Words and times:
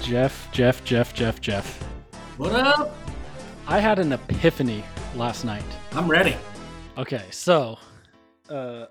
Jeff, 0.00 0.48
Jeff, 0.52 0.82
Jeff, 0.84 1.12
Jeff, 1.12 1.40
Jeff. 1.40 1.82
What 2.38 2.52
up? 2.52 2.94
I 3.66 3.78
had 3.80 3.98
an 3.98 4.12
epiphany 4.12 4.84
last 5.14 5.44
night. 5.44 5.64
I'm 5.92 6.08
ready. 6.10 6.36
Okay, 6.96 7.24
so 7.30 7.78
uh 8.48 8.86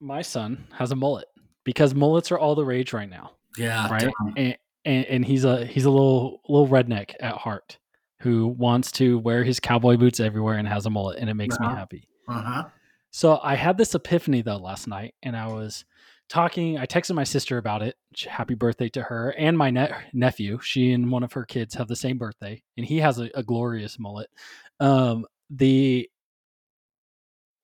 my 0.00 0.22
son 0.22 0.66
has 0.72 0.90
a 0.92 0.96
mullet 0.96 1.26
because 1.64 1.94
mullets 1.94 2.32
are 2.32 2.38
all 2.38 2.54
the 2.54 2.64
rage 2.64 2.92
right 2.92 3.08
now, 3.08 3.32
Yeah. 3.58 3.88
right? 3.90 4.12
And, 4.36 4.56
and 4.84 5.04
and 5.06 5.24
he's 5.24 5.44
a 5.44 5.64
he's 5.64 5.84
a 5.84 5.90
little 5.90 6.40
little 6.48 6.68
redneck 6.68 7.14
at 7.20 7.36
heart 7.36 7.78
who 8.20 8.48
wants 8.48 8.92
to 8.92 9.18
wear 9.18 9.44
his 9.44 9.60
cowboy 9.60 9.96
boots 9.96 10.20
everywhere 10.20 10.56
and 10.56 10.66
has 10.68 10.86
a 10.86 10.90
mullet 10.90 11.18
and 11.18 11.30
it 11.30 11.34
makes 11.34 11.58
me 11.60 11.66
Uh-huh. 11.66 11.76
happy. 11.76 12.08
Uh-huh. 12.28 12.64
So 13.10 13.40
I 13.42 13.54
had 13.56 13.76
this 13.78 13.94
epiphany 13.94 14.42
though 14.42 14.56
last 14.58 14.86
night, 14.86 15.14
and 15.22 15.36
I 15.36 15.48
was 15.48 15.84
talking. 16.30 16.78
I 16.78 16.86
texted 16.86 17.14
my 17.14 17.24
sister 17.24 17.58
about 17.58 17.82
it. 17.82 17.96
Happy 18.26 18.54
birthday 18.54 18.88
to 18.90 19.02
her 19.02 19.34
and 19.36 19.58
my 19.58 19.70
ne- 19.70 19.92
nephew. 20.14 20.58
She 20.62 20.92
and 20.92 21.10
one 21.10 21.22
of 21.22 21.32
her 21.34 21.44
kids 21.44 21.74
have 21.74 21.88
the 21.88 21.96
same 21.96 22.16
birthday, 22.16 22.62
and 22.78 22.86
he 22.86 22.98
has 22.98 23.18
a, 23.18 23.28
a 23.34 23.42
glorious 23.42 23.98
mullet. 23.98 24.30
Um, 24.78 25.26
the 25.50 26.08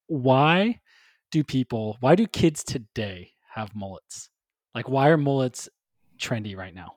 why 0.09 0.80
do 1.30 1.43
people? 1.43 1.97
Why 2.01 2.15
do 2.15 2.27
kids 2.27 2.62
today 2.62 3.33
have 3.55 3.74
mullets? 3.74 4.29
Like, 4.74 4.88
why 4.88 5.09
are 5.09 5.16
mullets 5.16 5.69
trendy 6.19 6.57
right 6.57 6.74
now? 6.74 6.96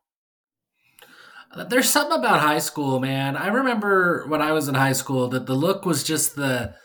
Uh, 1.51 1.63
There's 1.63 1.89
something 1.89 2.19
about 2.19 2.41
high 2.41 2.59
school, 2.59 2.99
man. 2.99 3.37
I 3.37 3.47
remember 3.47 4.25
when 4.27 4.41
I 4.41 4.51
was 4.51 4.67
in 4.67 4.75
high 4.75 4.93
school 4.93 5.29
that 5.29 5.45
the 5.45 5.55
look 5.55 5.85
was 5.85 6.03
just 6.03 6.35
the 6.35 6.75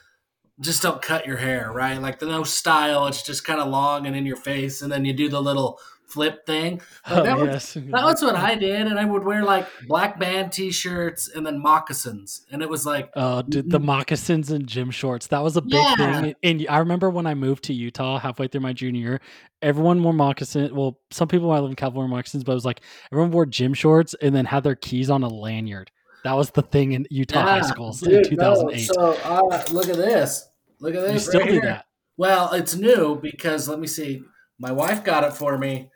just 0.60 0.82
don't 0.82 1.02
cut 1.02 1.26
your 1.26 1.36
hair, 1.36 1.72
right? 1.72 2.00
Like 2.00 2.18
the 2.18 2.26
no 2.26 2.44
style, 2.44 3.06
it's 3.06 3.22
just 3.22 3.44
kind 3.44 3.60
of 3.60 3.68
long 3.68 4.06
and 4.06 4.14
in 4.16 4.26
your 4.26 4.36
face, 4.36 4.82
and 4.82 4.90
then 4.90 5.04
you 5.04 5.12
do 5.12 5.28
the 5.28 5.40
little 5.42 5.78
flip 6.06 6.46
thing. 6.46 6.80
Like, 7.08 7.18
oh, 7.18 7.24
that, 7.24 7.38
was, 7.38 7.48
yes, 7.48 7.72
that 7.74 8.05
was 8.05 8.22
what 8.22 8.36
I 8.36 8.55
did, 8.55 8.86
and 8.86 8.98
I 8.98 9.05
would 9.05 9.24
wear 9.24 9.42
like 9.44 9.66
black 9.88 10.19
band 10.20 10.52
t-shirts 10.52 11.28
and 11.28 11.44
then 11.44 11.61
moccasins, 11.61 12.46
and 12.52 12.62
it 12.62 12.69
was 12.69 12.86
like 12.86 13.11
Oh, 13.16 13.42
dude, 13.42 13.70
the 13.70 13.80
moccasins 13.80 14.50
and 14.50 14.66
gym 14.66 14.91
shorts. 14.91 15.28
That 15.28 15.42
was 15.42 15.56
a 15.56 15.62
big 15.62 15.72
Yeah. 15.72 16.20
thing. 16.20 16.34
And 16.42 16.66
I 16.68 16.78
remember 16.78 17.11
when 17.11 17.27
I 17.27 17.34
moved 17.34 17.64
to 17.64 17.72
Utah 17.72 18.18
halfway 18.18 18.48
through 18.48 18.62
my 18.62 18.72
junior 18.72 19.00
year, 19.00 19.20
everyone 19.62 20.02
wore 20.02 20.12
moccasins. 20.12 20.72
Well, 20.72 21.00
some 21.11 21.28
people 21.28 21.48
might 21.48 21.61
live 21.61 21.70
in 21.70 21.77
California 21.77 22.08
moccasins, 22.14 22.44
but 22.44 22.52
it 22.52 22.56
was 22.56 22.64
like 22.64 22.80
everyone 23.12 23.30
wore 23.30 23.46
gym 23.46 23.74
shorts 23.74 24.14
and 24.20 24.34
then 24.34 24.46
had 24.46 24.64
their 24.64 24.74
keys 24.74 25.11
on 25.11 25.22
a 25.22 25.28
lanyard. 25.28 25.91
That 26.25 26.33
was 26.33 26.50
the 26.50 26.62
thing 26.62 26.92
in 26.92 27.06
Utah 27.11 27.42
high 27.42 27.56
Yeah, 27.58 27.62
schools 27.62 28.03
in 28.03 28.08
dude, 28.11 28.39
no, 28.39 28.55
2008. 28.55 28.80
so 28.86 29.12
uh, 29.25 29.64
look 29.70 29.89
at 29.89 29.97
this. 29.97 30.48
Look 30.80 30.94
at 30.94 31.03
this. 31.03 31.12
you 31.12 31.19
still 31.19 31.41
right 31.41 31.47
do 31.47 31.53
here. 31.53 31.62
that. 31.62 31.86
Well, 32.17 32.53
it's 32.55 32.75
new 32.75 33.17
because 33.20 33.69
let 33.69 33.78
me 33.78 33.86
see. 33.86 34.22
My 34.58 34.72
wife 34.72 35.05
got 35.05 35.25
it 35.25 35.34
for 35.34 35.58
me. 35.58 35.91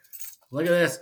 Look 0.50 0.66
at 0.66 0.70
this. 0.70 0.98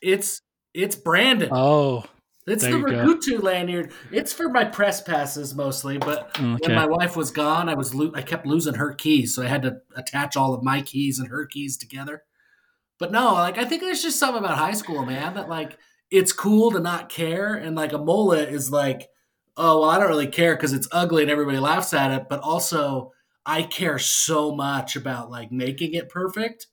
It's 0.00 0.40
it's 0.74 0.94
branded. 0.96 1.48
Oh, 1.52 2.04
it's 2.46 2.64
the. 2.64 2.70
Rakutu 2.70 3.42
lanyard. 3.42 3.92
It's 4.10 4.32
for 4.32 4.48
my 4.48 4.64
press 4.64 5.00
passes 5.00 5.54
mostly, 5.54 5.98
but 5.98 6.30
okay. 6.38 6.56
when 6.60 6.74
my 6.74 6.86
wife 6.86 7.16
was 7.16 7.30
gone, 7.30 7.68
I 7.68 7.74
was 7.74 7.94
lo- 7.94 8.12
I 8.14 8.22
kept 8.22 8.46
losing 8.46 8.74
her 8.74 8.94
keys, 8.94 9.34
so 9.34 9.42
I 9.42 9.46
had 9.46 9.62
to 9.62 9.78
attach 9.96 10.36
all 10.36 10.54
of 10.54 10.62
my 10.62 10.82
keys 10.82 11.18
and 11.18 11.28
her 11.28 11.46
keys 11.46 11.76
together. 11.76 12.22
But 12.98 13.10
no, 13.10 13.34
like 13.34 13.58
I 13.58 13.64
think 13.64 13.82
there's 13.82 14.02
just 14.02 14.18
something 14.18 14.44
about 14.44 14.58
high 14.58 14.72
school, 14.74 15.04
man, 15.04 15.34
that 15.34 15.48
like 15.48 15.78
it's 16.12 16.32
cool 16.32 16.70
to 16.72 16.78
not 16.80 17.08
care, 17.08 17.54
and 17.54 17.74
like 17.74 17.92
a 17.92 17.98
mullet 17.98 18.50
is 18.50 18.70
like, 18.70 19.08
oh 19.56 19.80
well, 19.80 19.90
I 19.90 19.98
don't 19.98 20.08
really 20.08 20.26
care 20.28 20.54
because 20.54 20.72
it's 20.72 20.88
ugly 20.92 21.22
and 21.22 21.30
everybody 21.30 21.58
laughs 21.58 21.92
at 21.94 22.10
it, 22.12 22.26
but 22.28 22.40
also 22.40 23.12
I 23.44 23.62
care 23.64 23.98
so 23.98 24.54
much 24.54 24.94
about 24.94 25.30
like 25.30 25.50
making 25.50 25.94
it 25.94 26.08
perfect. 26.08 26.68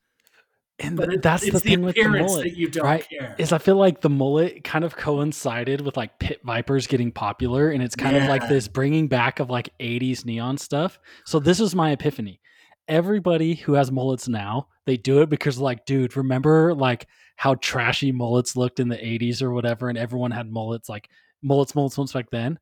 and 0.78 0.95
But 0.95 1.14
it- 1.14 1.22
that's 1.22 1.44
it's 1.44 1.54
the 1.54 1.60
thing 1.60 1.82
with 1.82 1.95
the 1.95 2.08
mullet. 2.08 2.44
that 2.44 2.56
you 2.58 2.70
don't 2.70 2.84
right? 2.86 3.08
care. 3.10 3.36
Is 3.38 3.52
I 3.52 3.58
feel 3.58 3.76
like 3.78 4.02
the 4.02 4.10
mullet 4.10 4.64
kind 4.64 4.84
of 4.86 4.95
coincided 4.95 5.82
with 5.82 5.98
like 5.98 6.20
pit 6.20 6.42
vipers 6.45 6.86
getting 6.88 7.12
popular, 7.12 7.70
and 7.70 7.82
it's 7.83 7.95
kind 7.95 8.16
of 8.16 8.23
like 8.30 8.48
this 8.48 8.67
bringing 8.67 9.08
back 9.08 9.39
of 9.39 9.50
like 9.50 9.70
'80s 9.80 10.26
neon 10.26 10.58
stuff. 10.58 11.00
So 11.26 11.39
this 11.39 11.60
is 11.60 11.73
my 11.76 11.92
epiphany. 11.92 12.39
Everybody 12.88 13.56
who 13.56 13.73
has 13.73 13.92
mullets 13.92 14.27
now, 14.27 14.67
they 14.86 14.98
do 14.98 15.21
it 15.21 15.30
because 15.30 15.60
like, 15.60 15.86
dude, 15.86 16.16
remember 16.17 16.73
like 16.73 17.08
how 17.39 17.55
trashy 17.55 18.11
mullets 18.11 18.58
looked 18.58 18.82
in 18.82 18.89
the 18.89 18.98
'80s 18.98 19.42
or 19.42 19.52
whatever, 19.54 19.88
and 19.88 19.98
everyone 19.98 20.32
had 20.32 20.52
mullets 20.52 20.89
like 20.89 21.10
mullets, 21.42 21.73
mullets, 21.73 21.95
mullets 21.98 22.11
back 22.11 22.30
then. 22.32 22.60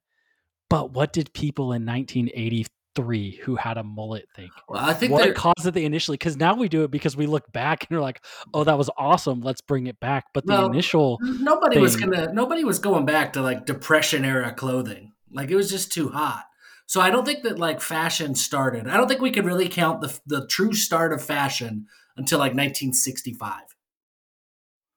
But 0.69 0.91
what 0.91 1.13
did 1.13 1.33
people 1.33 1.73
in 1.73 1.83
1983 1.83 3.39
who 3.43 3.55
had 3.55 3.77
a 3.79 3.83
mullet 3.83 4.27
think? 4.35 4.51
well, 4.69 4.83
I 4.83 4.93
think 4.93 5.11
what 5.13 5.23
they're- 5.23 5.33
caused 5.33 5.65
it 5.65 5.73
the 5.73 5.83
initially 5.85 6.15
because 6.15 6.37
now 6.37 6.53
we 6.55 6.69
do 6.69 6.83
it 6.83 6.91
because 6.91 7.17
we 7.17 7.25
look 7.25 7.51
back 7.51 7.85
and 7.89 7.97
we're 7.97 8.03
like 8.03 8.23
oh 8.53 8.63
that 8.65 8.77
was 8.77 8.89
awesome 8.97 9.41
let's 9.41 9.61
bring 9.61 9.87
it 9.87 9.99
back. 9.99 10.25
But 10.33 10.45
the 10.45 10.53
Well, 10.53 10.67
initial 10.67 11.17
nobody 11.23 11.79
was 11.79 11.95
gonna 11.95 12.31
nobody 12.33 12.63
was 12.63 12.77
going 12.79 13.05
back 13.05 13.33
to 13.33 13.41
like 13.41 13.65
depression 13.65 14.23
era 14.25 14.53
clothing. 14.53 15.13
Like 15.31 15.49
it 15.49 15.55
was 15.55 15.71
just 15.71 15.91
too 15.91 16.09
hot. 16.09 16.43
So 16.85 17.01
i 17.01 17.09
don't 17.09 17.25
think 17.25 17.43
that 17.43 17.57
like 17.57 17.81
fashion 17.81 18.35
started. 18.35 18.87
I 18.87 18.95
don't 18.95 19.07
think 19.07 19.21
we 19.21 19.31
could 19.31 19.45
really 19.45 19.69
count 19.69 20.01
the, 20.01 20.19
the 20.27 20.45
true 20.45 20.73
start 20.73 21.13
of 21.13 21.23
fashion 21.23 21.87
until 22.15 22.37
like 22.39 22.51
1965 22.53 23.75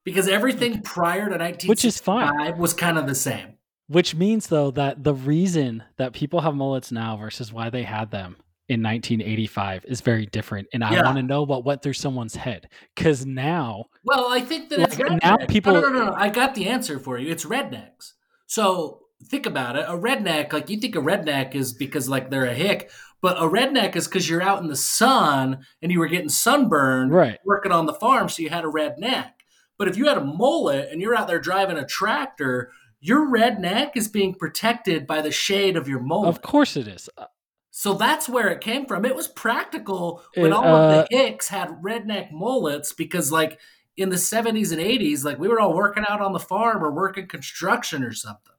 because 0.05 0.29
everything 0.29 0.83
prior 0.83 1.29
to 1.29 1.37
1965 1.37 1.69
Which 1.69 1.85
is 1.85 1.99
fine. 2.01 2.59
was 2.59 2.73
kind 2.75 2.99
of 2.99 3.07
the 3.07 3.15
same. 3.15 3.55
Which 3.89 4.15
means 4.15 4.47
though 4.47 4.71
that 4.73 5.03
the 5.05 5.15
reason 5.15 5.83
that 5.97 6.13
people 6.13 6.41
have 6.41 6.55
mullets 6.55 6.93
now 6.93 7.17
versus 7.17 7.53
why 7.53 7.71
they 7.71 7.83
had 7.83 8.11
them 8.11 8.37
in 8.69 8.83
1985 8.85 9.85
is 9.87 10.01
very 10.01 10.27
different 10.27 10.69
and 10.73 10.85
i 10.85 10.93
Yeah. 10.93 11.03
want 11.03 11.17
to 11.17 11.25
know 11.25 11.43
what 11.43 11.65
went 11.65 11.83
through 11.83 11.95
someone's 11.95 12.37
head. 12.37 12.69
Because 12.95 13.27
now 13.27 13.87
well 14.05 14.29
i 14.31 14.41
think 14.41 14.69
that 14.69 14.79
it's 14.79 14.99
Like, 14.99 15.23
now 15.23 15.37
people- 15.49 15.73
no, 15.75 15.81
no, 15.81 15.89
no, 15.89 16.05
no, 16.07 16.13
i 16.15 16.29
got 16.29 16.55
the 16.55 16.69
answer 16.69 16.99
for 17.01 17.19
you. 17.19 17.31
It's 17.33 17.45
rednecks. 17.45 18.13
So 18.47 19.01
think 19.25 19.45
about 19.47 19.77
it. 19.77 19.85
A 19.89 19.93
redneck 19.99 20.53
like 20.53 20.71
you 20.71 20.79
think 20.79 20.95
a 20.95 21.01
redneck 21.01 21.55
is 21.57 21.73
because 21.73 22.09
like 22.09 22.31
they're 22.31 22.45
a 22.45 22.55
hick 22.55 22.91
but 23.23 23.37
a 23.37 23.43
redneck 23.43 23.97
is 23.97 24.07
because 24.09 24.31
you're 24.31 24.41
out 24.41 24.63
in 24.63 24.69
the 24.69 24.77
sun 24.77 25.59
and 25.83 25.93
you 25.93 25.99
were 25.99 26.07
getting 26.09 26.31
sunburned 26.31 27.13
right. 27.13 27.39
working 27.45 27.71
on 27.73 27.85
the 27.87 27.93
farm, 27.93 28.29
so 28.31 28.41
you 28.43 28.49
had 28.49 28.65
a 28.65 28.69
red 28.69 28.95
neck. 28.99 29.40
But 29.81 29.89
if 29.89 29.97
you 29.97 30.09
had 30.09 30.19
a 30.19 30.25
mullet 30.25 30.91
and 30.93 31.01
you're 31.01 31.17
out 31.17 31.27
there 31.27 31.39
driving 31.41 31.79
a 31.79 31.87
tractor, 31.87 32.71
your 33.01 33.31
red 33.31 33.59
neck 33.59 33.97
is 33.97 34.09
being 34.09 34.35
protected 34.35 35.07
by 35.07 35.23
the 35.23 35.31
shade 35.31 35.75
of 35.75 35.89
your 35.89 36.01
mullet. 36.01 36.29
of 36.29 36.43
course 36.43 36.77
it 36.77 36.87
is 36.87 37.09
Uh, 37.17 37.25
So 37.71 37.95
that's 37.95 38.29
where 38.29 38.49
it 38.49 38.61
came 38.61 38.85
from. 38.85 39.07
It 39.07 39.17
was 39.17 39.27
practical 39.27 40.23
when 40.35 40.49
It, 40.49 40.53
all 40.53 40.67
uh, 40.67 40.81
of 40.81 41.09
the 41.09 41.17
hicks 41.17 41.49
had 41.49 41.81
redneck 41.83 42.31
mullets 42.31 42.93
because, 42.93 43.33
like, 43.33 43.59
in 43.97 44.11
the 44.11 44.17
70s 44.17 44.71
and 44.71 44.83
80s, 44.83 45.25
like, 45.25 45.39
we 45.39 45.49
were 45.49 45.59
all 45.59 45.73
working 45.73 46.05
out 46.07 46.21
on 46.21 46.35
the 46.35 46.39
farm 46.39 46.85
or 46.85 46.93
working 46.93 47.27
construction 47.27 48.05
or 48.05 48.13
something. 48.13 48.53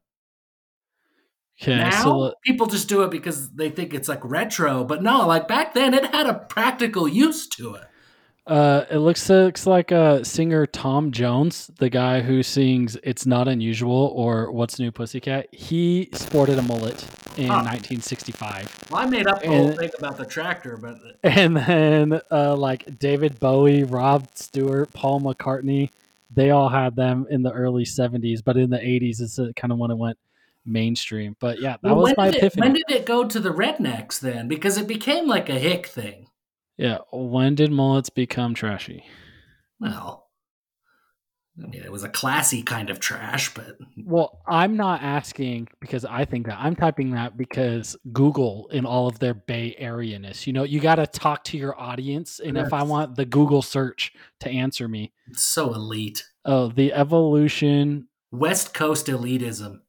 okay 1.61 1.75
now, 1.75 2.01
so 2.03 2.21
uh, 2.21 2.31
people 2.43 2.65
just 2.65 2.89
do 2.89 3.03
it 3.03 3.11
because 3.11 3.51
they 3.51 3.69
think 3.69 3.93
it's 3.93 4.09
like 4.09 4.25
retro. 4.25 4.83
But 4.83 5.03
no, 5.03 5.27
like, 5.27 5.47
back 5.47 5.75
then, 5.75 5.93
it 5.93 6.05
had 6.15 6.25
a 6.25 6.33
practical 6.33 7.07
use 7.07 7.47
to 7.49 7.75
it. 7.75 7.83
Uh, 8.47 8.85
it 8.89 8.97
looks 8.97 9.29
looks 9.29 9.67
like 9.67 9.91
uh, 9.91 10.23
singer 10.23 10.65
Tom 10.65 11.11
Jones, 11.11 11.69
the 11.77 11.89
guy 11.89 12.21
who 12.21 12.41
sings 12.41 12.97
"It's 13.03 13.25
Not 13.27 13.47
Unusual" 13.47 14.11
or 14.15 14.51
"What's 14.51 14.79
New 14.79 14.91
Pussycat." 14.91 15.47
He 15.53 16.09
sported 16.13 16.57
a 16.57 16.63
mullet 16.63 17.03
in 17.37 17.47
Huh. 17.47 17.63
1965, 17.63 18.87
Well, 18.89 19.01
I 19.01 19.05
made 19.05 19.27
up 19.27 19.41
the 19.41 19.47
whole 19.47 19.71
thing 19.73 19.91
about 19.97 20.17
the 20.17 20.25
tractor, 20.25 20.75
but 20.75 20.95
and 21.23 21.55
then 21.55 22.19
uh, 22.31 22.55
like 22.57 22.97
David 22.99 23.39
Bowie, 23.39 23.83
Rod 23.83 24.27
Stewart, 24.37 24.91
Paul 24.91 25.21
McCartney, 25.21 25.91
they 26.33 26.49
all 26.49 26.67
had 26.67 26.95
them 26.95 27.27
in 27.29 27.43
the 27.43 27.51
early 27.53 27.85
70s, 27.85 28.43
but 28.43 28.57
in 28.57 28.69
the 28.69 28.79
80s 28.79 29.21
is 29.21 29.39
kind 29.55 29.71
of 29.71 29.77
when 29.77 29.91
it 29.91 29.97
went 29.97 30.17
mainstream. 30.65 31.37
But 31.39 31.61
yeah, 31.61 31.77
that 31.81 31.95
Well, 31.95 32.01
was 32.03 32.13
my 32.17 32.29
it- 32.29 32.35
epiphany. 32.35 32.61
when 32.67 32.73
did 32.73 32.89
it 32.89 33.05
go 33.05 33.23
to 33.25 33.39
the 33.39 33.51
rednecks 33.51 34.19
then? 34.19 34.47
Because 34.49 34.77
it 34.77 34.87
became 34.87 35.27
like 35.27 35.47
a 35.47 35.59
hick 35.59 35.85
thing. 35.87 36.27
Yeah, 36.77 36.99
when 37.11 37.55
did 37.55 37.71
mullets 37.71 38.09
become 38.09 38.53
trashy? 38.53 39.03
Well, 39.79 40.29
I 41.61 41.67
mean, 41.67 41.83
it 41.83 41.91
was 41.91 42.03
a 42.03 42.09
classy 42.09 42.63
kind 42.63 42.89
of 42.89 42.99
trash, 42.99 43.53
but 43.53 43.77
Well, 44.05 44.41
I'm 44.47 44.77
not 44.77 45.03
asking 45.03 45.67
because 45.79 46.05
I 46.05 46.25
think 46.25 46.47
that. 46.47 46.57
I'm 46.57 46.75
typing 46.75 47.11
that 47.11 47.37
because 47.37 47.97
Google, 48.13 48.69
in 48.71 48.85
all 48.85 49.07
of 49.07 49.19
their 49.19 49.33
Bay 49.33 49.75
Area 49.77 50.17
ness, 50.17 50.47
you 50.47 50.53
know, 50.53 50.63
you 50.63 50.79
got 50.79 50.95
to 50.95 51.05
talk 51.05 51.43
to 51.45 51.57
your 51.57 51.79
audience. 51.79 52.39
And 52.39 52.57
if 52.57 52.71
I 52.73 52.83
want 52.83 53.15
the 53.15 53.25
Google 53.25 53.61
search 53.61 54.13
to 54.39 54.49
answer 54.49 54.87
me, 54.87 55.11
it's 55.27 55.43
so 55.43 55.73
elite. 55.73 56.23
oh, 56.45 56.69
the 56.69 56.93
evolution 56.93 58.07
West 58.31 58.73
Coast 58.73 59.07
elitism. 59.07 59.81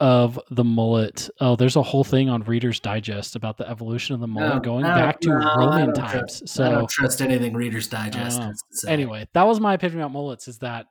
Of 0.00 0.38
the 0.50 0.64
mullet. 0.64 1.28
Oh, 1.40 1.56
there's 1.56 1.76
a 1.76 1.82
whole 1.82 2.04
thing 2.04 2.28
on 2.28 2.42
Reader's 2.42 2.78
Digest 2.80 3.34
about 3.36 3.56
the 3.56 3.68
evolution 3.68 4.14
of 4.14 4.20
the 4.20 4.28
mullet 4.28 4.54
No, 4.54 4.60
going 4.60 4.84
back 4.84 5.20
to 5.20 5.28
no, 5.30 5.54
Roman 5.56 5.92
times. 5.92 6.12
trust- 6.12 6.42
I 6.42 6.46
So, 6.46 6.70
don't 6.72 6.90
trust 6.90 7.20
anything 7.22 7.52
Reader's 7.54 7.88
Digest 7.88 8.38
Oh. 8.40 8.44
has 8.44 8.62
to 8.70 8.76
say. 8.76 8.92
anyway, 8.92 9.26
that 9.34 9.44
was 9.46 9.58
my 9.60 9.74
opinion 9.74 10.00
about 10.00 10.12
mullets 10.12 10.46
is 10.48 10.58
that 10.58 10.86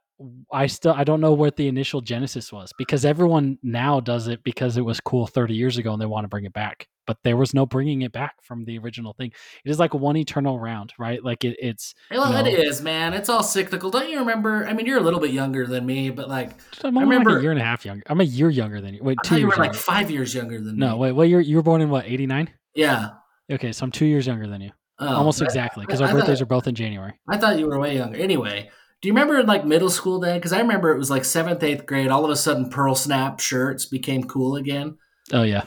I 0.51 0.65
still 0.67 0.93
I 0.93 1.03
don't 1.03 1.21
know 1.21 1.33
what 1.33 1.55
the 1.57 1.67
initial 1.67 2.01
genesis 2.01 2.51
was 2.51 2.73
because 2.77 3.05
everyone 3.05 3.59
now 3.61 3.99
does 3.99 4.27
it 4.27 4.43
because 4.43 4.75
it 4.77 4.81
was 4.81 4.99
cool 4.99 5.27
30 5.27 5.53
years 5.53 5.77
ago 5.77 5.93
and 5.93 6.01
they 6.01 6.05
want 6.07 6.23
to 6.25 6.27
bring 6.27 6.45
it 6.45 6.53
back. 6.53 6.87
But 7.05 7.17
there 7.23 7.37
was 7.37 7.53
no 7.53 7.65
bringing 7.65 8.01
it 8.01 8.11
back 8.11 8.33
from 8.43 8.65
the 8.65 8.77
original 8.79 9.13
thing. 9.13 9.31
It 9.63 9.69
is 9.69 9.79
like 9.79 9.93
one 9.93 10.17
eternal 10.17 10.59
round, 10.59 10.91
right? 10.99 11.23
Like 11.23 11.45
it, 11.45 11.55
it's 11.59 11.93
Well, 12.11 12.27
you 12.27 12.33
know, 12.33 12.49
it 12.59 12.65
is, 12.67 12.81
man. 12.81 13.13
It's 13.13 13.29
all 13.29 13.43
cyclical. 13.43 13.89
Don't 13.91 14.09
you 14.09 14.19
remember? 14.19 14.65
I 14.67 14.73
mean, 14.73 14.85
you're 14.85 14.97
a 14.97 15.01
little 15.03 15.19
bit 15.21 15.31
younger 15.31 15.65
than 15.67 15.85
me, 15.85 16.09
but 16.09 16.27
like 16.27 16.51
I'm 16.83 16.97
I 16.97 17.03
only 17.03 17.15
like 17.15 17.19
remember- 17.25 17.39
a 17.39 17.41
year 17.41 17.51
and 17.51 17.61
a 17.61 17.63
half 17.63 17.85
younger. 17.85 18.03
I'm 18.07 18.19
a 18.19 18.25
year 18.25 18.49
younger 18.49 18.81
than 18.81 18.93
you. 18.95 19.03
Wait, 19.03 19.17
I 19.23 19.27
two 19.27 19.35
thought 19.35 19.39
you 19.39 19.45
were 19.47 19.51
like 19.55 19.65
younger. 19.67 19.77
five 19.77 20.11
years 20.11 20.33
younger 20.35 20.59
than 20.59 20.77
No, 20.77 20.85
me. 20.87 20.91
No, 20.93 20.97
wait, 20.97 21.11
what? 21.13 21.29
You're 21.29 21.41
you 21.41 21.55
were 21.57 21.63
born 21.63 21.79
in 21.81 21.89
what? 21.89 22.05
89? 22.05 22.49
Yeah. 22.75 23.09
Okay, 23.51 23.71
so 23.71 23.85
I'm 23.85 23.91
two 23.91 24.05
years 24.05 24.27
younger 24.27 24.47
than 24.47 24.59
you, 24.61 24.71
Oh, 24.99 25.07
almost 25.15 25.41
I- 25.41 25.45
exactly, 25.45 25.85
because 25.85 26.01
I 26.01 26.05
our 26.05 26.11
thought- 26.11 26.17
birthdays 26.21 26.41
are 26.41 26.45
both 26.47 26.67
in 26.67 26.75
January. 26.75 27.13
I 27.29 27.37
thought 27.37 27.57
you 27.59 27.67
were 27.67 27.79
way 27.79 27.95
younger. 27.95 28.17
Anyway, 28.17 28.69
do 29.01 29.07
you 29.07 29.13
remember 29.13 29.39
in 29.39 29.45
like 29.45 29.65
middle 29.65 29.89
school 29.89 30.19
day? 30.19 30.35
Because 30.35 30.53
I 30.53 30.59
remember 30.59 30.91
it 30.91 30.97
was 30.97 31.09
like 31.09 31.23
seventh, 31.23 31.61
eighth 31.61 31.85
grade. 31.85 32.09
All 32.09 32.25
of 32.25 32.31
a 32.31 32.35
sudden, 32.35 32.69
pearl 32.69 32.95
snap 32.95 33.39
shirts 33.39 33.85
became 33.85 34.23
cool 34.23 34.55
again. 34.55 34.97
Oh 35.31 35.43
yeah, 35.43 35.65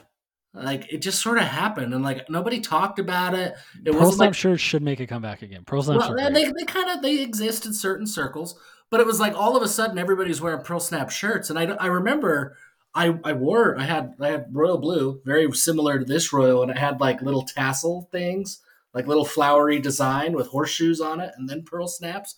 Like 0.52 0.92
it 0.92 0.98
just 0.98 1.22
sort 1.22 1.38
of 1.38 1.44
happened, 1.44 1.94
and 1.94 2.02
like 2.02 2.28
nobody 2.28 2.60
talked 2.60 2.98
about 2.98 3.34
it. 3.34 3.54
It 3.84 3.92
Pearl 3.92 4.10
Snap 4.10 4.28
like 4.28 4.34
shirts 4.34 4.62
should 4.62 4.82
make 4.82 4.98
a 4.98 5.06
comeback 5.06 5.42
again. 5.42 5.62
Pearl 5.64 5.82
Snaps 5.82 6.08
well, 6.08 6.32
they 6.32 6.44
they 6.44 6.64
kind 6.66 6.90
of 6.90 7.02
they 7.02 7.20
exist 7.20 7.66
in 7.66 7.72
certain 7.72 8.06
circles, 8.06 8.58
but 8.90 9.00
it 9.00 9.06
was 9.06 9.20
like 9.20 9.34
all 9.34 9.56
of 9.56 9.62
a 9.62 9.68
sudden 9.68 9.98
everybody's 9.98 10.40
wearing 10.40 10.64
pearl 10.64 10.80
snap 10.80 11.10
shirts, 11.10 11.50
and 11.50 11.58
I 11.58 11.64
I 11.64 11.86
remember. 11.86 12.56
I, 12.92 13.20
I 13.22 13.34
wore 13.34 13.78
I 13.78 13.84
had 13.84 14.14
I 14.20 14.30
had 14.30 14.46
royal 14.50 14.76
blue 14.76 15.20
very 15.24 15.48
similar 15.52 16.00
to 16.00 16.04
this 16.04 16.32
royal 16.32 16.62
and 16.62 16.72
it 16.72 16.76
had 16.76 17.00
like 17.00 17.22
little 17.22 17.44
tassel 17.44 18.08
things 18.10 18.60
like 18.92 19.06
little 19.06 19.24
flowery 19.24 19.78
design 19.78 20.32
with 20.32 20.48
horseshoes 20.48 21.00
on 21.00 21.20
it 21.20 21.30
and 21.36 21.48
then 21.48 21.62
pearl 21.62 21.86
snaps 21.86 22.34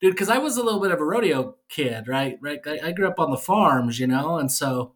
dude 0.00 0.12
because 0.12 0.28
I 0.28 0.38
was 0.38 0.56
a 0.56 0.62
little 0.62 0.80
bit 0.80 0.90
of 0.90 1.00
a 1.00 1.04
rodeo 1.04 1.56
kid 1.68 2.08
right? 2.08 2.38
Right? 2.40 2.60
I, 2.66 2.80
I 2.84 2.92
grew 2.92 3.08
up 3.08 3.20
on 3.20 3.30
the 3.30 3.36
farms 3.36 3.98
you 3.98 4.06
know? 4.06 4.38
And 4.38 4.50
so 4.50 4.92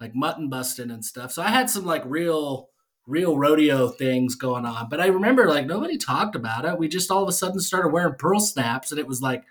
like 0.00 0.14
mutton 0.14 0.48
busting 0.48 0.90
and 0.90 1.04
stuff. 1.04 1.32
So 1.32 1.42
I 1.42 1.48
had 1.48 1.68
some 1.70 1.84
like 1.84 2.02
real 2.04 2.70
real 3.06 3.38
rodeo 3.38 3.88
things 3.88 4.34
going 4.34 4.66
on. 4.66 4.88
But 4.90 5.00
I 5.00 5.06
remember 5.06 5.48
like 5.48 5.66
nobody 5.66 5.96
talked 5.96 6.36
about 6.36 6.64
it. 6.64 6.78
We 6.78 6.88
just 6.88 7.10
all 7.10 7.22
of 7.22 7.28
a 7.28 7.32
sudden 7.32 7.60
started 7.60 7.88
wearing 7.88 8.14
pearl 8.14 8.40
snaps 8.40 8.90
and 8.90 8.98
it 8.98 9.06
was 9.06 9.22
like 9.22 9.44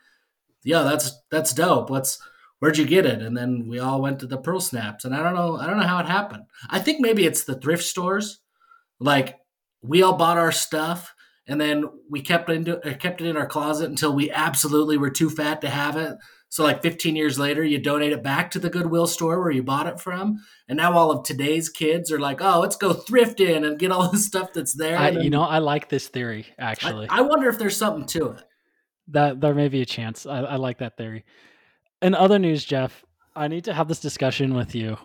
yeah 0.63 0.83
that's 0.83 1.11
that's 1.29 1.53
dope. 1.53 1.89
Let's 1.89 2.21
where'd 2.59 2.77
you 2.77 2.85
get 2.85 3.05
it? 3.05 3.21
And 3.21 3.35
then 3.35 3.67
we 3.67 3.79
all 3.79 4.01
went 4.01 4.19
to 4.19 4.27
the 4.27 4.37
Pearl 4.37 4.59
Snaps, 4.59 5.05
and 5.05 5.13
I 5.15 5.21
don't 5.21 5.35
know, 5.35 5.57
I 5.57 5.67
don't 5.67 5.77
know 5.77 5.87
how 5.87 5.99
it 5.99 6.07
happened. 6.07 6.43
I 6.69 6.79
think 6.79 6.99
maybe 6.99 7.25
it's 7.25 7.43
the 7.43 7.59
thrift 7.59 7.83
stores. 7.83 8.39
Like 8.99 9.37
we 9.81 10.01
all 10.01 10.13
bought 10.17 10.37
our 10.37 10.51
stuff, 10.51 11.13
and 11.47 11.59
then 11.59 11.85
we 12.09 12.21
kept 12.21 12.49
it 12.49 12.53
into, 12.53 12.87
uh, 12.87 12.93
kept 12.95 13.21
it 13.21 13.27
in 13.27 13.37
our 13.37 13.45
closet 13.45 13.89
until 13.89 14.13
we 14.13 14.29
absolutely 14.31 14.97
were 14.97 15.09
too 15.09 15.29
fat 15.29 15.61
to 15.61 15.69
have 15.69 15.95
it. 15.95 16.17
So 16.49 16.63
like 16.63 16.81
15 16.81 17.15
years 17.15 17.37
later, 17.37 17.63
you 17.63 17.77
donate 17.77 18.13
it 18.13 18.23
back 18.23 18.51
to 18.51 18.59
the 18.59 18.69
Goodwill 18.69 19.07
store 19.07 19.41
where 19.41 19.51
you 19.51 19.63
bought 19.63 19.87
it 19.87 19.99
from, 19.99 20.37
and 20.69 20.77
now 20.77 20.93
all 20.93 21.11
of 21.11 21.23
today's 21.23 21.67
kids 21.67 22.09
are 22.11 22.19
like, 22.19 22.41
"Oh, 22.41 22.59
let's 22.61 22.77
go 22.77 22.93
thrifting 22.93 23.65
and 23.65 23.77
get 23.77 23.91
all 23.91 24.09
the 24.09 24.17
stuff 24.17 24.53
that's 24.53 24.73
there." 24.73 24.97
I, 24.97 25.09
you 25.09 25.29
know, 25.29 25.43
I 25.43 25.59
like 25.59 25.89
this 25.89 26.07
theory 26.07 26.47
I, 26.57 26.71
actually. 26.71 27.07
I 27.09 27.21
wonder 27.21 27.49
if 27.49 27.59
there's 27.59 27.75
something 27.75 28.05
to 28.07 28.31
it. 28.31 28.43
that 29.09 29.41
there 29.41 29.53
may 29.53 29.67
be 29.67 29.81
a 29.81 29.85
chance. 29.85 30.25
I, 30.25 30.39
I 30.39 30.55
like 30.55 30.77
that 30.77 30.95
theory. 30.95 31.25
In 32.01 32.15
other 32.15 32.39
news, 32.39 32.63
Jeff, 32.63 33.03
I 33.35 33.47
need 33.47 33.65
to 33.65 33.73
have 33.73 33.87
this 33.87 33.99
discussion 33.99 34.53
with 34.53 34.73
you. 34.73 34.97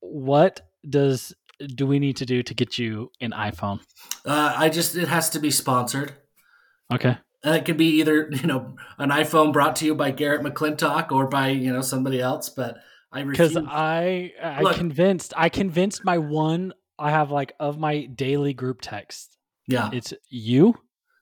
What 0.00 0.60
does 0.88 1.34
do 1.74 1.86
we 1.86 1.98
need 1.98 2.16
to 2.18 2.26
do 2.26 2.42
to 2.42 2.54
get 2.54 2.78
you 2.78 3.10
an 3.20 3.30
iPhone? 3.32 3.80
Uh, 4.24 4.54
I 4.56 4.68
just 4.68 4.96
it 4.96 5.08
has 5.08 5.30
to 5.30 5.38
be 5.38 5.50
sponsored. 5.50 6.12
Okay. 6.92 7.16
And 7.42 7.54
it 7.56 7.64
could 7.64 7.76
be 7.76 8.00
either 8.00 8.28
you 8.32 8.46
know 8.46 8.76
an 8.98 9.10
iPhone 9.10 9.52
brought 9.52 9.76
to 9.76 9.84
you 9.86 9.94
by 9.94 10.10
Garrett 10.10 10.42
McClintock 10.42 11.10
or 11.12 11.26
by 11.28 11.48
you 11.48 11.72
know 11.72 11.80
somebody 11.82 12.20
else. 12.20 12.48
But 12.48 12.78
I. 13.12 13.22
Because 13.22 13.56
I 13.56 14.32
I 14.42 14.62
Look. 14.62 14.76
convinced 14.76 15.32
I 15.36 15.48
convinced 15.48 16.04
my 16.04 16.18
one 16.18 16.72
I 16.98 17.10
have 17.10 17.30
like 17.30 17.52
of 17.60 17.78
my 17.78 18.06
daily 18.06 18.52
group 18.54 18.80
text. 18.80 19.36
yeah, 19.66 19.90
It's 19.92 20.12
you 20.28 20.74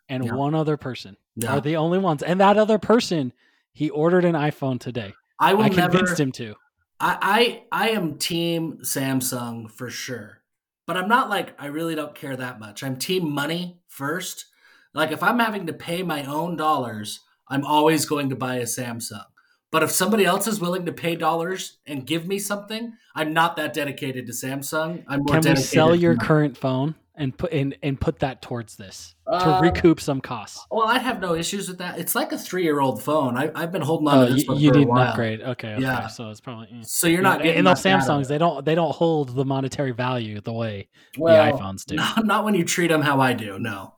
and 0.08 0.24
Yeah. 0.24 0.34
one 0.34 0.54
other 0.54 0.76
person 0.76 1.16
yeah. 1.36 1.56
are 1.56 1.60
the 1.60 1.76
only 1.76 1.98
ones. 1.98 2.22
And 2.22 2.40
that 2.40 2.56
other 2.56 2.78
person, 2.78 3.32
he 3.72 3.90
ordered 3.90 4.24
an 4.24 4.34
iPhone 4.34 4.78
today. 4.78 5.14
I 5.40 5.54
will 5.54 5.64
I 5.64 5.68
never. 5.68 5.90
convinced 5.98 6.20
him 6.20 6.30
to. 6.32 6.54
I, 7.00 7.64
I 7.72 7.86
I 7.86 7.88
am 7.90 8.18
team 8.18 8.78
Samsung 8.82 9.70
for 9.70 9.90
sure, 9.90 10.42
but 10.86 10.96
I'm 10.96 11.08
not 11.08 11.28
like 11.28 11.54
I 11.60 11.66
really 11.66 11.94
don't 11.94 12.14
care 12.14 12.36
that 12.36 12.60
much. 12.60 12.82
I'm 12.82 12.96
team 12.96 13.30
money 13.32 13.80
first. 13.88 14.46
Like 14.94 15.10
if 15.10 15.22
I'm 15.22 15.38
having 15.38 15.66
to 15.66 15.72
pay 15.72 16.02
my 16.02 16.24
own 16.24 16.56
dollars, 16.56 17.20
I'm 17.48 17.64
always 17.64 18.06
going 18.06 18.30
to 18.30 18.36
buy 18.36 18.56
a 18.56 18.62
Samsung. 18.64 19.24
But 19.72 19.82
if 19.82 19.90
somebody 19.90 20.24
else 20.24 20.46
is 20.46 20.60
willing 20.60 20.86
to 20.86 20.92
pay 20.92 21.16
dollars 21.16 21.78
and 21.84 22.06
give 22.06 22.28
me 22.28 22.38
something, 22.38 22.92
I'm 23.14 23.32
not 23.32 23.56
that 23.56 23.74
dedicated 23.74 24.26
to 24.26 24.32
Samsung. 24.32 25.02
I'm 25.08 25.24
more 25.24 25.40
Can 25.40 25.44
we 25.48 25.54
dedicated 25.54 25.64
sell 25.64 25.94
your 25.96 26.14
money. 26.14 26.26
current 26.26 26.56
phone 26.56 26.94
and 27.16 27.36
put 27.36 27.52
and, 27.52 27.76
and 27.82 28.00
put 28.00 28.18
that 28.20 28.42
towards 28.42 28.76
this 28.76 29.14
to 29.26 29.32
Uh, 29.32 29.60
recoup 29.60 30.00
some 30.00 30.20
costs? 30.20 30.64
Well, 30.70 30.88
I'd 30.88 31.02
have 31.02 31.20
no 31.20 31.34
issues 31.34 31.68
with 31.68 31.78
that. 31.78 31.98
It's 31.98 32.14
like 32.14 32.32
a 32.32 32.38
three-year-old 32.38 33.02
phone. 33.02 33.36
I, 33.36 33.50
I've 33.54 33.72
been 33.72 33.82
holding 33.82 34.08
on 34.08 34.20
Oh, 34.20 34.26
to 34.28 34.34
this 34.34 34.46
you, 34.46 34.56
you 34.56 34.70
for 34.70 34.76
a 34.76 34.78
need 34.80 34.88
an 34.88 34.98
upgrade. 34.98 35.40
Okay, 35.40 35.68
okay. 35.74 35.82
Yeah. 35.82 36.06
So 36.08 36.30
it's 36.30 36.40
probably 36.40 36.66
mm. 36.66 36.86
So 36.86 37.06
you're 37.06 37.22
not 37.22 37.38
Yeah, 37.38 37.44
getting 37.44 37.58
and 37.58 37.66
those 37.66 37.84
much 37.84 37.86
out 37.86 38.00
of 38.02 38.08
Samsungs. 38.08 38.28
They 38.28 38.38
don't 38.38 38.64
they 38.64 38.74
don't 38.74 38.94
hold 38.94 39.34
the 39.34 39.44
monetary 39.44 39.92
value 39.92 40.40
the 40.40 40.52
way 40.52 40.88
well, 41.18 41.52
the 41.56 41.58
iPhones 41.58 41.84
do. 41.84 41.96
No, 41.96 42.14
not 42.24 42.44
when 42.44 42.54
you 42.54 42.64
treat 42.64 42.88
them 42.88 43.02
how 43.02 43.20
I 43.20 43.32
do. 43.32 43.58
No, 43.58 43.94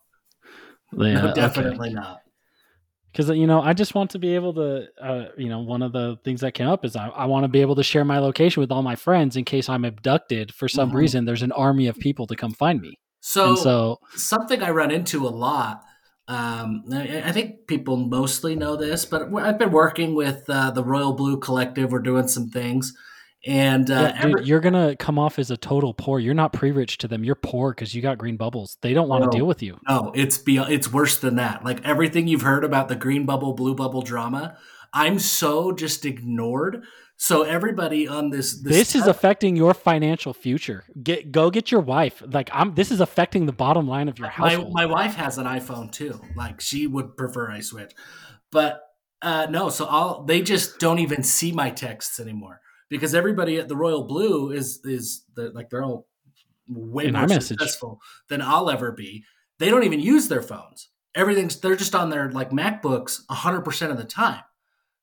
no, 0.93 1.33
definitely 1.35 1.95
not. 1.95 2.21
Because 3.13 3.31
you 3.31 3.47
know, 3.47 3.63
I 3.63 3.73
just 3.73 3.95
want 3.95 4.11
to 4.11 4.19
be 4.19 4.35
able 4.35 4.53
to. 4.55 4.89
Uh, 5.01 5.29
you 5.39 5.49
know, 5.49 5.61
one 5.61 5.83
of 5.83 5.93
the 5.93 6.19
things 6.23 6.43
that 6.43 6.53
came 6.53 6.69
up 6.69 6.85
is 6.85 6.97
I, 6.97 7.09
I 7.09 7.25
want 7.25 7.45
to 7.45 7.49
be 7.49 7.63
able 7.63 7.75
to 7.77 7.83
share 7.83 8.05
my 8.05 8.19
location 8.19 8.61
with 8.61 8.71
all 8.71 8.83
my 8.83 8.95
friends 8.95 9.37
in 9.37 9.45
case 9.45 9.71
I'm 9.71 9.87
abducted 9.87 10.53
for 10.53 10.69
some 10.69 10.91
Mhm. 10.91 10.95
reason. 10.95 11.25
There's 11.25 11.43
an 11.43 11.53
army 11.53 11.87
of 11.87 11.97
people 11.99 12.27
to 12.27 12.37
come 12.37 12.53
find 12.53 12.79
me, 12.81 12.99
So, 13.29 13.49
and 13.51 13.59
so 13.59 13.99
something 14.15 14.63
I 14.63 14.71
run 14.71 14.93
into 14.93 15.27
a 15.27 15.31
lot. 15.31 15.83
Um, 16.29 16.85
I, 16.93 17.33
think 17.33 17.67
people 17.67 17.97
mostly 17.97 18.55
know 18.55 18.77
this, 18.77 19.05
but 19.05 19.33
I've 19.35 19.59
been 19.59 19.73
working 19.73 20.15
with 20.15 20.45
uh, 20.49 20.71
the 20.71 20.85
Royal 20.85 21.13
Blue 21.13 21.39
Collective. 21.39 21.91
We're 21.91 22.01
doing 22.01 22.29
some 22.29 22.51
things, 22.51 22.93
and 23.45 23.91
uh, 23.91 23.95
yeah, 23.95 24.23
dude, 24.23 24.33
every- 24.33 24.45
you're 24.45 24.61
gonna 24.61 24.95
come 24.97 25.19
off 25.19 25.41
as 25.41 25.51
a 25.51 25.57
total 25.57 25.93
poor. 25.93 26.21
You're 26.21 26.35
not 26.35 26.53
pre-rich 26.53 26.99
to 26.99 27.09
them. 27.09 27.25
You're 27.25 27.35
poor 27.35 27.73
because 27.73 27.95
you 27.97 28.03
got 28.03 28.17
green 28.19 28.37
bubbles. 28.37 28.77
They 28.81 28.93
don't 28.95 29.09
want 29.09 29.23
to 29.23 29.27
No. 29.27 29.33
deal 29.33 29.47
with 29.47 29.63
you. 29.63 29.77
no, 29.89 30.13
it's 30.15 30.39
beyond. 30.39 30.73
It's 30.73 30.93
worse 30.93 31.19
than 31.19 31.35
that. 31.37 31.65
Like 31.65 31.85
everything 31.85 32.29
you've 32.29 32.43
heard 32.43 32.65
about 32.65 32.89
the 32.89 32.97
green 32.97 33.27
bubble, 33.27 33.55
blue 33.55 33.75
bubble 33.75 34.03
drama, 34.03 34.57
I'm 34.93 35.19
so 35.19 35.73
just 35.73 36.05
ignored. 36.05 36.85
So 37.19 37.43
everybody 37.43 38.07
on 38.07 38.31
this 38.31 38.61
This 38.61 38.95
is 38.95 39.07
affecting 39.07 39.57
your 39.57 39.73
financial 39.73 40.35
future. 40.35 40.85
Get 41.03 41.33
go 41.33 41.51
get 41.51 41.71
your 41.71 41.81
wife. 41.81 42.23
Like 42.27 42.51
I'm. 42.53 42.75
This 42.75 42.91
is 42.91 43.01
affecting 43.01 43.47
the 43.47 43.53
bottom 43.53 43.89
line 43.89 44.09
of 44.09 44.19
your 44.19 44.29
my, 44.29 44.33
household. 44.33 44.73
my 44.75 44.87
wife 44.87 45.15
has 45.15 45.39
an 45.39 45.47
iPhone 45.47 45.91
too. 45.91 46.21
Like 46.37 46.61
she 46.61 46.87
would 46.87 47.17
prefer 47.17 47.51
I 47.51 47.61
switch, 47.61 47.93
but 48.53 48.81
uh, 49.23 49.47
no. 49.49 49.71
So 49.71 49.87
I'll 49.87 50.25
they 50.25 50.43
just 50.43 50.79
don't 50.79 50.99
even 50.99 51.23
see 51.23 51.53
my 51.53 51.71
texts 51.71 52.21
anymore 52.21 52.61
because 52.91 53.15
everybody 53.15 53.57
at 53.59 53.69
the 53.69 53.77
Royal 53.77 54.05
Blue 54.05 54.51
is 54.51 54.81
is 54.85 55.25
the, 55.35 55.51
like 55.51 55.71
they're 55.71 55.83
all 55.83 56.07
way 56.69 57.07
In 57.07 57.15
more 57.15 57.29
successful 57.29 58.01
than 58.29 58.43
I'll 58.43 58.69
ever 58.69 58.93
be. 58.93 59.25
They 59.59 59.71
don't 59.71 59.85
even 59.85 60.01
use 60.01 60.29
their 60.29 60.43
phones. 60.43 60.91
Everything's 61.15 61.59
they're 61.61 61.77
just 61.77 61.95
on 61.95 62.11
their 62.11 62.31
like 62.31 62.51
MacBooks 62.51 63.21
hundred 63.31 63.63
percent 63.63 63.91
of 63.91 63.97
the 63.97 64.05
time. 64.05 64.43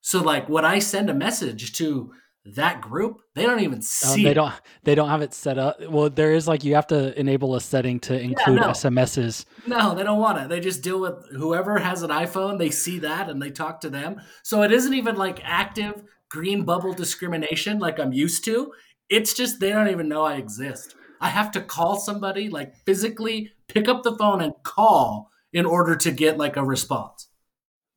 So 0.06 0.22
like 0.22 0.48
when 0.50 0.66
I 0.66 0.80
send 0.80 1.10
a 1.10 1.14
message 1.14 1.74
to 1.78 2.12
that 2.46 2.82
group, 2.82 3.22
they 3.36 3.44
don't 3.44 3.62
even 3.62 3.76
Um, 3.78 3.82
see. 3.82 4.24
they 4.26 4.34
don't. 4.34 4.54
They 4.84 4.96
don't 4.96 5.08
have 5.08 5.22
it 5.22 5.34
set 5.34 5.58
up. 5.58 5.78
Well, 5.90 6.10
there 6.10 6.34
is 6.34 6.46
like 6.46 6.66
you 6.66 6.76
have 6.76 6.88
to 6.88 7.18
enable 7.18 7.56
a 7.56 7.62
setting 7.62 8.02
to 8.02 8.20
include 8.20 8.60
no. 8.60 8.68
SMSs. 8.68 9.46
No, 9.66 9.96
they 9.96 10.04
don't 10.04 10.20
want 10.20 10.40
it. 10.40 10.50
They 10.50 10.60
just 10.60 10.82
deal 10.84 11.00
with 11.00 11.14
whoever 11.32 11.78
has 11.80 12.04
an 12.04 12.10
iPhone. 12.10 12.60
They 12.60 12.70
see 12.70 13.00
that 13.00 13.30
and 13.30 13.42
they 13.42 13.50
talk 13.50 13.80
to 13.82 13.90
them. 13.90 14.20
So 14.44 14.62
it 14.62 14.74
isn't 14.74 14.94
even 14.94 15.16
like 15.16 15.40
active 15.44 16.04
green 16.30 16.66
bubble 16.66 16.94
discrimination 16.94 17.80
like 17.80 17.98
I'm 17.98 18.12
used 18.12 18.44
to. 18.46 18.74
It's 19.10 19.34
just 19.34 19.62
they 19.62 19.70
don't 19.70 19.88
even 19.90 20.10
know 20.10 20.24
I 20.26 20.36
exist. 20.36 20.96
I 21.22 21.30
have 21.30 21.50
to 21.52 21.62
call 21.62 21.96
somebody, 21.98 22.50
like 22.50 22.76
physically 22.86 23.52
pick 23.70 23.88
up 23.88 24.04
the 24.04 24.18
phone 24.18 24.42
and 24.42 24.54
call 24.64 25.30
in 25.54 25.66
order 25.66 25.96
to 25.96 26.12
get 26.12 26.38
like 26.38 26.58
a 26.58 26.66
response. 26.66 27.30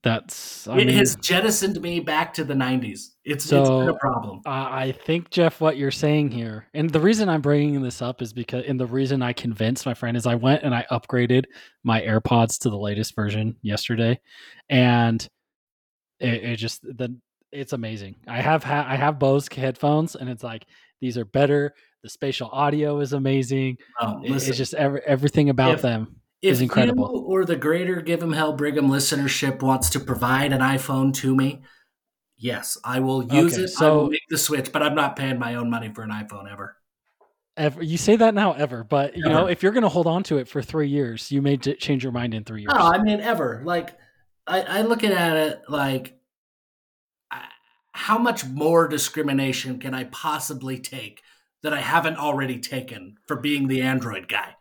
That's. 0.07 0.69
I 0.69 0.75
it 0.79 0.87
mean, 0.87 0.97
has 0.97 1.17
jettisoned 1.17 1.81
me 1.81 1.99
back 1.99 2.33
to 2.35 2.45
the 2.45 2.55
90s. 2.55 3.09
It's, 3.25 3.45
it's 3.45 3.45
So- 3.47 3.81
been 3.81 3.89
a 3.89 3.95
problem. 3.99 4.41
I 4.47 4.85
I 4.87 4.93
think 4.93 5.31
Jeff, 5.31 5.61
what 5.61 5.77
you're 5.77 5.91
saying 5.91 6.31
here, 6.31 6.69
and 6.75 6.89
the 6.89 7.01
reason 7.01 7.29
I'm 7.29 7.41
bringing 7.41 7.83
this 7.83 8.01
up 8.01 8.23
is 8.23 8.33
because, 8.33 8.65
and 8.69 8.79
the 8.79 8.87
reason 8.87 9.21
I 9.21 9.33
convinced 9.33 9.85
my 9.85 9.95
friend 9.95 10.17
is 10.17 10.25
I 10.25 10.37
went 10.37 10.63
and 10.63 10.73
I 10.73 10.87
upgraded 10.93 11.47
my 11.83 12.01
AirPods 12.03 12.61
to 12.61 12.71
the 12.71 12.79
latest 12.79 13.17
version 13.17 13.57
yesterday, 13.63 14.21
and 14.69 15.27
it, 16.21 16.45
it 16.45 16.57
just 16.57 16.83
the 16.83 17.17
it's 17.51 17.73
amazing. 17.73 18.15
I 18.29 18.41
have 18.41 18.63
ha- 18.63 18.87
I 18.89 18.95
have 18.95 19.19
Bose 19.19 19.49
headphones, 19.53 20.15
and 20.15 20.29
it's 20.29 20.45
like 20.45 20.67
these 21.01 21.19
are 21.19 21.25
better. 21.25 21.75
The 22.05 22.11
spatial 22.11 22.49
audio 22.53 23.01
is 23.01 23.13
amazing. 23.13 23.79
Oh, 24.01 24.21
listen, 24.23 24.51
it's 24.51 24.59
just 24.59 24.75
every, 24.75 25.01
everything 25.05 25.51
about 25.51 25.75
If- 25.75 25.83
them. 25.83 26.21
If 26.47 26.53
is 26.55 26.61
incredible. 26.61 27.11
you 27.13 27.21
or 27.21 27.45
the 27.45 27.57
greater 27.57 28.01
Give 28.01 28.23
'em 28.23 28.33
Hell 28.33 28.53
Brigham 28.55 28.89
listenership 28.89 29.63
wants 29.63 29.91
to 29.91 30.01
provide 30.01 30.53
an 30.53 30.61
iPhone 30.61 31.13
to 31.15 31.35
me, 31.35 31.63
Yes, 32.39 32.77
I 32.85 33.01
will 33.01 33.23
use 33.23 33.55
Okay, 33.55 33.63
it. 33.63 33.71
I 33.81 33.89
will 33.91 34.05
so- 34.05 34.09
make 34.11 34.21
the 34.29 34.37
switch, 34.37 34.71
but 34.71 34.83
I'm 34.83 34.95
not 34.95 35.17
paying 35.17 35.39
my 35.39 35.55
own 35.55 35.71
money 35.71 35.91
for 35.95 36.03
an 36.03 36.11
iPhone 36.11 36.51
ever. 36.53 36.77
Ever, 37.57 37.83
you 37.83 37.97
say 37.97 38.17
that 38.17 38.35
now, 38.35 38.53
ever, 38.53 38.85
but 38.85 39.17
you 39.17 39.23
know, 39.25 39.47
if 39.47 39.63
you're 39.63 39.73
going 39.73 39.85
to 39.85 39.89
hold 39.89 40.07
on 40.07 40.23
to 40.25 40.37
it 40.37 40.47
for 40.47 40.61
three 40.61 40.89
years, 40.89 41.33
you 41.33 41.41
may 41.41 41.57
change 41.57 42.03
your 42.03 42.13
mind 42.13 42.35
in 42.35 42.45
three 42.45 42.61
years. 42.61 42.75
No, 42.75 42.81
I 42.81 43.03
mean 43.03 43.21
ever. 43.21 43.63
Like 43.65 43.97
I, 44.47 44.61
I 44.61 44.83
look 44.83 45.03
at 45.03 45.37
it 45.39 45.63
like 45.71 46.19
how 47.93 48.19
much 48.19 48.45
more 48.45 48.87
discrimination 48.89 49.79
can 49.79 49.95
I 49.95 50.05
possibly 50.05 50.79
take 50.79 51.23
that 51.63 51.73
I 51.73 51.81
haven't 51.81 52.19
already 52.19 52.59
taken 52.59 53.17
for 53.27 53.37
being 53.37 53.69
the 53.69 53.81
Android 53.81 54.29
guy? 54.29 54.56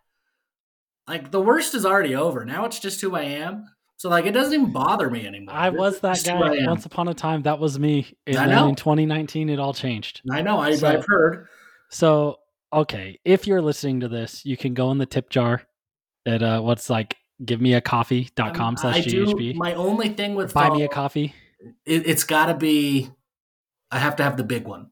Like 1.08 1.32
the 1.32 1.42
worst 1.42 1.76
is 1.76 1.86
already 1.86 2.16
over. 2.16 2.46
Now 2.46 2.66
it's 2.66 2.80
just 2.80 3.00
who 3.02 3.16
I 3.16 3.22
am. 3.24 3.66
So 3.98 4.10
like 4.10 4.26
it 4.26 4.32
doesn't 4.32 4.54
even 4.54 4.72
bother 4.74 5.10
me 5.10 5.26
anymore. 5.26 5.56
I 5.56 5.70
was 5.70 6.00
that 6.02 6.16
just 6.16 6.26
guy 6.26 6.40
once 6.66 6.86
upon 6.86 7.08
a 7.08 7.14
time. 7.14 7.44
That 7.44 7.60
was 7.60 7.80
me. 7.80 8.16
And 8.28 8.38
I 8.38 8.46
know. 8.48 8.68
in 8.70 8.76
2019, 8.76 9.50
it 9.50 9.60
all 9.60 9.74
changed. 9.74 10.22
I 10.32 10.42
know. 10.42 10.60
I, 10.60 10.76
So- 10.76 10.88
I've 10.88 11.06
heard. 11.06 11.48
So, 11.90 12.40
okay, 12.74 13.20
if 13.24 13.46
you're 13.48 13.62
listening 13.62 14.02
to 14.02 14.08
this, 14.08 14.44
you 14.46 14.58
can 14.58 14.74
go 14.74 14.92
in 14.92 14.98
the 14.98 15.06
tip 15.06 15.30
jar 15.30 15.62
at 16.26 16.42
uh, 16.42 16.60
what's 16.62 16.90
like 16.90 17.16
givemeacoffee.com 17.44 18.60
Um, 18.62 18.78
slash 18.78 18.98
I 18.98 19.02
do. 19.02 19.26
GHB. 19.28 19.56
My 19.56 19.74
only 19.76 20.10
thing 20.10 20.36
with 20.36 20.54
Buy 20.54 20.70
me 20.72 20.84
a 20.84 20.88
coffee. 20.90 21.34
It, 21.86 22.08
it's 22.08 22.24
got 22.24 22.48
to 22.48 22.54
be. 22.56 23.10
I 23.92 24.00
have 24.00 24.16
to 24.18 24.24
have 24.24 24.36
the 24.36 24.44
big 24.44 24.66
one. 24.66 24.90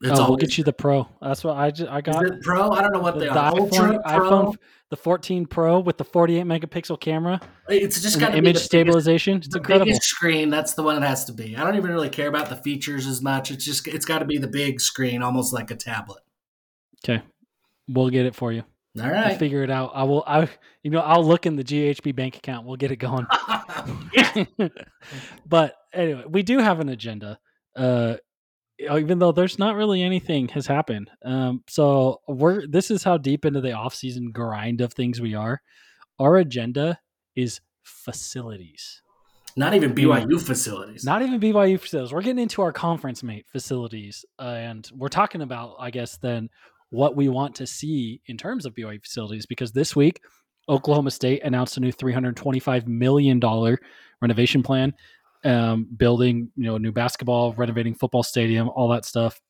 It's 0.00 0.18
oh, 0.20 0.28
we'll 0.28 0.36
get 0.36 0.56
you 0.56 0.62
the 0.62 0.72
pro. 0.72 1.08
That's 1.20 1.42
what 1.42 1.56
I 1.56 1.72
just, 1.72 1.90
I 1.90 2.00
got. 2.00 2.24
it 2.24 2.40
Pro? 2.42 2.70
I 2.70 2.82
don't 2.82 2.92
know 2.92 3.00
what 3.00 3.14
The, 3.14 3.20
they 3.20 3.26
the 3.26 3.32
are. 3.40 3.52
IPhone, 3.52 4.02
iPhone, 4.04 4.54
the 4.90 4.96
14 4.96 5.46
Pro 5.46 5.80
with 5.80 5.98
the 5.98 6.04
48 6.04 6.44
megapixel 6.46 7.00
camera 7.00 7.40
It's 7.68 8.00
just 8.00 8.20
got 8.20 8.30
image 8.30 8.36
the 8.36 8.42
biggest- 8.50 8.64
stabilization. 8.66 9.38
It's 9.38 9.48
the 9.48 9.58
incredible. 9.58 9.86
biggest 9.86 10.04
screen. 10.04 10.50
That's 10.50 10.74
the 10.74 10.84
one 10.84 11.02
it 11.02 11.06
has 11.06 11.24
to 11.24 11.32
be. 11.32 11.56
I 11.56 11.64
don't 11.64 11.74
even 11.76 11.90
really 11.90 12.10
care 12.10 12.28
about 12.28 12.48
the 12.48 12.54
features 12.56 13.06
as 13.08 13.20
much. 13.20 13.50
It's 13.50 13.64
just 13.64 13.88
it's 13.88 14.04
got 14.06 14.20
to 14.20 14.24
be 14.24 14.38
the 14.38 14.46
big 14.46 14.80
screen, 14.80 15.20
almost 15.20 15.52
like 15.52 15.72
a 15.72 15.76
tablet. 15.76 16.22
Okay, 17.04 17.22
we'll 17.88 18.10
get 18.10 18.24
it 18.24 18.36
for 18.36 18.52
you. 18.52 18.62
All 19.00 19.08
We'll 19.10 19.36
figure 19.36 19.62
it 19.64 19.70
out. 19.70 19.90
I 19.94 20.04
will. 20.04 20.22
I, 20.26 20.48
you 20.82 20.90
know, 20.90 21.00
I'll 21.00 21.24
look 21.24 21.44
in 21.46 21.56
the 21.56 21.64
GHB 21.64 22.14
bank 22.16 22.36
account. 22.36 22.66
We'll 22.66 22.76
get 22.76 22.90
it 22.92 22.96
going. 22.96 23.26
but 25.46 25.74
anyway, 25.92 26.24
we 26.28 26.42
do 26.42 26.58
have 26.58 26.80
an 26.80 26.88
agenda. 26.88 27.38
Uh, 27.76 28.16
even 28.78 29.18
though 29.18 29.32
there's 29.32 29.58
not 29.58 29.76
really 29.76 30.02
anything 30.02 30.48
has 30.48 30.66
happened. 30.66 31.10
Um, 31.24 31.62
so 31.68 32.20
we're 32.28 32.66
this 32.66 32.90
is 32.90 33.02
how 33.02 33.18
deep 33.18 33.44
into 33.44 33.60
the 33.60 33.72
off-season 33.72 34.30
grind 34.32 34.80
of 34.80 34.92
things 34.92 35.20
we 35.20 35.34
are. 35.34 35.60
Our 36.18 36.36
agenda 36.36 36.98
is 37.34 37.60
facilities. 37.82 39.02
Not 39.56 39.74
even 39.74 39.92
BYU 39.92 40.40
facilities. 40.40 41.04
Not 41.04 41.22
even 41.22 41.40
BYU 41.40 41.80
facilities. 41.80 42.12
We're 42.12 42.22
getting 42.22 42.42
into 42.42 42.62
our 42.62 42.72
conference 42.72 43.22
mate 43.24 43.46
facilities, 43.50 44.24
uh, 44.38 44.42
and 44.42 44.88
we're 44.94 45.08
talking 45.08 45.42
about, 45.42 45.76
I 45.80 45.90
guess, 45.90 46.16
then 46.18 46.48
what 46.90 47.16
we 47.16 47.28
want 47.28 47.56
to 47.56 47.66
see 47.66 48.20
in 48.26 48.36
terms 48.36 48.66
of 48.66 48.74
BYU 48.74 49.02
facilities. 49.02 49.46
Because 49.46 49.72
this 49.72 49.96
week, 49.96 50.20
Oklahoma 50.68 51.10
State 51.10 51.42
announced 51.42 51.76
a 51.76 51.80
new 51.80 51.90
three 51.90 52.12
hundred 52.12 52.36
twenty-five 52.36 52.86
million 52.86 53.40
dollar 53.40 53.78
renovation 54.22 54.62
plan, 54.62 54.94
um, 55.44 55.86
building 55.96 56.50
you 56.56 56.64
know 56.64 56.78
new 56.78 56.92
basketball, 56.92 57.52
renovating 57.54 57.94
football 57.94 58.22
stadium, 58.22 58.68
all 58.68 58.88
that 58.88 59.04
stuff. 59.04 59.40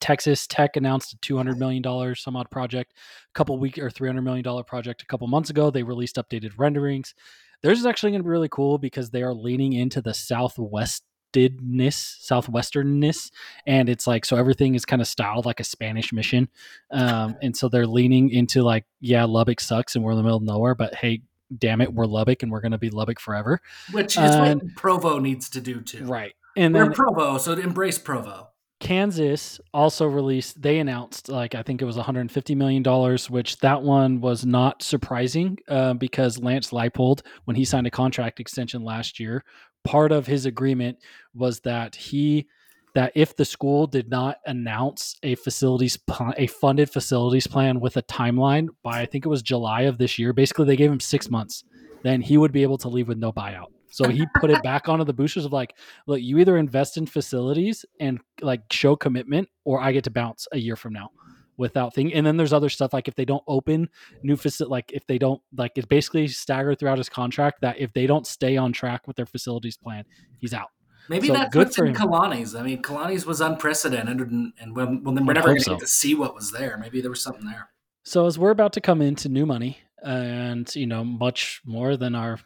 Texas 0.00 0.46
Tech 0.46 0.76
announced 0.76 1.12
a 1.12 1.18
two 1.18 1.36
hundred 1.36 1.58
million 1.58 1.82
dollars 1.82 2.22
some 2.22 2.36
odd 2.36 2.50
project, 2.50 2.94
a 2.94 3.34
couple 3.34 3.58
week 3.58 3.78
or 3.78 3.90
three 3.90 4.08
hundred 4.08 4.22
million 4.22 4.42
dollar 4.42 4.64
project 4.64 5.02
a 5.02 5.06
couple 5.06 5.26
months 5.28 5.50
ago. 5.50 5.70
They 5.70 5.82
released 5.82 6.16
updated 6.16 6.52
renderings. 6.56 7.14
Theirs 7.62 7.78
is 7.78 7.86
actually 7.86 8.12
going 8.12 8.20
to 8.20 8.24
be 8.24 8.30
really 8.30 8.48
cool 8.48 8.78
because 8.78 9.10
they 9.10 9.22
are 9.22 9.34
leaning 9.34 9.74
into 9.74 10.00
the 10.00 10.12
southwestedness, 10.12 11.02
southwesternness, 11.34 13.30
and 13.66 13.90
it's 13.90 14.06
like 14.06 14.24
so 14.24 14.36
everything 14.36 14.74
is 14.74 14.86
kind 14.86 15.02
of 15.02 15.08
styled 15.08 15.44
like 15.44 15.60
a 15.60 15.64
Spanish 15.64 16.12
mission, 16.12 16.48
um, 16.90 17.36
and 17.42 17.54
so 17.54 17.68
they're 17.68 17.86
leaning 17.86 18.30
into 18.30 18.62
like 18.62 18.86
yeah, 19.00 19.24
Lubbock 19.24 19.60
sucks 19.60 19.94
and 19.94 20.04
we're 20.04 20.12
in 20.12 20.16
the 20.16 20.22
middle 20.22 20.38
of 20.38 20.44
nowhere, 20.44 20.74
but 20.74 20.94
hey, 20.94 21.20
damn 21.58 21.80
it, 21.80 21.92
we're 21.92 22.06
Lubbock 22.06 22.42
and 22.42 22.50
we're 22.52 22.60
going 22.60 22.72
to 22.72 22.78
be 22.78 22.90
Lubbock 22.90 23.20
forever, 23.20 23.60
Which 23.92 24.16
is 24.16 24.36
what 24.36 24.58
Provo 24.76 25.18
needs 25.18 25.48
to 25.50 25.60
do 25.60 25.80
too. 25.80 26.04
right? 26.04 26.34
And 26.56 26.74
We're 26.74 26.84
then 26.84 26.92
Provo, 26.92 27.38
so 27.38 27.52
embrace 27.52 27.98
Provo. 27.98 28.48
Kansas 28.80 29.60
also 29.74 30.06
released, 30.06 30.60
they 30.62 30.78
announced 30.78 31.28
like 31.28 31.54
I 31.54 31.62
think 31.62 31.82
it 31.82 31.84
was 31.84 31.96
150 31.96 32.54
million 32.54 32.82
dollars, 32.82 33.28
which 33.28 33.58
that 33.58 33.82
one 33.82 34.20
was 34.22 34.46
not 34.46 34.82
surprising 34.82 35.58
uh, 35.68 35.92
because 35.94 36.38
Lance 36.42 36.70
Leipold, 36.70 37.20
when 37.44 37.56
he 37.56 37.64
signed 37.66 37.86
a 37.86 37.90
contract 37.90 38.40
extension 38.40 38.82
last 38.82 39.20
year, 39.20 39.44
part 39.84 40.12
of 40.12 40.26
his 40.26 40.46
agreement 40.46 40.98
was 41.34 41.60
that 41.60 41.94
he 41.94 42.46
that 42.94 43.12
if 43.14 43.36
the 43.36 43.44
school 43.44 43.86
did 43.86 44.10
not 44.10 44.38
announce 44.46 45.16
a 45.22 45.34
facilities 45.36 45.96
pl- 45.96 46.34
a 46.36 46.46
funded 46.46 46.90
facilities 46.90 47.46
plan 47.46 47.80
with 47.80 47.96
a 47.96 48.02
timeline 48.02 48.68
by 48.82 49.00
I 49.00 49.06
think 49.06 49.24
it 49.24 49.28
was 49.28 49.42
July 49.42 49.82
of 49.82 49.98
this 49.98 50.18
year, 50.18 50.32
basically 50.32 50.66
they 50.66 50.76
gave 50.76 50.90
him 50.90 51.00
six 51.00 51.30
months, 51.30 51.64
then 52.02 52.20
he 52.20 52.36
would 52.36 52.52
be 52.52 52.62
able 52.62 52.78
to 52.78 52.88
leave 52.88 53.08
with 53.08 53.18
no 53.18 53.32
buyout. 53.32 53.66
So 53.92 54.08
he 54.08 54.24
put 54.38 54.50
it 54.50 54.62
back 54.62 54.88
onto 54.88 55.04
the 55.04 55.12
boosters 55.12 55.44
of 55.44 55.52
like, 55.52 55.74
look, 56.06 56.20
you 56.20 56.38
either 56.38 56.56
invest 56.56 56.96
in 56.96 57.06
facilities 57.06 57.84
and 57.98 58.20
like 58.40 58.62
show 58.70 58.94
commitment, 58.94 59.48
or 59.64 59.80
I 59.80 59.92
get 59.92 60.04
to 60.04 60.10
bounce 60.10 60.46
a 60.52 60.58
year 60.58 60.76
from 60.76 60.92
now 60.92 61.10
without 61.56 61.94
thing. 61.94 62.14
And 62.14 62.24
then 62.24 62.36
there's 62.36 62.52
other 62.52 62.68
stuff 62.68 62.92
like 62.92 63.08
if 63.08 63.14
they 63.16 63.24
don't 63.24 63.42
open 63.46 63.88
new 64.22 64.36
facility, 64.36 64.70
like 64.70 64.92
if 64.92 65.06
they 65.06 65.18
don't 65.18 65.42
like 65.56 65.72
it's 65.76 65.86
basically 65.86 66.28
staggered 66.28 66.78
throughout 66.78 66.98
his 66.98 67.08
contract 67.08 67.60
that 67.60 67.78
if 67.78 67.92
they 67.92 68.06
don't 68.06 68.26
stay 68.26 68.56
on 68.56 68.72
track 68.72 69.06
with 69.06 69.16
their 69.16 69.26
facilities 69.26 69.76
plan, 69.76 70.04
he's 70.38 70.54
out. 70.54 70.70
Maybe 71.08 71.28
So 71.28 71.32
that's 71.32 71.52
good 71.52 71.74
for 71.74 71.86
in. 71.86 71.94
Kalani's. 71.94 72.54
I 72.54 72.62
mean, 72.62 72.82
Kalani's 72.82 73.26
was 73.26 73.40
unprecedented, 73.40 74.20
and, 74.20 74.52
and 74.60 74.76
when, 74.76 75.02
when 75.02 75.26
we're 75.26 75.32
never 75.32 75.48
going 75.48 75.58
to 75.58 75.64
so. 75.64 75.72
get 75.72 75.80
to 75.80 75.86
see 75.86 76.14
what 76.14 76.34
was 76.34 76.52
there. 76.52 76.76
Maybe 76.78 77.00
there 77.00 77.10
was 77.10 77.20
something 77.20 77.44
there. 77.46 77.68
So 78.04 78.26
as 78.26 78.38
we're 78.38 78.50
about 78.50 78.72
to 78.74 78.80
come 78.80 79.02
into 79.02 79.28
new 79.28 79.46
money 79.46 79.78
and 80.02 80.74
you 80.74 80.86
know 80.86 81.04
much 81.04 81.60
more 81.66 81.96
than 81.96 82.14
our 82.14 82.38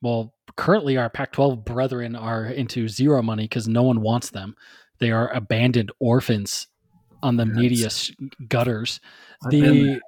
well 0.00 0.34
currently 0.56 0.96
our 0.96 1.10
Pac-12 1.10 1.64
brethren 1.64 2.16
are 2.16 2.46
into 2.46 2.88
zero 2.88 3.22
money 3.22 3.44
because 3.44 3.68
no 3.68 3.82
one 3.82 4.00
wants 4.00 4.30
them. 4.30 4.56
They 4.98 5.10
are 5.10 5.30
abandoned 5.32 5.92
orphans 6.00 6.68
on 7.22 7.36
the 7.36 7.46
Yes. 7.46 8.10
media 8.18 8.28
gutters. 8.48 9.00
I've 9.44 9.50
The 9.50 10.00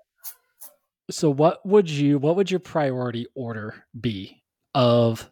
so 1.11 1.31
what 1.31 1.65
would 1.67 1.89
you 1.91 2.19
what 2.19 2.37
would 2.37 2.51
your 2.51 2.61
priority 2.61 3.27
order 3.35 3.85
be 3.99 4.43
of 4.75 5.31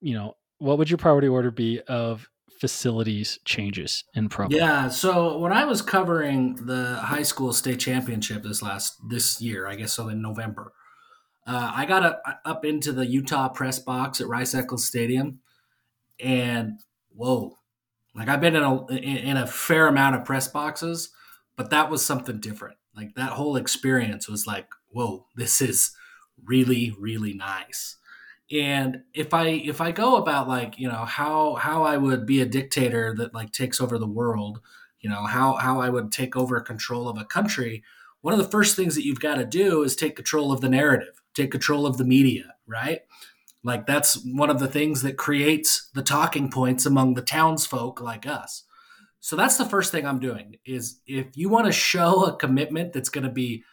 you 0.00 0.14
know 0.14 0.34
what 0.58 0.78
would 0.78 0.90
your 0.90 0.98
priority 0.98 1.28
order 1.28 1.50
be 1.50 1.80
of 1.82 2.28
facilities 2.60 3.38
changes 3.44 4.04
in 4.14 4.28
Provo? 4.28 4.56
Yeah. 4.56 4.88
So 4.88 5.38
when 5.38 5.52
I 5.52 5.64
was 5.64 5.82
covering 5.82 6.54
the 6.66 6.96
high 6.96 7.22
school 7.22 7.52
state 7.52 7.78
championship 7.80 8.42
this 8.42 8.62
last 8.62 8.96
this 9.08 9.40
year, 9.40 9.66
I 9.66 9.76
guess 9.76 9.92
so 9.92 10.08
in 10.08 10.22
November, 10.22 10.72
uh, 11.46 11.72
I 11.74 11.86
got 11.86 12.04
a, 12.04 12.18
up 12.44 12.64
into 12.64 12.92
the 12.92 13.06
Utah 13.06 13.48
press 13.48 13.78
box 13.78 14.20
at 14.20 14.26
Rice 14.26 14.54
Eccles 14.54 14.86
Stadium, 14.86 15.40
and 16.18 16.80
whoa, 17.14 17.58
like 18.14 18.28
I've 18.28 18.40
been 18.40 18.56
in 18.56 18.62
a 18.62 18.86
in 18.86 19.36
a 19.36 19.46
fair 19.46 19.86
amount 19.86 20.16
of 20.16 20.24
press 20.24 20.48
boxes, 20.48 21.10
but 21.56 21.70
that 21.70 21.90
was 21.90 22.04
something 22.04 22.40
different. 22.40 22.76
Like 22.94 23.14
that 23.14 23.32
whole 23.32 23.56
experience 23.56 24.28
was 24.28 24.46
like, 24.46 24.68
whoa, 24.88 25.26
this 25.36 25.60
is 25.60 25.92
really 26.42 26.94
really 26.98 27.34
nice 27.34 27.96
and 28.52 29.02
if 29.14 29.34
i 29.34 29.48
if 29.48 29.80
i 29.80 29.90
go 29.90 30.16
about 30.16 30.48
like 30.48 30.78
you 30.78 30.88
know 30.88 31.04
how 31.04 31.54
how 31.54 31.82
i 31.82 31.96
would 31.96 32.26
be 32.26 32.40
a 32.40 32.46
dictator 32.46 33.14
that 33.16 33.34
like 33.34 33.50
takes 33.52 33.80
over 33.80 33.98
the 33.98 34.06
world 34.06 34.60
you 35.00 35.10
know 35.10 35.24
how 35.24 35.54
how 35.54 35.80
i 35.80 35.88
would 35.88 36.12
take 36.12 36.36
over 36.36 36.60
control 36.60 37.08
of 37.08 37.18
a 37.18 37.24
country 37.24 37.82
one 38.20 38.32
of 38.32 38.38
the 38.38 38.50
first 38.50 38.76
things 38.76 38.94
that 38.94 39.04
you've 39.04 39.20
got 39.20 39.36
to 39.36 39.44
do 39.44 39.82
is 39.82 39.96
take 39.96 40.16
control 40.16 40.52
of 40.52 40.60
the 40.60 40.68
narrative 40.68 41.20
take 41.34 41.50
control 41.50 41.86
of 41.86 41.96
the 41.96 42.04
media 42.04 42.56
right? 42.66 43.00
Like 43.62 43.86
that's 43.86 44.22
one 44.24 44.50
of 44.50 44.58
the 44.58 44.68
things 44.68 45.02
that 45.02 45.16
creates 45.16 45.88
the 45.94 46.02
talking 46.02 46.50
points 46.50 46.86
among 46.86 47.14
the 47.14 47.22
townsfolk 47.22 48.00
like 48.00 48.26
us. 48.26 48.64
So 49.20 49.34
that's 49.34 49.56
the 49.56 49.64
first 49.64 49.90
thing 49.90 50.06
i'm 50.06 50.20
doing 50.20 50.56
is 50.64 51.00
if 51.06 51.36
you 51.36 51.48
want 51.48 51.66
to 51.66 51.72
show 51.72 52.24
a 52.24 52.36
commitment 52.36 52.92
that's 52.92 53.08
going 53.08 53.24
to 53.24 53.30
be 53.30 53.64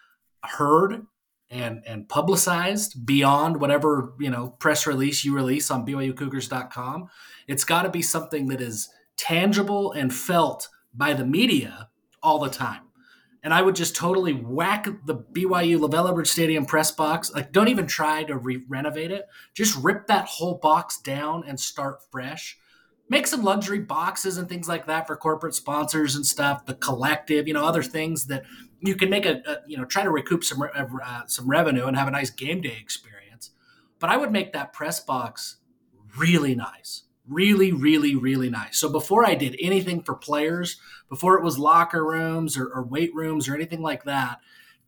heard 0.43 1.05
and 1.49 1.83
and 1.85 2.09
publicized 2.09 3.05
beyond 3.05 3.59
whatever 3.59 4.13
you 4.19 4.29
know 4.29 4.49
press 4.59 4.87
release 4.87 5.23
you 5.23 5.35
release 5.35 5.69
on 5.69 5.85
BYUCougars.com. 5.85 7.09
It's 7.47 7.63
got 7.63 7.83
to 7.83 7.89
be 7.89 8.01
something 8.01 8.47
that 8.47 8.61
is 8.61 8.89
tangible 9.17 9.91
and 9.91 10.13
felt 10.13 10.69
by 10.93 11.13
the 11.13 11.25
media 11.25 11.89
all 12.21 12.39
the 12.39 12.49
time. 12.49 12.81
And 13.43 13.53
I 13.53 13.61
would 13.61 13.75
just 13.75 13.95
totally 13.95 14.31
whack 14.31 14.87
the 15.05 15.15
BYU 15.15 15.77
LaVell 15.77 16.09
Edwards 16.09 16.31
Stadium 16.31 16.65
press 16.65 16.91
box. 16.91 17.31
Like, 17.33 17.51
don't 17.51 17.67
even 17.67 17.87
try 17.87 18.23
to 18.23 18.37
re- 18.37 18.63
renovate 18.69 19.11
it. 19.11 19.27
Just 19.53 19.77
rip 19.83 20.07
that 20.07 20.25
whole 20.25 20.55
box 20.55 20.97
down 21.01 21.43
and 21.45 21.59
start 21.59 21.99
fresh. 22.09 22.57
Make 23.09 23.27
some 23.27 23.43
luxury 23.43 23.79
boxes 23.79 24.37
and 24.37 24.47
things 24.47 24.69
like 24.69 24.87
that 24.87 25.07
for 25.07 25.17
corporate 25.17 25.55
sponsors 25.55 26.15
and 26.15 26.25
stuff. 26.25 26.65
The 26.65 26.75
collective, 26.75 27.45
you 27.45 27.53
know, 27.53 27.65
other 27.65 27.83
things 27.83 28.27
that 28.27 28.43
you 28.83 28.95
can 28.95 29.09
make 29.09 29.25
a, 29.25 29.41
a 29.45 29.57
you 29.67 29.77
know 29.77 29.85
try 29.85 30.03
to 30.03 30.11
recoup 30.11 30.43
some 30.43 30.61
uh, 30.61 31.21
some 31.25 31.47
revenue 31.47 31.85
and 31.85 31.97
have 31.97 32.07
a 32.07 32.11
nice 32.11 32.29
game 32.29 32.61
day 32.61 32.77
experience. 32.79 33.51
But 33.99 34.09
I 34.09 34.17
would 34.17 34.31
make 34.31 34.53
that 34.53 34.73
press 34.73 34.99
box 34.99 35.57
really 36.17 36.55
nice, 36.55 37.03
really, 37.27 37.71
really, 37.71 38.15
really 38.15 38.49
nice. 38.49 38.77
So 38.77 38.89
before 38.89 39.25
I 39.25 39.35
did 39.35 39.55
anything 39.61 40.03
for 40.03 40.13
players, 40.13 40.77
before 41.09 41.37
it 41.37 41.43
was 41.43 41.57
locker 41.57 42.05
rooms 42.05 42.57
or, 42.57 42.67
or 42.67 42.83
weight 42.83 43.15
rooms 43.15 43.47
or 43.47 43.55
anything 43.55 43.81
like 43.81 44.03
that, 44.03 44.39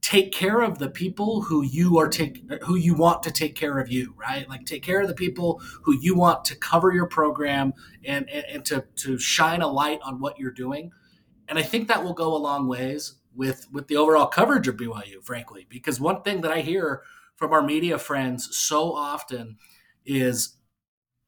take 0.01 0.31
care 0.31 0.61
of 0.61 0.77
the 0.77 0.89
people 0.89 1.41
who 1.41 1.63
you 1.63 1.97
are 1.97 2.07
take 2.07 2.43
who 2.63 2.75
you 2.75 2.93
want 2.93 3.23
to 3.23 3.31
take 3.31 3.55
care 3.55 3.79
of 3.79 3.91
you 3.91 4.13
right 4.15 4.47
like 4.47 4.63
take 4.63 4.83
care 4.83 5.01
of 5.01 5.07
the 5.07 5.15
people 5.15 5.59
who 5.81 5.97
you 5.99 6.13
want 6.13 6.45
to 6.45 6.55
cover 6.55 6.93
your 6.93 7.07
program 7.07 7.73
and 8.03 8.29
and, 8.29 8.45
and 8.45 8.65
to 8.65 8.85
to 8.95 9.17
shine 9.17 9.61
a 9.61 9.67
light 9.67 9.99
on 10.03 10.19
what 10.19 10.37
you're 10.37 10.51
doing 10.51 10.91
and 11.49 11.57
i 11.57 11.63
think 11.63 11.87
that 11.87 12.03
will 12.03 12.13
go 12.13 12.35
a 12.35 12.37
long 12.37 12.67
ways 12.67 13.15
with 13.35 13.67
with 13.71 13.87
the 13.87 13.97
overall 13.97 14.27
coverage 14.27 14.67
of 14.67 14.77
byu 14.77 15.23
frankly 15.23 15.65
because 15.69 15.99
one 15.99 16.21
thing 16.21 16.41
that 16.41 16.51
i 16.51 16.61
hear 16.61 17.01
from 17.35 17.51
our 17.51 17.61
media 17.61 17.97
friends 17.97 18.55
so 18.55 18.93
often 18.93 19.57
is 20.05 20.55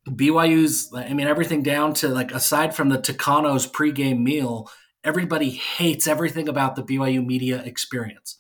BYU's, 0.10 0.92
I 0.96 1.14
mean, 1.14 1.28
everything 1.28 1.64
down 1.64 1.94
to 1.96 2.08
like 2.08 2.32
aside 2.32 2.76
from 2.76 2.90
the 2.90 2.98
Tucano's 2.98 3.68
pregame 3.68 4.22
meal, 4.22 4.70
everybody 5.04 5.50
hates 5.50 6.08
everything 6.08 6.48
about 6.48 6.76
the 6.76 6.84
BYU 6.84 7.26
media 7.26 7.62
experience, 7.64 8.38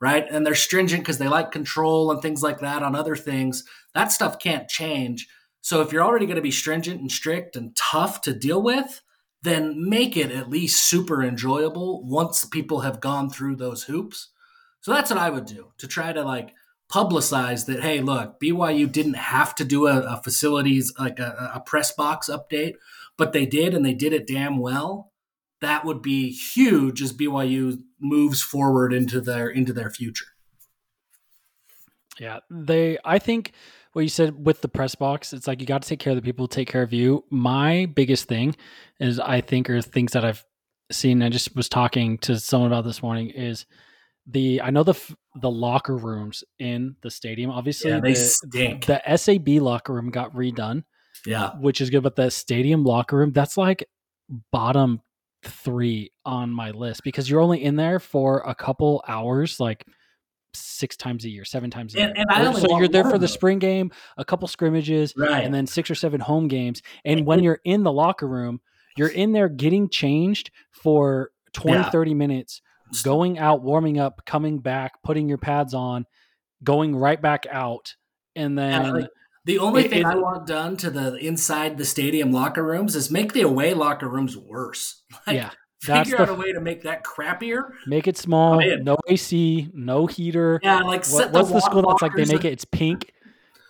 right? 0.00 0.26
And 0.30 0.46
they're 0.46 0.54
stringent 0.54 1.02
because 1.02 1.18
they 1.18 1.28
like 1.28 1.50
control 1.50 2.10
and 2.10 2.22
things 2.22 2.42
like 2.42 2.60
that 2.60 2.82
on 2.82 2.94
other 2.94 3.16
things. 3.16 3.64
That 3.94 4.12
stuff 4.12 4.38
can't 4.38 4.68
change. 4.68 5.28
So 5.60 5.82
if 5.82 5.92
you're 5.92 6.04
already 6.04 6.26
going 6.26 6.36
to 6.36 6.42
be 6.42 6.50
stringent 6.50 7.00
and 7.00 7.12
strict 7.12 7.54
and 7.54 7.76
tough 7.76 8.22
to 8.22 8.32
deal 8.32 8.62
with, 8.62 9.02
then 9.42 9.88
make 9.88 10.16
it 10.16 10.30
at 10.30 10.50
least 10.50 10.84
super 10.84 11.22
enjoyable 11.22 12.04
once 12.04 12.44
people 12.44 12.80
have 12.80 13.00
gone 13.00 13.30
through 13.30 13.56
those 13.56 13.84
hoops. 13.84 14.28
So 14.80 14.92
that's 14.92 15.10
what 15.10 15.18
I 15.18 15.30
would 15.30 15.46
do 15.46 15.72
to 15.78 15.86
try 15.86 16.12
to 16.12 16.22
like 16.22 16.54
publicize 16.90 17.66
that 17.66 17.80
hey 17.80 18.00
look 18.00 18.40
byu 18.40 18.90
didn't 18.90 19.14
have 19.14 19.54
to 19.54 19.64
do 19.64 19.86
a, 19.86 20.00
a 20.00 20.20
facilities 20.24 20.92
like 20.98 21.20
a, 21.20 21.52
a, 21.54 21.60
press 21.60 21.92
box 21.92 22.28
update 22.28 22.74
but 23.16 23.32
they 23.32 23.46
did 23.46 23.74
and 23.74 23.86
they 23.86 23.94
did 23.94 24.12
it 24.12 24.26
damn 24.26 24.58
well 24.58 25.12
that 25.60 25.84
would 25.84 26.02
be 26.02 26.32
huge 26.32 27.00
as 27.00 27.12
byu 27.12 27.80
moves 28.00 28.42
forward 28.42 28.92
into 28.92 29.20
their 29.20 29.48
into 29.48 29.72
their 29.72 29.88
future 29.88 30.26
yeah 32.18 32.40
they 32.50 32.98
i 33.04 33.20
think 33.20 33.52
what 33.92 34.02
you 34.02 34.08
said 34.08 34.44
with 34.44 34.60
the 34.60 34.68
press 34.68 34.94
box 34.94 35.32
it's 35.32 35.46
like 35.46 35.60
you 35.60 35.66
got 35.66 35.82
to 35.82 35.88
take 35.88 35.98
care 35.98 36.12
of 36.12 36.16
the 36.16 36.22
people 36.22 36.44
who 36.44 36.48
take 36.48 36.68
care 36.68 36.82
of 36.82 36.92
you 36.92 37.24
my 37.30 37.86
biggest 37.94 38.26
thing 38.26 38.54
is 38.98 39.18
i 39.20 39.40
think 39.40 39.68
are 39.68 39.82
things 39.82 40.12
that 40.12 40.24
i've 40.24 40.44
seen 40.90 41.22
i 41.22 41.28
just 41.28 41.54
was 41.54 41.68
talking 41.68 42.18
to 42.18 42.38
someone 42.38 42.70
about 42.70 42.84
this 42.84 43.02
morning 43.02 43.30
is 43.30 43.66
the 44.26 44.60
I 44.60 44.70
know 44.70 44.82
the 44.82 44.98
the 45.36 45.50
locker 45.50 45.96
rooms 45.96 46.44
in 46.58 46.96
the 47.02 47.10
stadium. 47.10 47.50
Obviously, 47.50 47.90
yeah, 47.90 48.00
they 48.00 48.12
the, 48.12 48.18
stink. 48.18 48.86
The 48.86 49.16
SAB 49.16 49.48
locker 49.48 49.92
room 49.92 50.10
got 50.10 50.34
redone. 50.34 50.84
Yeah, 51.26 51.50
which 51.60 51.80
is 51.80 51.90
good. 51.90 52.02
But 52.02 52.16
the 52.16 52.30
stadium 52.30 52.84
locker 52.84 53.16
room, 53.16 53.32
that's 53.32 53.56
like 53.56 53.84
bottom 54.52 55.00
three 55.42 56.12
on 56.24 56.50
my 56.50 56.70
list 56.70 57.02
because 57.02 57.28
you're 57.28 57.40
only 57.40 57.62
in 57.64 57.76
there 57.76 57.98
for 57.98 58.40
a 58.46 58.54
couple 58.54 59.02
hours, 59.08 59.58
like 59.58 59.86
six 60.54 60.96
times 60.96 61.24
a 61.24 61.28
year, 61.28 61.44
seven 61.44 61.70
times 61.70 61.94
a 61.94 62.00
and, 62.00 62.16
year. 62.16 62.26
And 62.28 62.56
so 62.56 62.78
you're 62.78 62.88
there 62.88 63.08
for 63.08 63.18
the 63.18 63.28
spring 63.28 63.58
game, 63.58 63.90
a 64.16 64.24
couple 64.24 64.48
scrimmages, 64.48 65.14
right. 65.16 65.44
and 65.44 65.54
then 65.54 65.66
six 65.66 65.90
or 65.90 65.94
seven 65.94 66.20
home 66.20 66.48
games. 66.48 66.82
And 67.04 67.26
when 67.26 67.42
you're 67.42 67.60
in 67.64 67.82
the 67.82 67.92
locker 67.92 68.26
room, 68.26 68.60
you're 68.96 69.08
in 69.08 69.32
there 69.32 69.48
getting 69.48 69.88
changed 69.88 70.50
for 70.70 71.30
20, 71.52 71.78
yeah. 71.78 71.90
30 71.90 72.14
minutes 72.14 72.62
going 73.04 73.38
out, 73.38 73.62
warming 73.62 73.98
up, 73.98 74.24
coming 74.26 74.58
back, 74.58 75.02
putting 75.02 75.28
your 75.28 75.38
pads 75.38 75.74
on, 75.74 76.06
going 76.62 76.96
right 76.96 77.20
back 77.20 77.46
out, 77.50 77.94
and 78.34 78.58
then. 78.58 78.94
Like 78.94 79.08
the 79.44 79.58
only 79.58 79.86
it, 79.86 79.90
thing 79.90 80.00
it, 80.00 80.06
I 80.06 80.16
want 80.16 80.46
done 80.46 80.76
to 80.78 80.90
the 80.90 81.16
inside 81.16 81.78
the 81.78 81.84
stadium 81.84 82.30
locker 82.30 82.62
rooms 82.62 82.94
is 82.94 83.10
make 83.10 83.32
the 83.32 83.42
away 83.42 83.74
locker 83.74 84.08
rooms 84.08 84.36
worse. 84.36 85.02
Like, 85.26 85.36
yeah, 85.36 85.50
figure 85.80 86.20
out 86.20 86.28
a 86.28 86.34
way 86.34 86.52
to 86.52 86.60
make 86.60 86.82
that 86.82 87.04
crappier. 87.04 87.72
Make 87.86 88.06
it 88.06 88.16
small, 88.16 88.60
no 88.82 88.96
AC, 89.08 89.68
no 89.72 90.06
heater. 90.06 90.60
Yeah, 90.62 90.80
like 90.80 91.06
what, 91.06 91.32
what's 91.32 91.48
the, 91.48 91.54
the 91.54 91.60
school 91.60 91.82
that's 91.88 92.02
like 92.02 92.14
they 92.14 92.24
make 92.24 92.44
it? 92.44 92.52
It's 92.52 92.64
pink. 92.64 93.12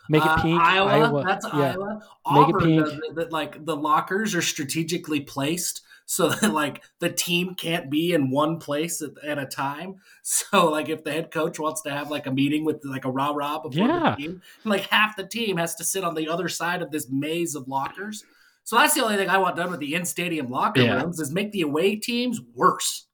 Make 0.09 0.25
it 0.25 0.39
pink. 0.43 0.61
Uh, 0.61 0.65
Iowa, 0.65 0.91
Iowa, 0.91 1.25
That's 1.25 1.47
yeah. 1.55 1.73
Iowa. 1.73 2.03
Auburn 2.27 2.77
make 2.77 2.87
it 2.87 2.91
pink. 2.91 3.15
That, 3.15 3.33
like 3.33 3.65
the 3.65 3.77
lockers 3.77 4.35
are 4.35 4.43
strategically 4.43 5.21
placed 5.21 5.83
so 6.11 6.29
that 6.41 6.53
like 6.53 6.83
the 6.99 7.09
team 7.09 7.55
can't 7.55 7.89
be 7.89 8.13
in 8.13 8.33
one 8.33 8.59
place 8.59 9.01
at, 9.01 9.13
at, 9.25 9.39
a 9.39 9.47
time. 9.47 9.97
So 10.23 10.69
like 10.69 10.89
if 10.89 11.05
the 11.05 11.13
head 11.13 11.31
coach 11.31 11.59
wants 11.59 11.83
to 11.83 11.91
have 11.91 12.11
like 12.11 12.27
a 12.27 12.33
meeting 12.33 12.65
with 12.65 12.85
like 12.85 13.05
a 13.05 13.11
rah 13.11 13.31
rah 13.31 13.61
before 13.61 13.87
yeah. 13.87 14.11
the 14.11 14.23
team, 14.23 14.43
like 14.65 14.83
half 14.83 15.17
the 15.17 15.27
team 15.27 15.57
has 15.57 15.77
to 15.77 15.85
sit 15.85 16.03
on 16.05 16.15
the 16.15 16.29
other 16.29 16.49
side 16.49 16.83
of 16.83 16.91
this 16.91 17.09
maze 17.09 17.55
of 17.55 17.69
lockers. 17.69 18.25
So 18.65 18.77
that's 18.77 18.95
the 18.95 19.03
only 19.03 19.17
thing 19.17 19.29
I 19.29 19.39
want 19.39 19.57
done 19.57 19.71
with 19.71 19.81
the 19.81 19.95
in 19.95 20.05
stadium 20.05 20.51
locker 20.51 20.83
yeah. 20.83 21.03
rooms 21.03 21.19
is 21.19 21.33
make 21.33 21.53
the 21.53 21.63
away 21.63 21.97
teams 21.97 22.41
worse. 22.55 23.07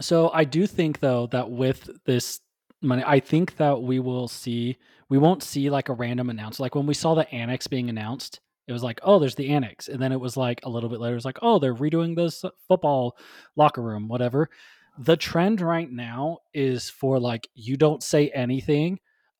So 0.00 0.30
I 0.32 0.44
do 0.44 0.66
think 0.66 1.00
though 1.00 1.26
that 1.28 1.50
with 1.50 1.90
this 2.04 2.40
money, 2.82 3.02
I 3.06 3.20
think 3.20 3.56
that 3.56 3.82
we 3.82 3.98
will 3.98 4.28
see 4.28 4.76
we 5.08 5.18
won't 5.18 5.42
see 5.42 5.70
like 5.70 5.88
a 5.88 5.94
random 5.94 6.28
announcement. 6.30 6.60
Like 6.60 6.74
when 6.74 6.86
we 6.86 6.94
saw 6.94 7.14
the 7.14 7.28
annex 7.32 7.66
being 7.66 7.88
announced, 7.88 8.40
it 8.66 8.72
was 8.72 8.82
like, 8.82 9.00
oh, 9.02 9.18
there's 9.18 9.34
the 9.34 9.48
annex. 9.48 9.88
And 9.88 10.00
then 10.00 10.12
it 10.12 10.20
was 10.20 10.36
like 10.36 10.60
a 10.64 10.68
little 10.68 10.90
bit 10.90 11.00
later, 11.00 11.14
it 11.14 11.16
was 11.16 11.24
like, 11.24 11.38
oh, 11.40 11.58
they're 11.58 11.74
redoing 11.74 12.14
this 12.14 12.44
football 12.68 13.16
locker 13.56 13.82
room, 13.82 14.08
whatever. 14.08 14.50
The 14.98 15.16
trend 15.16 15.60
right 15.60 15.90
now 15.90 16.38
is 16.52 16.90
for 16.90 17.18
like, 17.18 17.48
you 17.54 17.76
don't 17.76 18.02
say 18.02 18.28
anything 18.30 18.98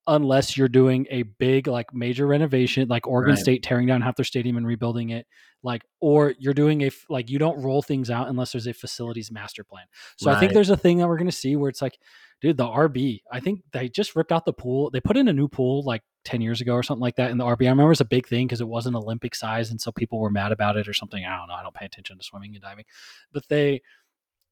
unless 0.09 0.57
you're 0.57 0.69
doing 0.69 1.07
a 1.11 1.23
big, 1.23 1.69
like, 1.69 1.95
major 1.95 2.27
renovation, 2.27 2.89
like 2.89 3.07
Oregon 3.07 3.35
right. 3.35 3.41
State 3.41 3.63
tearing 3.63 3.87
down 3.87 4.01
half 4.01 4.17
their 4.17 4.25
stadium 4.25 4.57
and 4.57 4.67
rebuilding 4.67 5.11
it. 5.11 5.27
Like, 5.63 5.85
or 6.01 6.35
you're 6.39 6.55
doing 6.55 6.83
a, 6.83 6.91
like, 7.09 7.31
you 7.31 7.39
don't 7.39 7.63
roll 7.63 7.83
things 7.83 8.11
out 8.11 8.29
unless 8.29 8.53
there's 8.53 8.67
a 8.67 8.73
facilities 8.73 9.31
master 9.31 9.63
plan. 9.65 9.85
So 10.17 10.31
right. 10.31 10.37
I 10.37 10.41
think 10.41 10.53
there's 10.53 10.71
a 10.71 10.77
thing 10.77 10.99
that 10.99 11.09
we're 11.09 11.19
going 11.19 11.31
to 11.31 11.37
see 11.37 11.57
where 11.57 11.69
it's 11.69 11.83
like, 11.83 11.99
dude, 12.41 12.57
the 12.57 12.65
RB, 12.65 13.21
I 13.31 13.41
think 13.41 13.63
they 13.73 13.89
just 13.89 14.17
ripped 14.17 14.33
out 14.33 14.45
the 14.45 14.53
pool. 14.53 14.91
They 14.91 15.01
put 15.01 15.17
in 15.17 15.29
a 15.29 15.33
new 15.33 15.49
pool 15.49 15.83
like 15.83 16.03
10 16.25 16.41
years 16.41 16.61
ago 16.61 16.75
or 16.75 16.83
something 16.83 17.03
like 17.03 17.17
that 17.17 17.31
in 17.31 17.39
the 17.39 17.45
RB. 17.45 17.67
I 17.67 17.71
remember 17.71 17.93
it's 17.93 18.01
a 18.01 18.07
big 18.07 18.27
thing 18.27 18.47
because 18.47 18.61
it 18.61 18.69
wasn't 18.69 18.97
Olympic 18.97 19.35
size. 19.35 19.71
And 19.71 19.81
so 19.81 19.93
people 19.93 20.21
were 20.21 20.31
mad 20.31 20.53
about 20.53 20.77
it 20.77 20.89
or 20.89 20.95
something. 20.95 21.25
I 21.25 21.37
don't 21.37 21.49
know. 21.49 21.55
I 21.55 21.63
don't 21.63 21.75
pay 21.75 21.87
attention 21.87 22.19
to 22.19 22.25
swimming 22.25 22.55
and 22.55 22.63
diving. 22.63 22.85
But 23.33 23.49
they, 23.49 23.83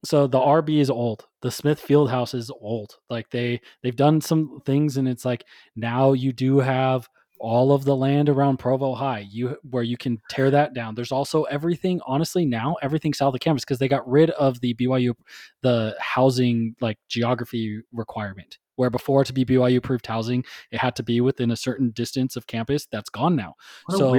so 0.05 0.27
the 0.27 0.39
RB 0.39 0.79
is 0.79 0.89
old. 0.89 1.25
The 1.41 1.51
Smith 1.51 1.79
Field 1.79 2.09
House 2.09 2.33
is 2.33 2.49
old. 2.49 2.97
Like 3.09 3.29
they, 3.29 3.61
they've 3.81 3.95
done 3.95 4.21
some 4.21 4.61
things 4.65 4.97
and 4.97 5.07
it's 5.07 5.25
like 5.25 5.43
now 5.75 6.13
you 6.13 6.33
do 6.33 6.59
have 6.59 7.07
all 7.39 7.71
of 7.71 7.83
the 7.83 7.95
land 7.95 8.29
around 8.29 8.57
Provo 8.57 8.95
High, 8.95 9.27
you 9.29 9.57
where 9.69 9.83
you 9.83 9.97
can 9.97 10.19
tear 10.29 10.49
that 10.51 10.73
down. 10.73 10.95
There's 10.95 11.11
also 11.11 11.43
everything, 11.43 12.01
honestly, 12.05 12.45
now 12.45 12.75
everything 12.81 13.13
south 13.13 13.33
of 13.33 13.39
campus 13.39 13.63
because 13.63 13.79
they 13.79 13.87
got 13.87 14.07
rid 14.09 14.31
of 14.31 14.59
the 14.61 14.73
BYU 14.75 15.13
the 15.61 15.95
housing 15.99 16.75
like 16.81 16.97
geography 17.07 17.81
requirement. 17.91 18.57
Where 18.77 18.89
before 18.89 19.23
to 19.23 19.33
be 19.33 19.43
BYU 19.43 19.77
approved 19.77 20.07
housing, 20.07 20.45
it 20.71 20.79
had 20.79 20.95
to 20.95 21.03
be 21.03 21.19
within 21.19 21.51
a 21.51 21.55
certain 21.55 21.91
distance 21.91 22.35
of 22.35 22.47
campus. 22.47 22.87
That's 22.89 23.09
gone 23.09 23.35
now. 23.35 23.55
What 23.85 23.97
so 23.97 24.13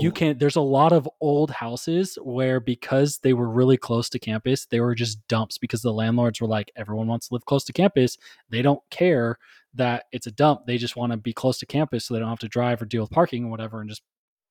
you 0.00 0.10
can't. 0.10 0.38
there's 0.38 0.56
a 0.56 0.60
lot 0.60 0.92
of 0.92 1.08
old 1.20 1.50
houses 1.50 2.16
where 2.22 2.60
because 2.60 3.18
they 3.18 3.34
were 3.34 3.50
really 3.50 3.76
close 3.76 4.08
to 4.10 4.18
campus, 4.18 4.66
they 4.66 4.80
were 4.80 4.94
just 4.94 5.26
dumps 5.28 5.58
because 5.58 5.82
the 5.82 5.92
landlords 5.92 6.40
were 6.40 6.48
like, 6.48 6.72
everyone 6.76 7.06
wants 7.06 7.28
to 7.28 7.34
live 7.34 7.44
close 7.44 7.64
to 7.64 7.72
campus. 7.72 8.16
They 8.48 8.62
don't 8.62 8.80
care 8.90 9.38
that 9.74 10.04
it's 10.12 10.26
a 10.26 10.32
dump. 10.32 10.66
They 10.66 10.78
just 10.78 10.96
want 10.96 11.12
to 11.12 11.18
be 11.18 11.32
close 11.32 11.58
to 11.58 11.66
campus 11.66 12.06
so 12.06 12.14
they 12.14 12.20
don't 12.20 12.28
have 12.28 12.38
to 12.40 12.48
drive 12.48 12.80
or 12.80 12.86
deal 12.86 13.02
with 13.02 13.10
parking 13.10 13.44
or 13.44 13.50
whatever. 13.50 13.80
And 13.80 13.90
just 13.90 14.02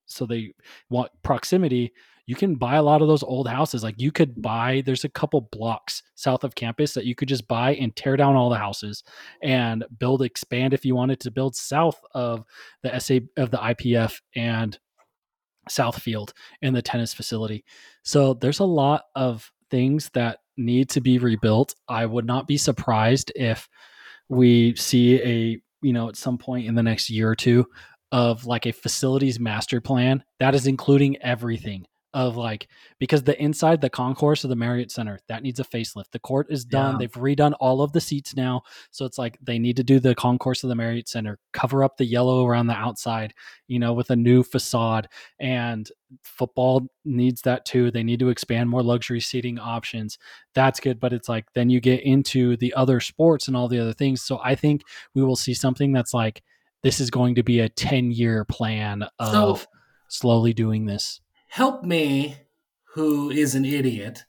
so 0.05 0.25
they 0.25 0.53
want 0.89 1.11
proximity. 1.23 1.93
You 2.27 2.35
can 2.35 2.55
buy 2.55 2.75
a 2.75 2.83
lot 2.83 3.01
of 3.01 3.07
those 3.07 3.23
old 3.23 3.47
houses. 3.47 3.83
Like 3.83 3.95
you 3.99 4.11
could 4.11 4.41
buy, 4.41 4.81
there's 4.85 5.03
a 5.03 5.09
couple 5.09 5.41
blocks 5.51 6.01
south 6.15 6.43
of 6.43 6.55
campus 6.55 6.93
that 6.95 7.05
you 7.05 7.13
could 7.13 7.27
just 7.27 7.47
buy 7.47 7.75
and 7.75 7.95
tear 7.95 8.17
down 8.17 8.35
all 8.35 8.49
the 8.49 8.57
houses 8.57 9.03
and 9.43 9.85
build, 9.99 10.21
expand 10.21 10.73
if 10.73 10.85
you 10.85 10.95
wanted 10.95 11.19
to 11.21 11.31
build 11.31 11.55
south 11.55 11.99
of 12.13 12.43
the 12.81 12.99
SA 12.99 13.19
of 13.38 13.51
the 13.51 13.57
IPF 13.57 14.21
and 14.35 14.79
Southfield 15.69 16.31
and 16.61 16.75
the 16.75 16.81
tennis 16.81 17.13
facility. 17.13 17.63
So 18.03 18.33
there's 18.33 18.59
a 18.59 18.65
lot 18.65 19.03
of 19.15 19.51
things 19.69 20.09
that 20.13 20.39
need 20.57 20.89
to 20.89 21.01
be 21.01 21.17
rebuilt. 21.17 21.75
I 21.88 22.05
would 22.05 22.25
not 22.25 22.47
be 22.47 22.57
surprised 22.57 23.31
if 23.35 23.67
we 24.29 24.75
see 24.75 25.21
a 25.21 25.61
you 25.81 25.93
know 25.93 26.09
at 26.09 26.15
some 26.15 26.38
point 26.38 26.65
in 26.65 26.75
the 26.75 26.83
next 26.83 27.09
year 27.09 27.29
or 27.29 27.35
two 27.35 27.65
of 28.11 28.45
like 28.45 28.65
a 28.65 28.71
facilities 28.71 29.39
master 29.39 29.81
plan 29.81 30.23
that 30.39 30.55
is 30.55 30.67
including 30.67 31.17
everything 31.21 31.85
of 32.15 32.38
like 32.38 32.69
because 32.97 33.23
the 33.23 33.39
inside 33.43 33.82
the 33.82 33.89
concourse 33.89 34.45
of 34.45 34.49
the 34.49 34.56
Marriott 34.56 34.89
Center 34.89 35.19
that 35.28 35.43
needs 35.43 35.60
a 35.60 35.65
facelift. 35.65 36.12
The 36.12 36.19
court 36.19 36.47
is 36.49 36.63
done. 36.63 36.93
Yeah. 36.93 36.99
They've 36.99 37.12
redone 37.12 37.54
all 37.60 37.82
of 37.82 37.91
the 37.91 37.99
seats 37.99 38.36
now, 38.36 38.62
so 38.89 39.06
it's 39.06 39.17
like 39.17 39.38
they 39.41 39.60
need 39.60 39.75
to 39.75 39.84
do 39.84 39.99
the 39.99 40.15
concourse 40.15 40.63
of 40.63 40.69
the 40.69 40.75
Marriott 40.75 41.10
Center, 41.10 41.38
cover 41.51 41.84
up 41.84 41.97
the 41.97 42.06
yellow 42.06 42.47
around 42.47 42.67
the 42.67 42.73
outside, 42.73 43.34
you 43.67 43.80
know, 43.80 43.91
with 43.91 44.10
a 44.12 44.15
new 44.15 44.43
facade. 44.43 45.10
And 45.41 45.91
football 46.23 46.88
needs 47.04 47.41
that 47.41 47.65
too. 47.65 47.91
They 47.91 48.04
need 48.04 48.19
to 48.21 48.30
expand 48.30 48.69
more 48.69 48.82
luxury 48.82 49.19
seating 49.19 49.60
options. 49.60 50.17
That's 50.54 50.80
good, 50.80 51.01
but 51.01 51.12
it's 51.12 51.28
like 51.28 51.51
then 51.54 51.69
you 51.69 51.82
get 51.82 52.01
into 52.04 52.56
the 52.56 52.73
other 52.75 53.01
sports 53.01 53.49
and 53.49 53.58
all 53.58 53.67
the 53.67 53.80
other 53.80 53.93
things. 53.93 54.21
So 54.21 54.39
I 54.41 54.56
think 54.56 54.84
we 55.13 55.21
will 55.21 55.36
see 55.36 55.54
something 55.54 55.91
that's 55.91 56.13
like 56.13 56.43
this 56.82 57.01
is 57.01 57.10
going 57.10 57.36
to 57.36 57.43
be 57.43 57.60
a 57.60 57.67
10 57.67 58.12
year 58.12 58.45
plan 58.45 59.04
of 59.19 59.60
so, 59.60 59.67
slowly 60.08 60.54
doing 60.54 60.86
this 60.86 61.19
help 61.55 61.83
me, 61.85 62.35
who 62.95 63.29
is 63.29 63.55
an 63.55 63.63
idiot. 63.63 64.25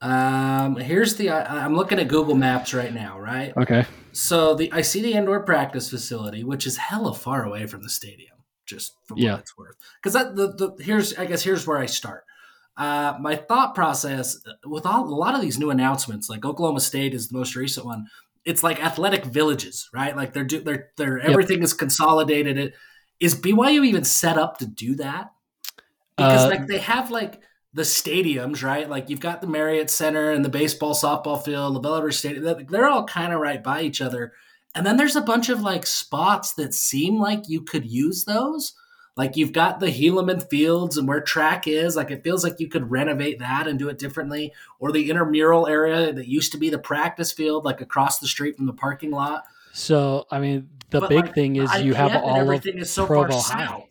Um, 0.00 0.76
here's 0.76 1.16
the. 1.16 1.28
I, 1.28 1.64
I'm 1.64 1.74
looking 1.74 1.98
at 1.98 2.08
Google 2.08 2.34
Maps 2.34 2.72
right 2.72 2.92
now, 2.92 3.18
right? 3.20 3.52
Okay. 3.56 3.84
So 4.12 4.54
the 4.54 4.72
I 4.72 4.80
see 4.80 5.02
the 5.02 5.12
indoor 5.12 5.42
practice 5.42 5.90
facility, 5.90 6.42
which 6.42 6.66
is 6.66 6.78
hella 6.78 7.12
far 7.14 7.44
away 7.44 7.66
from 7.66 7.82
the 7.82 7.90
stadium, 7.90 8.36
just 8.64 8.94
for 9.06 9.14
Yeah. 9.18 9.32
what 9.32 9.40
it's 9.40 9.58
worth. 9.58 9.76
Because 10.02 10.14
that 10.14 10.36
the, 10.36 10.48
the 10.76 10.82
here's 10.82 11.14
I 11.18 11.26
guess 11.26 11.42
here's 11.42 11.66
where 11.66 11.78
I 11.78 11.86
start. 11.86 12.24
Uh, 12.78 13.14
my 13.20 13.36
thought 13.36 13.74
process 13.74 14.38
with 14.66 14.84
all, 14.86 15.04
a 15.04 15.14
lot 15.14 15.34
of 15.34 15.40
these 15.42 15.58
new 15.58 15.70
announcements, 15.70 16.28
like 16.30 16.44
Oklahoma 16.44 16.80
State 16.80 17.14
is 17.14 17.28
the 17.28 17.38
most 17.38 17.56
recent 17.56 17.84
one. 17.86 18.06
It's 18.44 18.62
like 18.62 18.82
athletic 18.84 19.24
villages, 19.24 19.88
right? 19.92 20.14
Like 20.16 20.32
they're 20.32 20.44
do, 20.44 20.60
they're 20.62 20.90
they're 20.96 21.18
everything 21.18 21.62
is 21.62 21.72
consolidated. 21.74 22.58
It 22.58 22.74
is 23.20 23.34
BYU 23.34 23.84
even 23.84 24.04
set 24.04 24.38
up 24.38 24.58
to 24.58 24.66
do 24.66 24.94
that? 24.96 25.30
Because 26.16 26.44
Uh, 26.44 26.48
like 26.48 26.66
they 26.66 26.78
have 26.78 27.10
like 27.10 27.40
the 27.74 27.82
stadiums, 27.82 28.62
right? 28.62 28.88
Like 28.88 29.10
you've 29.10 29.20
got 29.20 29.40
the 29.40 29.46
Marriott 29.46 29.90
Center 29.90 30.30
and 30.30 30.44
the 30.44 30.48
baseball, 30.48 30.94
softball 30.94 31.42
field, 31.44 31.74
the 31.76 31.80
Bell 31.80 31.96
River 31.96 32.10
Stadium. 32.12 32.66
They're- 32.68 32.86
all 32.86 33.04
kind 33.04 33.32
of 33.32 33.40
right 33.40 33.62
by 33.62 33.82
each 33.82 34.00
other. 34.00 34.32
And 34.74 34.86
then 34.86 34.96
there's 34.96 35.16
a 35.16 35.20
bunch 35.22 35.48
of 35.48 35.60
like 35.62 35.86
spots 35.86 36.52
that 36.54 36.74
seem 36.74 37.18
like 37.18 37.48
you 37.48 37.62
could 37.62 37.84
use 37.84 38.24
those. 38.24 38.72
Like 39.16 39.36
you've 39.36 39.52
got 39.52 39.80
the 39.80 39.86
Helaman 39.86 40.48
Fields 40.50 40.98
and 40.98 41.08
where 41.08 41.20
track 41.22 41.66
is. 41.66 41.96
Like 41.96 42.10
it 42.10 42.22
feels 42.22 42.44
like 42.44 42.60
you 42.60 42.68
could 42.68 42.90
renovate 42.90 43.38
that 43.38 43.66
and 43.66 43.78
do 43.78 43.88
it 43.88 43.98
differently. 43.98 44.52
Or 44.78 44.92
the 44.92 45.08
intramural 45.10 45.66
area 45.66 46.12
that 46.12 46.28
used 46.28 46.52
to 46.52 46.58
be 46.58 46.68
the 46.68 46.78
practice 46.78 47.32
field, 47.32 47.64
like 47.64 47.80
across 47.80 48.18
the 48.18 48.26
street 48.28 48.56
from 48.56 48.66
the 48.66 48.74
parking 48.74 49.10
lot. 49.10 49.44
So 49.72 50.26
I 50.30 50.38
mean, 50.38 50.68
the 50.90 51.00
But, 51.00 51.08
big 51.08 51.24
like, 51.26 51.34
thing 51.34 51.56
is 51.56 51.70
IPF 51.70 51.84
you 51.84 51.94
have 51.94 52.22
all 52.22 52.30
of 52.34 52.36
everything 52.36 52.78
is 52.78 52.90
so 52.90 53.06
Provo 53.06 53.32
far 53.32 53.40
south. 53.42 53.84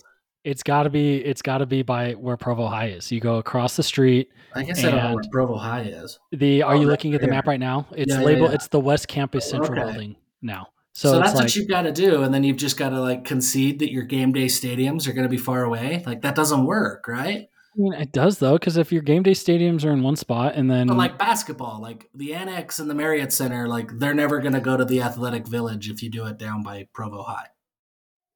It's 0.46 0.64
got 0.64 0.84
to 0.84 0.90
be. 0.90 1.18
It's 1.18 1.42
got 1.42 1.58
to 1.58 1.66
be 1.66 1.82
by 1.82 2.14
where 2.14 2.38
Provo 2.38 2.68
High 2.68 2.88
is. 2.90 3.12
You 3.12 3.20
go 3.20 3.38
across 3.38 3.76
the 3.76 3.84
street. 3.84 4.30
I 4.54 4.64
guess 4.64 4.84
I 4.86 4.92
don't 4.92 5.04
know 5.04 5.16
where 5.16 5.24
Provo 5.32 5.58
High 5.58 5.82
is. 5.82 6.20
The 6.32 6.62
are 6.64 6.76
Oh, 6.76 6.80
you 6.80 6.88
looking 6.88 7.14
at 7.16 7.22
the 7.22 7.28
map 7.28 7.48
right 7.48 7.60
now? 7.60 7.88
It's 7.96 8.12
Yeah, 8.12 8.20
yeah, 8.20 8.26
labeled. 8.26 8.50
yeah. 8.52 8.56
It's 8.56 8.68
the 8.68 8.80
West 8.80 9.08
Campus 9.08 9.46
oh, 9.48 9.52
Central 9.58 9.80
Okay. 9.80 9.92
building 9.92 10.16
now. 10.42 10.68
So, 10.94 11.12
So, 11.14 11.20
that's 11.20 11.34
like 11.34 11.44
what 11.46 11.56
you've 11.56 11.68
got 11.68 11.82
to 11.82 11.92
do, 11.92 12.24
and 12.24 12.34
then 12.34 12.44
you've 12.46 12.56
just 12.58 12.78
got 12.78 12.90
to 12.90 13.02
like 13.02 13.26
concede 13.26 13.80
that 13.80 13.92
your 13.92 14.04
game 14.04 14.32
day 14.32 14.46
stadiums 14.46 15.08
are 15.08 15.14
going 15.14 15.24
to 15.24 15.30
be 15.30 15.38
far 15.38 15.64
away. 15.64 16.04
Like 16.06 16.22
that 16.22 16.36
doesn't 16.36 16.64
work, 16.66 17.08
right? 17.08 17.50
I 17.50 17.78
mean, 17.82 17.94
it 17.94 18.14
does 18.14 18.38
though, 18.40 18.54
because 18.54 18.78
if 18.78 18.94
your 18.94 19.02
game 19.02 19.24
day 19.24 19.32
stadiums 19.32 19.84
are 19.84 19.92
in 19.92 20.04
one 20.04 20.16
spot 20.16 20.54
and 20.56 20.72
then 20.72 20.88
But 20.88 20.96
like 20.96 21.18
basketball, 21.18 21.82
like 21.82 22.10
the 22.14 22.34
Annex 22.34 22.80
and 22.80 22.90
the 22.90 22.94
Marriott 22.96 23.34
Center, 23.34 23.68
like 23.68 23.98
they're 24.00 24.14
never 24.14 24.40
going 24.40 24.54
to 24.54 24.62
go 24.62 24.78
to 24.78 24.86
the 24.86 25.02
Athletic 25.02 25.46
Village 25.48 25.90
if 25.90 26.02
you 26.02 26.10
do 26.10 26.26
it 26.28 26.38
down 26.38 26.64
by 26.64 26.88
Provo 26.94 27.24
High. 27.24 27.48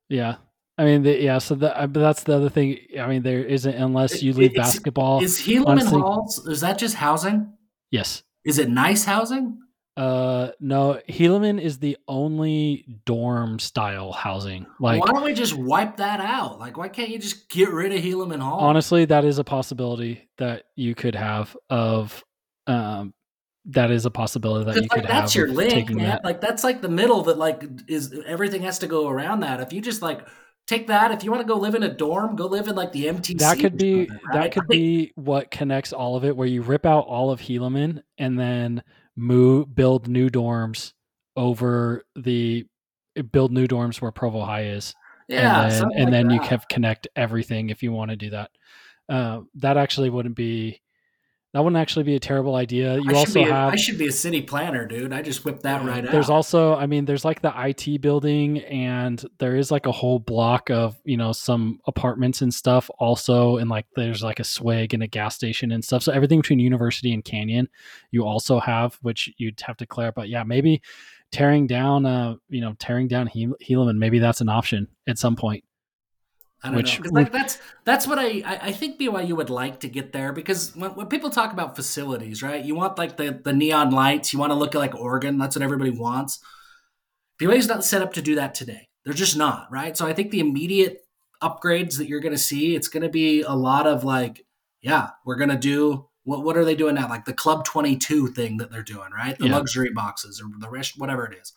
yeah, 0.10 0.36
I 0.80 0.86
mean, 0.86 1.04
the, 1.04 1.22
yeah. 1.22 1.40
So 1.40 1.56
that, 1.56 1.92
but 1.92 2.00
that's 2.00 2.24
the 2.24 2.36
other 2.36 2.50
thing. 2.50 2.78
I 2.98 3.06
mean, 3.08 3.22
there 3.22 3.44
isn't 3.44 3.76
unless 3.76 4.24
you 4.24 4.32
leave 4.32 4.52
it's- 4.52 4.66
basketball. 4.66 5.22
Is 5.22 5.38
Helaman 5.42 5.86
Halls? 5.86 6.48
Is 6.48 6.62
that 6.62 6.78
just 6.78 6.96
housing? 6.96 7.54
yes. 7.92 8.24
Is 8.46 8.58
it 8.58 8.70
nice 8.70 9.04
housing? 9.04 9.60
Uh, 9.98 10.52
no. 10.62 11.02
Helaman 11.10 11.60
is 11.60 11.80
the 11.80 11.98
only 12.08 12.86
dorm 13.06 13.60
style 13.60 14.14
housing. 14.14 14.66
Like 14.80 15.02
why 15.02 15.12
don't 15.12 15.26
we 15.26 15.34
just 15.34 15.54
wipe 15.54 15.98
that 15.98 16.22
out? 16.22 16.58
Like, 16.58 16.78
why 16.78 16.88
can't 16.88 17.10
you 17.10 17.20
just 17.20 17.50
get 17.50 17.70
rid 17.70 17.92
of 17.92 18.00
Helaman 18.00 18.40
Hall? 18.40 18.60
honestly, 18.62 19.04
that 19.06 19.26
is 19.26 19.38
a 19.40 19.44
possibility 19.44 20.30
that 20.38 20.64
you 20.78 20.96
could 20.96 21.16
have 21.16 21.56
of. 21.70 22.24
Um, 22.66 23.14
that 23.66 23.92
is 23.92 24.06
a 24.06 24.10
possibility 24.12 24.66
that 24.66 24.76
you 24.76 24.82
like 24.84 24.92
could 24.92 25.04
that's 25.04 25.34
have 25.34 25.40
your 25.40 25.50
link, 25.50 25.90
man. 25.90 26.08
that. 26.08 26.24
Like 26.24 26.40
that's 26.40 26.64
like 26.64 26.82
the 26.82 26.90
middle 26.90 27.24
that 27.24 27.38
like 27.38 27.64
is 27.90 28.16
everything 28.26 28.62
has 28.62 28.80
to 28.80 28.88
go 28.88 29.10
around 29.10 29.42
that. 29.42 29.60
If 29.60 29.74
you 29.74 29.82
just 29.82 30.02
like 30.02 30.26
take 30.70 30.88
that, 30.88 31.12
if 31.12 31.24
you 31.24 31.32
want 31.32 31.42
to 31.42 31.48
go 31.48 31.60
live 31.60 31.74
in 31.74 31.84
a 31.84 31.94
dorm, 31.94 32.36
go 32.36 32.46
live 32.46 32.68
in 32.68 32.76
like 32.76 32.92
the 32.92 33.06
MTC. 33.06 33.40
that 33.40 33.60
could 33.60 33.78
be 33.78 34.08
something, 34.08 34.20
that 34.34 34.52
could 34.52 34.68
be 34.68 35.12
what 35.16 35.50
connects 35.50 35.92
all 35.92 36.16
of 36.16 36.24
it 36.24 36.38
where 36.38 36.48
you 36.48 36.62
rip 36.62 36.86
out 36.86 37.06
all 37.08 37.32
of 37.32 37.42
Helaman 37.42 38.04
and 38.18 38.40
then 38.40 38.84
move 39.16 39.74
build 39.74 40.08
new 40.08 40.30
dorms 40.30 40.94
over 41.36 42.06
the 42.16 42.66
build 43.32 43.52
new 43.52 43.68
dorms 43.68 44.00
where 44.00 44.12
Provo 44.12 44.44
High 44.44 44.66
is 44.66 44.94
yeah, 45.28 45.64
and 45.64 45.72
then, 45.72 45.82
and 45.82 46.04
like 46.06 46.12
then 46.12 46.30
you 46.30 46.40
can 46.40 46.60
connect 46.70 47.08
everything 47.16 47.70
if 47.70 47.84
you 47.84 47.92
want 47.92 48.12
to 48.12 48.18
do 48.18 48.30
that. 48.32 48.52
Uh, 49.08 49.42
that 49.56 49.78
actually 49.78 50.10
wouldn't 50.10 50.36
be 50.36 50.82
that 51.54 51.64
wouldn't 51.64 51.80
actually 51.82 52.04
be 52.04 52.16
a 52.16 52.20
terrible 52.20 52.54
idea. 52.56 53.00
You 53.00 53.16
also 53.16 53.42
a- 53.42 53.52
have 53.52 53.74
I 53.74 53.76
should 53.76 53.98
be 53.98 54.08
a 54.08 54.12
city 54.12 54.42
planner, 54.44 54.86
dude. 54.86 55.12
I 55.12 55.24
just 55.24 55.44
whipped 55.46 55.64
that 55.64 55.84
right 55.84 56.06
out. 56.06 56.12
there's 56.12 56.30
also 56.30 56.76
i 56.76 56.86
mean 56.86 57.06
there's 57.06 57.26
like 57.26 57.42
the 57.42 57.52
it 57.56 58.00
building 58.02 58.60
and 58.60 59.26
there 59.40 59.56
is 59.56 59.72
like 59.72 59.86
a 59.88 59.92
whole 59.92 60.20
block 60.20 60.70
of 60.70 60.96
you 61.06 61.18
know 61.18 61.32
some 61.32 61.80
apartments 61.88 62.42
and 62.42 62.54
stuff 62.54 62.90
also 63.00 63.58
and 63.58 63.70
like 63.70 63.88
there's 63.96 64.22
like 64.24 64.40
a 64.40 64.44
swig 64.44 64.94
and 64.94 65.02
a 65.02 65.08
gas 65.08 65.36
station 65.36 65.72
and 65.72 65.84
stuff. 65.84 66.04
So 66.04 66.12
everything 66.12 66.40
between 66.42 66.60
university 66.60 67.14
and 67.14 67.24
canyon 67.24 67.68
you 68.12 68.26
also 68.26 68.60
have 68.60 68.98
which 69.02 69.34
you'd 69.38 69.60
have 69.62 69.78
to 69.78 69.86
clear 69.88 70.10
up. 70.10 70.16
But 70.16 70.30
yeah 70.30 70.44
maybe 70.44 70.82
tearing 71.32 71.68
down 71.68 72.06
uh 72.06 72.36
you 72.50 72.62
know 72.62 72.74
tearing 72.80 73.08
down 73.08 73.28
Hel- 73.28 73.56
helaman 73.64 73.98
maybe 73.98 74.20
that's 74.20 74.42
an 74.42 74.50
option 74.50 74.88
at 75.08 75.18
some 75.18 75.36
point 75.36 75.64
I 76.64 76.68
don't 76.68 76.78
which 76.78 77.00
know. 77.00 77.10
like 77.12 77.32
that's 77.32 77.58
that's 77.86 78.06
what 78.06 78.20
I, 78.20 78.42
I 78.46 78.60
I 78.64 78.72
think 78.72 79.00
BYU 79.00 79.36
would 79.38 79.50
like 79.50 79.80
to 79.82 79.88
get 79.90 80.12
there 80.12 80.34
because 80.34 80.76
when, 80.76 80.92
when 80.92 81.08
people 81.08 81.30
talk 81.30 81.54
about 81.54 81.76
facilities, 81.76 82.44
right? 82.44 82.64
You 82.64 82.76
want 82.76 82.98
like 82.98 83.18
the 83.18 83.40
the 83.44 83.54
neon 83.54 83.92
lights. 83.92 84.34
You 84.34 84.40
want 84.40 84.52
to 84.52 84.56
look 84.56 84.74
like 84.74 84.94
Oregon. 84.96 85.38
That's 85.38 85.56
what 85.56 85.64
everybody 85.64 85.92
wants. 85.92 86.40
BYU's 87.42 87.68
not 87.68 87.86
set 87.86 88.02
up 88.02 88.14
to 88.14 88.22
do 88.22 88.36
that 88.36 88.54
today. 88.54 88.90
They're 89.06 89.14
just 89.14 89.38
not, 89.38 89.68
right? 89.72 89.96
So 89.96 90.06
I 90.06 90.14
think 90.14 90.32
the 90.32 90.42
immediate 90.42 91.06
upgrades 91.42 91.98
that 91.98 92.08
you're 92.10 92.20
going 92.20 92.34
to 92.34 92.38
see, 92.38 92.76
it's 92.76 92.90
going 92.90 93.04
to 93.04 93.10
be 93.10 93.42
a 93.42 93.54
lot 93.54 93.88
of 93.88 94.04
like, 94.04 94.46
yeah, 94.82 95.12
we're 95.26 95.38
going 95.38 95.50
to 95.50 95.58
do 95.58 96.10
what 96.24 96.44
what 96.44 96.58
are 96.58 96.66
they 96.66 96.76
doing 96.76 96.96
now? 96.96 97.08
Like 97.08 97.26
the 97.26 97.34
Club 97.34 97.64
22 97.66 98.28
thing 98.28 98.58
that 98.58 98.70
they're 98.72 98.84
doing, 98.84 99.12
right? 99.12 99.38
The 99.38 99.46
Yeah. 99.48 99.56
luxury 99.56 99.92
boxes 99.94 100.42
or 100.42 100.50
the 100.60 100.70
rest, 100.70 101.00
whatever 101.00 101.26
it 101.26 101.38
is. 101.42 101.54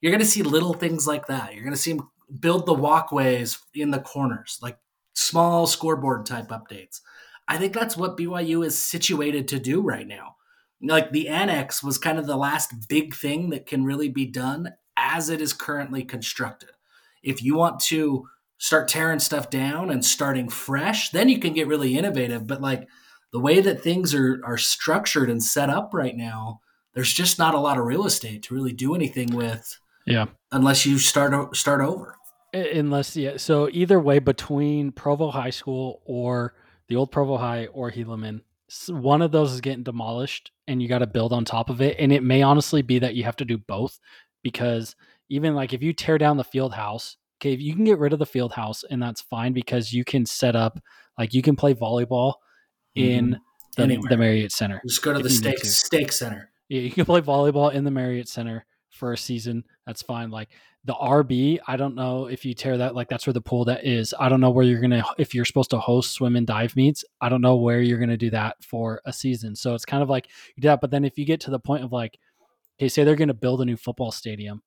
You're 0.00 0.12
going 0.12 0.20
to 0.20 0.26
see 0.26 0.42
little 0.42 0.74
things 0.74 1.06
like 1.06 1.26
that. 1.26 1.54
You're 1.54 1.64
going 1.64 1.74
to 1.74 1.80
see 1.80 1.92
them 1.92 2.08
build 2.40 2.66
the 2.66 2.74
walkways 2.74 3.58
in 3.74 3.90
the 3.90 4.00
corners, 4.00 4.58
like 4.62 4.78
small 5.14 5.66
scoreboard 5.66 6.26
type 6.26 6.48
updates. 6.48 7.00
I 7.46 7.56
think 7.56 7.72
that's 7.72 7.96
what 7.96 8.16
BYU 8.16 8.64
is 8.64 8.78
situated 8.78 9.48
to 9.48 9.58
do 9.58 9.80
right 9.80 10.06
now. 10.06 10.36
Like 10.82 11.10
the 11.10 11.28
annex 11.28 11.82
was 11.82 11.98
kind 11.98 12.18
of 12.18 12.26
the 12.26 12.36
last 12.36 12.88
big 12.88 13.14
thing 13.14 13.50
that 13.50 13.66
can 13.66 13.84
really 13.84 14.08
be 14.08 14.26
done 14.26 14.74
as 14.96 15.28
it 15.28 15.40
is 15.40 15.52
currently 15.52 16.04
constructed. 16.04 16.70
If 17.22 17.42
you 17.42 17.56
want 17.56 17.80
to 17.86 18.28
start 18.58 18.88
tearing 18.88 19.18
stuff 19.18 19.50
down 19.50 19.90
and 19.90 20.04
starting 20.04 20.48
fresh, 20.48 21.10
then 21.10 21.28
you 21.28 21.38
can 21.38 21.52
get 21.52 21.68
really 21.68 21.96
innovative. 21.96 22.46
But 22.46 22.60
like 22.60 22.86
the 23.32 23.40
way 23.40 23.60
that 23.60 23.82
things 23.82 24.14
are 24.14 24.40
are 24.44 24.58
structured 24.58 25.30
and 25.30 25.42
set 25.42 25.70
up 25.70 25.94
right 25.94 26.16
now, 26.16 26.60
there's 26.94 27.12
just 27.12 27.38
not 27.38 27.54
a 27.54 27.60
lot 27.60 27.78
of 27.78 27.84
real 27.84 28.06
estate 28.06 28.42
to 28.44 28.54
really 28.54 28.72
do 28.72 28.94
anything 28.94 29.34
with 29.34 29.78
yeah 30.06 30.26
unless 30.52 30.84
you 30.84 30.98
start 30.98 31.56
start 31.56 31.80
over. 31.80 32.17
I- 32.54 32.58
unless 32.74 33.16
yeah 33.16 33.36
so 33.36 33.68
either 33.72 34.00
way 34.00 34.18
between 34.18 34.92
provo 34.92 35.30
high 35.30 35.50
school 35.50 36.02
or 36.04 36.54
the 36.88 36.96
old 36.96 37.10
provo 37.12 37.36
high 37.36 37.66
or 37.66 37.90
helaman 37.90 38.40
one 38.88 39.22
of 39.22 39.32
those 39.32 39.52
is 39.52 39.60
getting 39.60 39.82
demolished 39.82 40.50
and 40.66 40.82
you 40.82 40.88
got 40.88 40.98
to 40.98 41.06
build 41.06 41.32
on 41.32 41.44
top 41.44 41.70
of 41.70 41.80
it 41.80 41.96
and 41.98 42.12
it 42.12 42.22
may 42.22 42.42
honestly 42.42 42.82
be 42.82 42.98
that 42.98 43.14
you 43.14 43.24
have 43.24 43.36
to 43.36 43.44
do 43.44 43.56
both 43.58 43.98
because 44.42 44.94
even 45.30 45.54
like 45.54 45.72
if 45.72 45.82
you 45.82 45.92
tear 45.92 46.18
down 46.18 46.36
the 46.36 46.44
field 46.44 46.74
house 46.74 47.16
okay 47.40 47.52
if 47.52 47.60
you 47.60 47.74
can 47.74 47.84
get 47.84 47.98
rid 47.98 48.12
of 48.12 48.18
the 48.18 48.26
field 48.26 48.52
house 48.52 48.84
and 48.90 49.02
that's 49.02 49.20
fine 49.22 49.52
because 49.52 49.92
you 49.92 50.04
can 50.04 50.26
set 50.26 50.54
up 50.56 50.78
like 51.18 51.32
you 51.34 51.42
can 51.42 51.56
play 51.56 51.72
volleyball 51.74 52.34
in 52.94 53.26
mm-hmm. 53.30 53.34
the, 53.76 53.82
Anywhere. 53.82 54.08
the 54.10 54.16
marriott 54.16 54.52
center 54.52 54.80
Just 54.86 55.02
go 55.02 55.12
to 55.12 55.18
the 55.18 55.28
you 55.28 55.34
need 55.34 55.38
steak 55.38 55.58
to. 55.60 55.66
stake 55.66 56.12
center. 56.12 56.50
yeah, 56.68 56.80
you 56.80 56.90
can 56.90 57.04
play 57.04 57.20
volleyball 57.20 57.72
in 57.72 57.84
the 57.84 57.90
Marriott 57.90 58.28
Center 58.28 58.66
for 58.90 59.12
a 59.12 59.16
season. 59.16 59.64
That's 59.86 60.02
fine. 60.02 60.30
Like 60.30 60.48
the 60.84 60.94
RB, 60.94 61.58
I 61.66 61.76
don't 61.76 61.94
know 61.94 62.26
if 62.26 62.44
you 62.44 62.54
tear 62.54 62.78
that, 62.78 62.94
like 62.94 63.08
that's 63.08 63.26
where 63.26 63.34
the 63.34 63.40
pool 63.40 63.64
that 63.66 63.86
is. 63.86 64.14
I 64.18 64.28
don't 64.28 64.40
know 64.40 64.50
where 64.50 64.64
you're 64.64 64.80
gonna 64.80 65.04
if 65.18 65.34
you're 65.34 65.44
supposed 65.44 65.70
to 65.70 65.78
host 65.78 66.12
swim 66.12 66.36
and 66.36 66.46
dive 66.46 66.76
meets. 66.76 67.04
I 67.20 67.28
don't 67.28 67.40
know 67.40 67.56
where 67.56 67.80
you're 67.80 67.98
gonna 67.98 68.16
do 68.16 68.30
that 68.30 68.62
for 68.62 69.00
a 69.04 69.12
season. 69.12 69.54
So 69.56 69.74
it's 69.74 69.84
kind 69.84 70.02
of 70.02 70.08
like 70.08 70.28
you 70.56 70.62
do 70.62 70.68
that. 70.68 70.80
But 70.80 70.90
then 70.90 71.04
if 71.04 71.18
you 71.18 71.24
get 71.24 71.40
to 71.42 71.50
the 71.50 71.60
point 71.60 71.84
of 71.84 71.92
like, 71.92 72.18
okay, 72.78 72.88
say 72.88 73.04
they're 73.04 73.16
gonna 73.16 73.34
build 73.34 73.60
a 73.60 73.64
new 73.64 73.76
football 73.76 74.12
stadium, 74.12 74.62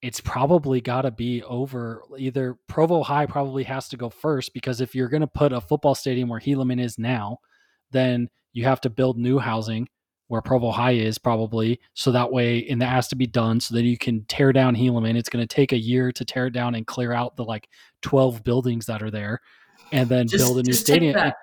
it's 0.00 0.20
probably 0.20 0.80
got 0.80 1.02
to 1.02 1.10
be 1.10 1.42
over 1.42 2.02
either 2.16 2.56
Provo 2.68 3.02
High 3.02 3.26
probably 3.26 3.64
has 3.64 3.88
to 3.88 3.96
go 3.96 4.10
first 4.10 4.54
because 4.54 4.80
if 4.80 4.94
you're 4.94 5.08
going 5.08 5.22
to 5.22 5.26
put 5.26 5.52
a 5.52 5.60
football 5.60 5.94
stadium 5.94 6.28
where 6.28 6.40
Helaman 6.40 6.80
is 6.80 6.98
now, 6.98 7.38
then 7.90 8.28
you 8.52 8.64
have 8.64 8.80
to 8.82 8.90
build 8.90 9.18
new 9.18 9.38
housing 9.38 9.88
where 10.28 10.40
Provo 10.42 10.70
High 10.70 10.92
is 10.92 11.18
probably 11.18 11.80
so 11.94 12.12
that 12.12 12.30
way 12.30 12.66
and 12.68 12.80
that 12.82 12.88
has 12.90 13.08
to 13.08 13.16
be 13.16 13.26
done 13.26 13.60
so 13.60 13.74
that 13.74 13.82
you 13.84 13.98
can 13.98 14.24
tear 14.28 14.52
down 14.52 14.76
Helaman. 14.76 15.16
It's 15.16 15.28
going 15.28 15.46
to 15.46 15.54
take 15.54 15.72
a 15.72 15.78
year 15.78 16.12
to 16.12 16.24
tear 16.24 16.46
it 16.46 16.52
down 16.52 16.74
and 16.74 16.86
clear 16.86 17.12
out 17.12 17.36
the 17.36 17.44
like 17.44 17.68
12 18.02 18.44
buildings 18.44 18.86
that 18.86 19.02
are 19.02 19.10
there 19.10 19.40
and 19.92 20.08
then 20.08 20.28
Just, 20.28 20.44
build 20.44 20.58
a 20.58 20.62
new 20.62 20.72
stadium. 20.74 21.14
Take 21.14 21.22
that, 21.22 21.34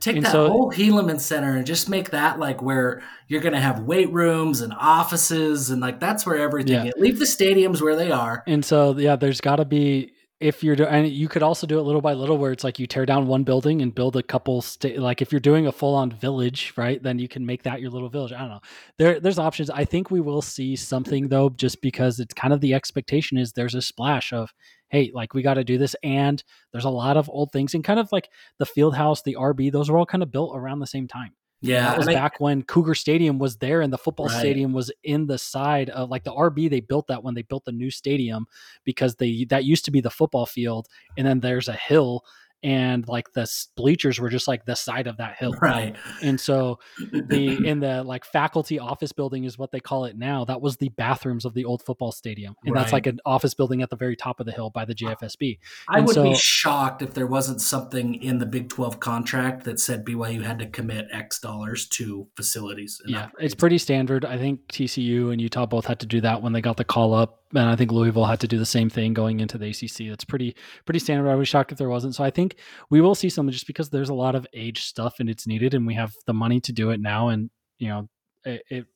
take 0.00 0.16
And 0.16 0.26
that 0.26 0.32
so- 0.32 0.48
whole 0.48 0.70
Helaman 0.72 1.18
Center 1.18 1.56
and 1.56 1.66
just 1.66 1.88
make 1.88 2.10
that 2.10 2.38
like 2.38 2.60
where 2.62 3.02
you're 3.28 3.40
going 3.40 3.54
to 3.54 3.60
have 3.60 3.80
weight 3.80 4.12
rooms 4.12 4.60
and 4.60 4.74
offices 4.78 5.70
and 5.70 5.80
like 5.80 6.00
that's 6.00 6.26
where 6.26 6.36
everything 6.36 6.74
Yeah. 6.74 6.84
is. 6.86 6.94
Leave 6.98 7.18
the 7.18 7.24
stadiums 7.24 7.80
where 7.80 7.96
they 7.96 8.10
are. 8.12 8.42
And 8.46 8.64
so 8.64 8.96
yeah, 8.98 9.16
there's 9.16 9.40
got 9.40 9.56
to 9.56 9.64
be 9.64 10.12
if 10.40 10.64
you're 10.64 10.76
doing, 10.76 10.88
and 10.88 11.08
you 11.08 11.28
could 11.28 11.42
also 11.42 11.66
do 11.66 11.78
it 11.78 11.82
little 11.82 12.00
by 12.00 12.12
little, 12.12 12.36
where 12.36 12.52
it's 12.52 12.64
like 12.64 12.78
you 12.78 12.86
tear 12.86 13.06
down 13.06 13.26
one 13.26 13.44
building 13.44 13.80
and 13.82 13.94
build 13.94 14.16
a 14.16 14.22
couple. 14.22 14.60
Sta- 14.60 14.98
like 14.98 15.22
if 15.22 15.32
you're 15.32 15.40
doing 15.40 15.66
a 15.66 15.72
full 15.72 15.94
on 15.94 16.10
village, 16.10 16.72
right? 16.76 17.02
Then 17.02 17.18
you 17.18 17.28
can 17.28 17.46
make 17.46 17.62
that 17.62 17.80
your 17.80 17.90
little 17.90 18.08
village. 18.08 18.32
I 18.32 18.40
don't 18.40 18.48
know. 18.48 18.60
There, 18.98 19.20
there's 19.20 19.38
options. 19.38 19.70
I 19.70 19.84
think 19.84 20.10
we 20.10 20.20
will 20.20 20.42
see 20.42 20.76
something 20.76 21.28
though, 21.28 21.50
just 21.50 21.80
because 21.80 22.20
it's 22.20 22.34
kind 22.34 22.52
of 22.52 22.60
the 22.60 22.74
expectation 22.74 23.38
is 23.38 23.52
there's 23.52 23.74
a 23.74 23.82
splash 23.82 24.32
of, 24.32 24.52
hey, 24.88 25.10
like 25.14 25.34
we 25.34 25.42
got 25.42 25.54
to 25.54 25.64
do 25.64 25.78
this, 25.78 25.94
and 26.02 26.42
there's 26.72 26.84
a 26.84 26.90
lot 26.90 27.16
of 27.16 27.30
old 27.30 27.52
things, 27.52 27.74
and 27.74 27.84
kind 27.84 28.00
of 28.00 28.10
like 28.12 28.28
the 28.58 28.66
field 28.66 28.96
house, 28.96 29.22
the 29.22 29.36
RB, 29.38 29.70
those 29.70 29.88
are 29.88 29.96
all 29.96 30.06
kind 30.06 30.22
of 30.22 30.32
built 30.32 30.56
around 30.56 30.80
the 30.80 30.86
same 30.86 31.08
time. 31.08 31.32
Yeah, 31.66 31.86
that 31.88 31.98
was 31.98 32.08
I- 32.08 32.14
back 32.14 32.40
when 32.40 32.62
Cougar 32.62 32.94
Stadium 32.94 33.38
was 33.38 33.56
there 33.56 33.80
and 33.80 33.92
the 33.92 33.98
football 33.98 34.26
Right. 34.26 34.38
stadium 34.38 34.72
was 34.72 34.90
in 35.02 35.26
the 35.26 35.38
side 35.38 35.90
of 35.90 36.10
like 36.10 36.24
the 36.24 36.32
RB. 36.32 36.68
They 36.68 36.80
built 36.80 37.06
that 37.08 37.22
when 37.24 37.34
they 37.34 37.42
built 37.42 37.64
the 37.64 37.72
new 37.72 37.90
stadium 37.90 38.46
because 38.84 39.14
they 39.16 39.44
that 39.50 39.64
used 39.64 39.84
to 39.86 39.90
be 39.90 40.00
the 40.00 40.10
football 40.10 40.46
field, 40.46 40.88
and 41.16 41.26
then 41.26 41.40
there's 41.40 41.68
a 41.68 41.72
hill, 41.74 42.24
and 42.64 43.06
like 43.06 43.30
the 43.34 43.46
bleachers 43.76 44.18
were 44.18 44.30
just 44.30 44.48
like 44.48 44.64
the 44.64 44.74
side 44.74 45.06
of 45.06 45.18
that 45.18 45.36
hill, 45.36 45.52
right. 45.62 45.94
and 46.22 46.40
so 46.40 46.78
the 47.12 47.64
in 47.64 47.78
the 47.78 48.02
like 48.02 48.24
faculty 48.24 48.78
office 48.78 49.12
building 49.12 49.44
is 49.44 49.58
what 49.58 49.70
they 49.70 49.80
call 49.80 50.06
it 50.06 50.16
now. 50.16 50.44
That 50.46 50.62
was 50.62 50.78
the 50.78 50.88
bathrooms 50.88 51.44
of 51.44 51.52
the 51.52 51.66
old 51.66 51.82
football 51.82 52.10
stadium, 52.10 52.56
and 52.64 52.74
that's 52.74 52.92
like 52.92 53.06
an 53.06 53.20
office 53.26 53.54
building 53.54 53.82
at 53.82 53.90
the 53.90 53.96
very 53.96 54.16
top 54.16 54.40
of 54.40 54.46
the 54.46 54.52
hill 54.52 54.70
by 54.70 54.86
the 54.86 54.94
JFSB. 54.94 55.58
I 55.88 55.98
And 55.98 56.06
would 56.06 56.22
be 56.22 56.34
shocked 56.34 57.02
if 57.02 57.12
there 57.12 57.26
wasn't 57.26 57.60
something 57.60 58.14
in 58.14 58.38
the 58.38 58.46
Big 58.46 58.70
12 58.70 58.98
contract 58.98 59.64
that 59.64 59.78
said 59.78 60.04
BYU 60.04 60.42
had 60.42 60.58
to 60.60 60.66
commit 60.66 61.06
X 61.12 61.38
dollars 61.38 61.86
to 61.88 62.26
facilities. 62.34 63.00
Yeah, 63.06 63.28
it's 63.38 63.54
pretty 63.54 63.78
standard. 63.78 64.24
I 64.24 64.38
think 64.38 64.66
TCU 64.68 65.30
and 65.30 65.40
Utah 65.40 65.66
both 65.66 65.84
had 65.84 66.00
to 66.00 66.06
do 66.06 66.22
that 66.22 66.40
when 66.42 66.54
they 66.54 66.62
got 66.62 66.78
the 66.78 66.84
call 66.84 67.12
up, 67.12 67.43
and 67.54 67.68
I 67.68 67.76
think 67.76 67.92
Louisville 67.92 68.24
had 68.24 68.40
to 68.40 68.48
do 68.48 68.58
the 68.58 68.66
same 68.66 68.90
thing 68.90 69.14
going 69.14 69.40
into 69.40 69.58
the 69.58 69.68
ACC. 69.70 70.08
That's 70.08 70.24
pretty 70.24 70.56
pretty 70.84 70.98
standard. 70.98 71.30
I 71.30 71.34
was 71.34 71.48
shocked 71.48 71.72
if 71.72 71.78
there 71.78 71.88
wasn't. 71.88 72.14
So 72.14 72.24
I 72.24 72.30
think 72.30 72.56
we 72.90 73.00
will 73.00 73.14
see 73.14 73.28
some 73.28 73.48
just 73.50 73.66
because 73.66 73.90
there's 73.90 74.08
a 74.08 74.14
lot 74.14 74.34
of 74.34 74.46
age 74.52 74.84
stuff 74.84 75.16
and 75.20 75.28
it's 75.30 75.46
needed, 75.46 75.74
and 75.74 75.86
we 75.86 75.94
have 75.94 76.12
the 76.26 76.34
money 76.34 76.60
to 76.60 76.72
do 76.72 76.90
it 76.90 77.00
now. 77.00 77.28
And 77.28 77.50
you 77.78 77.88
know, 77.88 78.08
it, 78.44 78.62
it 78.70 78.86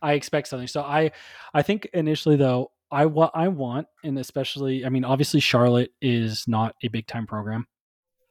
I 0.00 0.12
expect 0.12 0.48
something. 0.48 0.68
So 0.68 0.82
I 0.82 1.10
I 1.52 1.62
think 1.62 1.88
initially 1.92 2.36
though. 2.36 2.70
I 2.88 3.06
what 3.06 3.32
I 3.34 3.48
want, 3.48 3.88
and 4.04 4.16
especially, 4.16 4.86
I 4.86 4.90
mean, 4.90 5.04
obviously 5.04 5.40
Charlotte 5.40 5.90
is 6.00 6.44
not 6.46 6.76
a 6.84 6.88
big 6.88 7.08
time 7.08 7.26
program. 7.26 7.66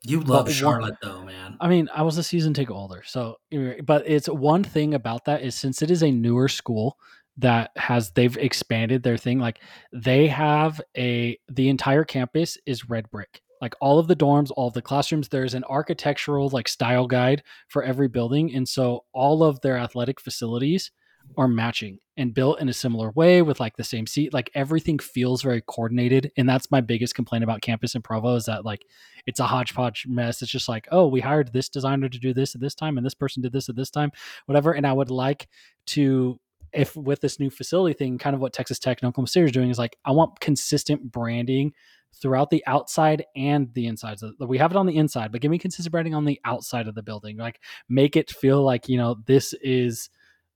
You 0.04 0.22
love 0.22 0.46
one- 0.46 0.54
Charlotte, 0.54 0.96
though, 1.02 1.24
man. 1.24 1.58
I 1.60 1.68
mean, 1.68 1.90
I 1.94 2.04
was 2.04 2.18
a 2.18 2.24
season 2.24 2.54
ticket 2.54 2.74
holder, 2.74 3.04
so 3.06 3.36
but 3.84 4.08
it's 4.08 4.28
one 4.30 4.64
thing 4.64 4.94
about 4.94 5.26
that 5.26 5.42
is 5.42 5.56
since 5.56 5.82
it 5.82 5.92
is 5.92 6.04
a 6.04 6.10
newer 6.12 6.48
school 6.48 6.98
that 7.38 7.72
has 7.76 8.12
they've 8.12 8.38
expanded 8.38 9.04
their 9.04 9.18
thing, 9.18 9.40
like 9.40 9.60
they 9.92 10.28
have 10.28 10.82
a 10.98 11.38
the 11.50 11.70
entire 11.70 12.04
campus 12.04 12.58
is 12.66 12.90
red 12.90 13.10
brick. 13.10 13.42
Like 13.62 13.76
all 13.82 14.00
of 14.00 14.08
the 14.08 14.16
dorms, 14.16 14.52
all 14.56 14.68
of 14.68 14.74
the 14.74 14.82
classrooms, 14.82 15.30
there's 15.30 15.54
an 15.54 15.64
architectural 15.66 16.50
like 16.50 16.68
style 16.68 17.08
guide 17.08 17.44
for 17.68 17.84
every 17.84 18.08
building. 18.08 18.54
And 18.54 18.68
so 18.68 19.06
all 19.14 19.44
of 19.44 19.62
their 19.62 19.78
athletic 19.78 20.20
facilities 20.20 20.92
are 21.38 21.48
matching 21.48 22.00
and 22.18 22.34
built 22.34 22.60
in 22.60 22.70
a 22.70 22.74
similar 22.74 23.12
way 23.12 23.42
with 23.42 23.60
like 23.60 23.76
the 23.76 23.84
same 23.84 24.08
seat. 24.08 24.34
Like 24.34 24.50
everything 24.54 25.00
feels 25.00 25.42
very 25.42 25.62
coordinated. 25.62 26.32
And 26.38 26.48
that's 26.48 26.72
my 26.72 26.82
biggest 26.82 27.16
complaint 27.16 27.44
about 27.44 27.62
campus 27.62 27.96
in 27.96 28.02
Provo 28.02 28.36
is 28.36 28.46
that 28.46 28.64
like 28.64 28.86
it's 29.26 29.40
a 29.40 29.48
hodgepodge 29.48 30.06
mess. 30.08 30.42
It's 30.42 30.52
just 30.52 30.70
like, 30.70 30.88
oh, 30.92 31.08
we 31.08 31.20
hired 31.20 31.52
this 31.52 31.68
designer 31.68 32.08
to 32.08 32.20
do 32.20 32.34
this 32.34 32.56
at 32.56 32.62
this 32.62 32.76
time, 32.76 32.98
and 32.98 33.06
this 33.06 33.16
person 33.16 33.42
did 33.42 33.52
this 33.52 33.70
at 33.70 33.76
this 33.76 33.90
time, 33.90 34.12
whatever. 34.46 34.74
And 34.74 34.86
I 34.86 34.94
would 34.94 35.12
like 35.12 35.48
to, 35.88 36.40
if 36.76 36.96
with 36.96 37.22
this 37.22 37.40
new 37.40 37.50
facility 37.50 37.94
thing, 37.94 38.18
kind 38.18 38.36
of 38.36 38.42
what 38.42 38.54
Texas 38.54 38.80
Tech 38.80 39.02
and 39.02 39.08
Oklahoma 39.08 39.28
City 39.28 39.46
is 39.46 39.52
doing 39.52 39.70
is 39.70 39.80
like, 39.80 39.98
I 40.06 40.12
want 40.12 40.40
consistent 40.40 41.12
branding 41.12 41.74
throughout 42.14 42.50
the 42.50 42.64
outside 42.66 43.26
and 43.36 43.74
the 43.74 43.88
inside. 43.88 44.20
So 44.20 44.32
we 44.40 44.58
have 44.58 44.72
it 44.72 44.78
on 44.78 44.86
the 44.86 44.98
inside, 44.98 45.32
but 45.32 45.42
give 45.42 45.52
me 45.52 45.60
consistent 45.60 45.92
branding 45.92 46.14
on 46.14 46.26
the 46.26 46.40
outside 46.46 46.88
of 46.88 46.96
the 46.96 47.04
building. 47.04 47.38
Like 47.38 47.62
make 47.90 48.16
it 48.16 48.32
feel 48.32 48.64
like 48.64 48.88
you 48.88 48.98
know 48.98 49.18
this 49.26 49.54
is, 49.62 50.10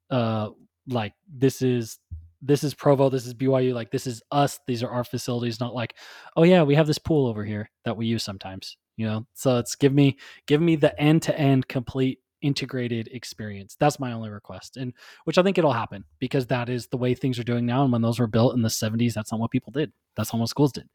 uh, 0.09 0.49
like 0.87 1.13
this 1.31 1.61
is 1.61 1.99
this 2.41 2.63
is 2.63 2.73
Provo, 2.73 3.09
this 3.09 3.25
is 3.25 3.33
BYU, 3.33 3.73
like 3.73 3.91
this 3.91 4.07
is 4.07 4.21
us, 4.31 4.59
these 4.65 4.81
are 4.81 4.89
our 4.89 5.03
facilities, 5.03 5.59
not 5.59 5.75
like, 5.75 5.95
oh 6.37 6.43
yeah, 6.43 6.63
we 6.63 6.75
have 6.75 6.87
this 6.87 6.97
pool 6.97 7.27
over 7.27 7.43
here 7.43 7.69
that 7.83 7.97
we 7.97 8.05
use 8.05 8.23
sometimes, 8.23 8.77
you 8.95 9.05
know. 9.05 9.25
So 9.33 9.57
it's 9.57 9.75
give 9.75 9.93
me 9.93 10.17
give 10.47 10.61
me 10.61 10.75
the 10.75 10.97
end 10.99 11.23
to 11.23 11.37
end 11.37 11.67
complete 11.67 12.19
integrated 12.41 13.09
experience. 13.11 13.75
That's 13.79 13.99
my 13.99 14.13
only 14.13 14.29
request. 14.29 14.77
And 14.77 14.93
which 15.25 15.37
I 15.37 15.43
think 15.43 15.57
it'll 15.57 15.73
happen 15.73 16.05
because 16.19 16.47
that 16.47 16.69
is 16.69 16.87
the 16.87 16.97
way 16.97 17.13
things 17.13 17.39
are 17.39 17.43
doing 17.43 17.65
now. 17.65 17.83
And 17.83 17.91
when 17.91 18.01
those 18.01 18.19
were 18.19 18.27
built 18.27 18.55
in 18.55 18.61
the 18.61 18.69
70s, 18.69 19.13
that's 19.13 19.31
not 19.31 19.39
what 19.39 19.51
people 19.51 19.71
did. 19.71 19.91
That's 20.15 20.33
not 20.33 20.39
what 20.39 20.49
schools 20.49 20.71
did. 20.71 20.89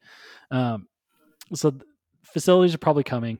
Um, 0.51 0.87
so 1.53 1.73
facilities 2.23 2.73
are 2.73 2.79
probably 2.79 3.03
coming. 3.03 3.39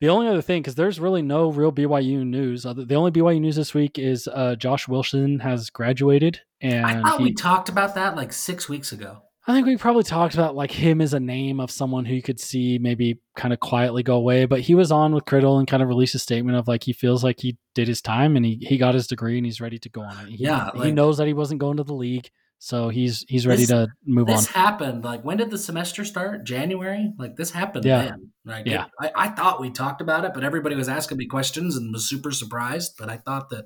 The 0.00 0.08
only 0.08 0.26
other 0.26 0.42
thing, 0.42 0.62
because 0.62 0.74
there's 0.74 0.98
really 0.98 1.22
no 1.22 1.52
real 1.52 1.70
BYU 1.70 2.26
news. 2.26 2.66
Other, 2.66 2.84
the 2.84 2.96
only 2.96 3.12
BYU 3.12 3.40
news 3.40 3.54
this 3.54 3.72
week 3.72 4.00
is 4.00 4.26
uh, 4.26 4.56
Josh 4.56 4.88
Wilson 4.88 5.38
has 5.38 5.70
graduated, 5.70 6.40
and 6.60 6.84
I 6.84 7.02
thought 7.02 7.18
he, 7.18 7.24
we 7.26 7.34
talked 7.34 7.68
about 7.68 7.94
that 7.94 8.16
like 8.16 8.32
six 8.32 8.68
weeks 8.68 8.90
ago. 8.90 9.22
I 9.46 9.52
think 9.52 9.66
we 9.66 9.76
probably 9.76 10.04
talked 10.04 10.34
about 10.34 10.54
like 10.54 10.70
him 10.70 11.00
as 11.00 11.14
a 11.14 11.18
name 11.20 11.58
of 11.58 11.70
someone 11.70 12.04
who 12.04 12.14
you 12.14 12.22
could 12.22 12.38
see 12.38 12.78
maybe 12.78 13.18
kind 13.34 13.52
of 13.52 13.58
quietly 13.58 14.04
go 14.04 14.14
away. 14.14 14.44
But 14.46 14.60
he 14.60 14.74
was 14.76 14.92
on 14.92 15.12
with 15.14 15.24
Criddle 15.24 15.58
and 15.58 15.66
kind 15.66 15.82
of 15.82 15.88
released 15.88 16.14
a 16.14 16.20
statement 16.20 16.56
of 16.56 16.68
like 16.68 16.84
he 16.84 16.92
feels 16.92 17.24
like 17.24 17.40
he 17.40 17.58
did 17.74 17.88
his 17.88 18.00
time 18.00 18.36
and 18.36 18.44
he, 18.46 18.56
he 18.62 18.78
got 18.78 18.94
his 18.94 19.08
degree 19.08 19.36
and 19.38 19.44
he's 19.44 19.60
ready 19.60 19.78
to 19.80 19.88
go 19.88 20.02
on 20.02 20.26
it. 20.26 20.30
He, 20.30 20.44
Yeah, 20.44 20.70
he 20.80 20.92
knows 20.92 21.16
that 21.18 21.26
he 21.26 21.32
wasn't 21.32 21.60
going 21.60 21.78
to 21.78 21.82
the 21.82 21.92
league, 21.94 22.30
so 22.60 22.88
he's 22.88 23.24
he's 23.28 23.44
ready 23.44 23.62
This- 23.62 23.70
to 23.70 23.88
move 24.06 24.28
on. 24.28 24.36
This 24.36 24.46
happened 24.46 25.02
like 25.04 25.22
when 25.24 25.38
did 25.38 25.50
the 25.50 25.58
semester 25.58 26.04
start? 26.04 26.44
January? 26.44 27.12
Like 27.18 27.34
this 27.34 27.50
happened 27.50 27.84
Yeah. 27.84 28.02
then. 28.04 28.30
Like 28.44 28.66
Yeah. 28.66 28.84
I, 29.00 29.10
I 29.16 29.28
thought 29.30 29.60
we 29.60 29.70
talked 29.70 30.00
about 30.00 30.24
it, 30.24 30.34
but 30.34 30.44
everybody 30.44 30.76
was 30.76 30.88
asking 30.88 31.18
me 31.18 31.26
questions 31.26 31.76
and 31.76 31.92
was 31.92 32.08
super 32.08 32.30
surprised. 32.30 32.92
But 32.96 33.08
I 33.10 33.16
thought 33.16 33.50
that 33.50 33.64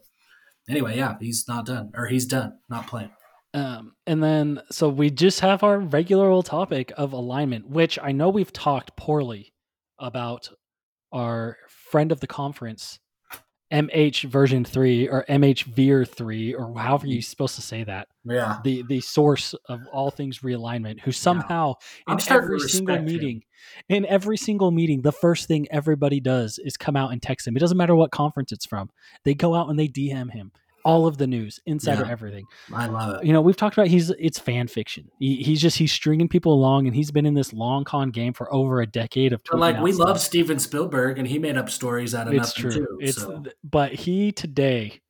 anyway, 0.71 0.97
yeah, 0.97 1.17
he's 1.21 1.45
not 1.47 1.67
done. 1.67 1.91
Or 1.95 2.07
he's 2.07 2.25
done, 2.25 2.55
not 2.71 2.87
playing. 2.87 3.11
Um, 3.57 3.95
and 4.07 4.23
then 4.23 4.61
so 4.71 4.91
we 4.91 5.09
just 5.09 5.41
have 5.41 5.63
our 5.63 5.79
regular 5.79 6.29
old 6.29 6.45
topic 6.45 6.93
of 6.99 7.15
alignment, 7.15 7.71
which 7.71 7.99
I 8.01 8.13
know 8.13 8.29
we've 8.29 8.53
talked 8.53 8.97
poorly 8.97 9.55
about 9.99 10.51
our 11.11 11.57
friend 11.67 12.13
of 12.13 12.21
the 12.21 12.27
conference, 12.27 12.99
MH 13.73 14.25
version 14.25 14.63
three 14.63 15.09
or 15.09 15.25
MH 15.27 15.65
Veer 15.65 16.05
three, 16.05 16.53
or 16.53 16.75
however 16.77 17.07
you're 17.07 17.23
supposed 17.23 17.55
to 17.55 17.63
say 17.63 17.83
that. 17.83 18.09
Yeah. 18.27 18.59
The 18.63 18.85
the 18.87 19.01
source 19.01 19.55
of 19.71 19.81
all 19.91 20.11
things 20.11 20.41
realignment, 20.41 21.01
who 21.01 21.11
somehow 21.11 21.77
I'm 22.07 22.19
in 22.19 22.33
every 22.33 22.61
single 22.61 22.97
him. 22.97 23.07
meeting, 23.07 23.43
in 23.89 24.05
every 24.05 24.37
single 24.37 24.71
meeting, 24.71 25.01
the 25.01 25.13
first 25.13 25.49
thing 25.49 25.67
everybody 25.71 26.21
does 26.21 26.59
is 26.59 26.77
come 26.77 26.95
out 26.95 27.11
and 27.11 27.23
text 27.23 27.49
him. 27.49 27.57
It 27.57 27.61
doesn't 27.61 27.79
matter 27.79 27.97
what 27.97 28.11
conference 28.11 28.53
it's 28.53 28.67
from. 28.67 28.91
They 29.25 29.33
go 29.33 29.55
out 29.55 29.71
and 29.71 29.79
they 29.79 29.89
DM 29.89 30.31
him 30.31 30.53
all 30.87 31.07
of 31.07 31.19
the 31.19 31.27
news, 31.27 31.59
insider 31.67 32.05
Yeah. 32.05 32.11
everything 32.13 32.45
I 32.73 32.87
love 32.87 33.17
it. 33.17 33.27
you 33.27 33.33
know 33.33 33.41
we've 33.43 33.57
talked 33.57 33.77
about 33.77 33.89
he's 33.89 34.11
it's 34.11 34.39
fan 34.39 34.69
fiction 34.69 35.11
he, 35.19 35.43
he's 35.43 35.61
just 35.61 35.77
he's 35.77 35.93
stringing 35.93 36.29
people 36.29 36.53
along 36.55 36.87
and 36.87 36.95
he's 36.95 37.11
been 37.11 37.27
in 37.27 37.35
this 37.35 37.53
long 37.53 37.85
con 37.85 38.11
game 38.11 38.33
for 38.33 38.47
over 38.55 38.81
a 38.81 38.87
decade 38.87 39.33
of 39.33 39.41
But 39.51 39.59
like 39.61 39.81
we 39.83 39.93
stuff. 39.93 40.07
love 40.09 40.21
Steven 40.21 40.59
Spielberg 40.61 41.19
and 41.19 41.27
he 41.27 41.39
made 41.39 41.57
up 41.59 41.69
stories 41.69 42.15
out 42.15 42.29
of 42.29 42.35
it's 42.35 42.57
nothing 42.57 42.71
true 42.71 42.87
too. 42.87 42.99
it's 43.01 43.21
so. 43.21 43.43
but 43.65 43.93
he 43.93 44.31
today 44.33 45.01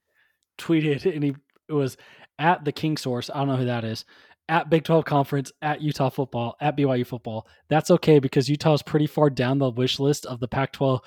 tweeted 0.58 1.04
and 1.14 1.22
he 1.22 1.34
it 1.68 1.72
was 1.72 1.96
at 2.38 2.64
the 2.64 2.72
king 2.72 2.96
source 2.96 3.28
i 3.34 3.38
don't 3.38 3.48
know 3.48 3.56
who 3.56 3.64
that 3.66 3.84
is 3.84 4.04
at 4.48 4.70
big 4.70 4.84
12 4.84 5.04
conference 5.04 5.52
at 5.60 5.80
utah 5.82 6.08
football 6.08 6.56
at 6.60 6.76
byu 6.76 7.06
football 7.06 7.46
that's 7.68 7.90
okay 7.90 8.18
because 8.18 8.48
Utah 8.48 8.74
is 8.74 8.82
pretty 8.82 9.06
far 9.06 9.28
down 9.28 9.58
the 9.58 9.70
wish 9.70 9.98
list 9.98 10.24
of 10.26 10.38
the 10.40 10.48
pac 10.48 10.72
12 10.72 11.00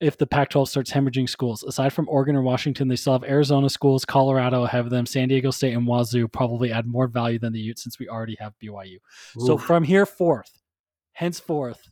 if 0.00 0.18
the 0.18 0.26
Pac 0.26 0.50
12 0.50 0.68
starts 0.68 0.92
hemorrhaging 0.92 1.28
schools. 1.28 1.62
Aside 1.62 1.92
from 1.92 2.08
Oregon 2.08 2.36
or 2.36 2.42
Washington, 2.42 2.88
they 2.88 2.96
still 2.96 3.14
have 3.14 3.24
Arizona 3.24 3.70
schools, 3.70 4.04
Colorado 4.04 4.64
ahead 4.64 4.80
of 4.84 4.90
them, 4.90 5.06
San 5.06 5.28
Diego 5.28 5.50
State 5.50 5.72
and 5.72 5.86
Wazoo 5.86 6.28
probably 6.28 6.70
add 6.70 6.86
more 6.86 7.06
value 7.06 7.38
than 7.38 7.52
the 7.52 7.58
Utes 7.60 7.82
since 7.82 7.98
we 7.98 8.08
already 8.08 8.36
have 8.38 8.52
BYU. 8.62 8.98
So 9.38 9.56
from 9.56 9.84
here 9.84 10.04
forth, 10.04 10.50
henceforth, 11.12 11.90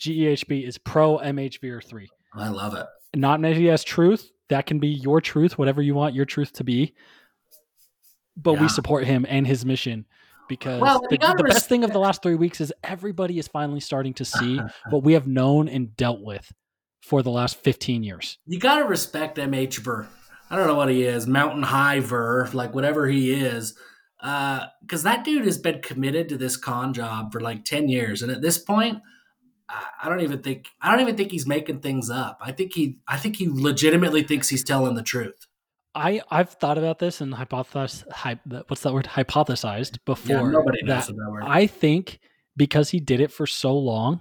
GEHB 0.00 0.66
is 0.66 0.76
pro 0.78 1.18
MHV 1.18 1.70
or 1.70 1.80
three. 1.80 2.10
I 2.34 2.48
love 2.48 2.74
it. 2.74 2.86
Not 3.14 3.40
necessarily 3.40 3.70
as 3.70 3.84
truth. 3.84 4.30
That 4.48 4.66
can 4.66 4.78
be 4.78 4.88
your 4.88 5.20
truth, 5.20 5.56
whatever 5.58 5.82
you 5.82 5.94
want 5.94 6.14
your 6.14 6.24
truth 6.24 6.52
to 6.54 6.64
be. 6.64 6.94
But 8.36 8.54
Yeah. 8.54 8.62
we 8.62 8.68
support 8.68 9.04
him 9.04 9.24
and 9.28 9.46
his 9.46 9.64
mission 9.64 10.04
because 10.48 10.80
Well, 10.82 11.00
the, 11.08 11.16
the 11.16 11.44
best 11.44 11.68
thing 11.68 11.84
of 11.84 11.92
the 11.92 11.98
last 11.98 12.22
three 12.22 12.34
weeks 12.34 12.60
is 12.60 12.72
everybody 12.84 13.38
is 13.38 13.48
finally 13.48 13.80
starting 13.80 14.14
to 14.14 14.24
see 14.24 14.60
what 14.90 15.02
we 15.02 15.14
have 15.14 15.26
known 15.26 15.68
and 15.68 15.96
dealt 15.96 16.20
with 16.20 16.52
for 17.06 17.22
the 17.22 17.30
last 17.30 17.56
15 17.62 18.02
years. 18.02 18.38
You 18.46 18.58
gotta 18.58 18.84
respect 18.84 19.38
MH 19.38 19.78
Ver. 19.78 20.08
I 20.50 20.56
don't 20.56 20.66
know 20.66 20.74
what 20.74 20.88
he 20.88 21.04
is, 21.04 21.26
Mountain 21.26 21.62
High 21.62 22.00
Ver, 22.00 22.48
like 22.52 22.74
whatever 22.74 23.06
he 23.06 23.32
is. 23.32 23.74
Uh, 24.20 24.66
because 24.82 25.04
that 25.04 25.24
dude 25.24 25.44
has 25.44 25.58
been 25.58 25.80
committed 25.82 26.28
to 26.28 26.36
this 26.36 26.56
con 26.56 26.92
job 26.92 27.30
for 27.30 27.40
like 27.40 27.64
10 27.64 27.88
years. 27.88 28.22
And 28.22 28.32
at 28.32 28.42
this 28.42 28.58
point, 28.58 28.98
I 29.68 30.08
don't 30.08 30.20
even 30.20 30.42
think 30.42 30.66
I 30.80 30.90
don't 30.90 31.00
even 31.00 31.16
think 31.16 31.30
he's 31.30 31.46
making 31.46 31.80
things 31.80 32.10
up. 32.10 32.38
I 32.40 32.52
think 32.52 32.72
he 32.72 32.98
I 33.06 33.16
think 33.18 33.36
he 33.36 33.48
legitimately 33.48 34.22
thinks 34.22 34.48
he's 34.48 34.64
telling 34.64 34.94
the 34.94 35.02
truth. 35.02 35.46
I 35.94 36.20
I've 36.30 36.50
thought 36.50 36.78
about 36.78 36.98
this 36.98 37.20
and 37.20 37.32
hypothesized. 37.34 38.10
Hy, 38.10 38.38
what's 38.68 38.82
that 38.82 38.92
word? 38.92 39.06
Hypothesized 39.06 39.98
before 40.04 40.36
Yeah, 40.36 40.50
nobody 40.50 40.82
knows 40.84 41.06
that 41.08 41.30
word. 41.30 41.42
I 41.44 41.66
think 41.66 42.20
because 42.56 42.90
he 42.90 43.00
did 43.00 43.20
it 43.20 43.32
for 43.32 43.46
so 43.46 43.76
long 43.76 44.20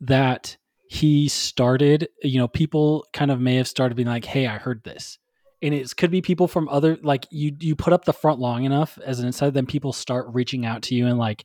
that 0.00 0.56
he 0.88 1.28
started, 1.28 2.08
you 2.22 2.38
know, 2.38 2.48
people 2.48 3.04
kind 3.12 3.30
of 3.30 3.40
may 3.40 3.56
have 3.56 3.68
started 3.68 3.94
being 3.96 4.08
like, 4.08 4.24
"Hey, 4.24 4.46
I 4.46 4.58
heard 4.58 4.84
this." 4.84 5.18
And 5.62 5.74
it 5.74 5.96
could 5.96 6.10
be 6.10 6.20
people 6.22 6.48
from 6.48 6.68
other 6.68 6.98
like 7.02 7.26
you 7.30 7.56
you 7.60 7.74
put 7.74 7.92
up 7.92 8.04
the 8.04 8.12
front 8.12 8.38
long 8.40 8.64
enough 8.64 8.98
as 9.04 9.20
an 9.20 9.26
insider, 9.26 9.50
then 9.50 9.66
people 9.66 9.92
start 9.92 10.26
reaching 10.32 10.66
out 10.66 10.82
to 10.82 10.94
you 10.94 11.06
and 11.06 11.18
like 11.18 11.44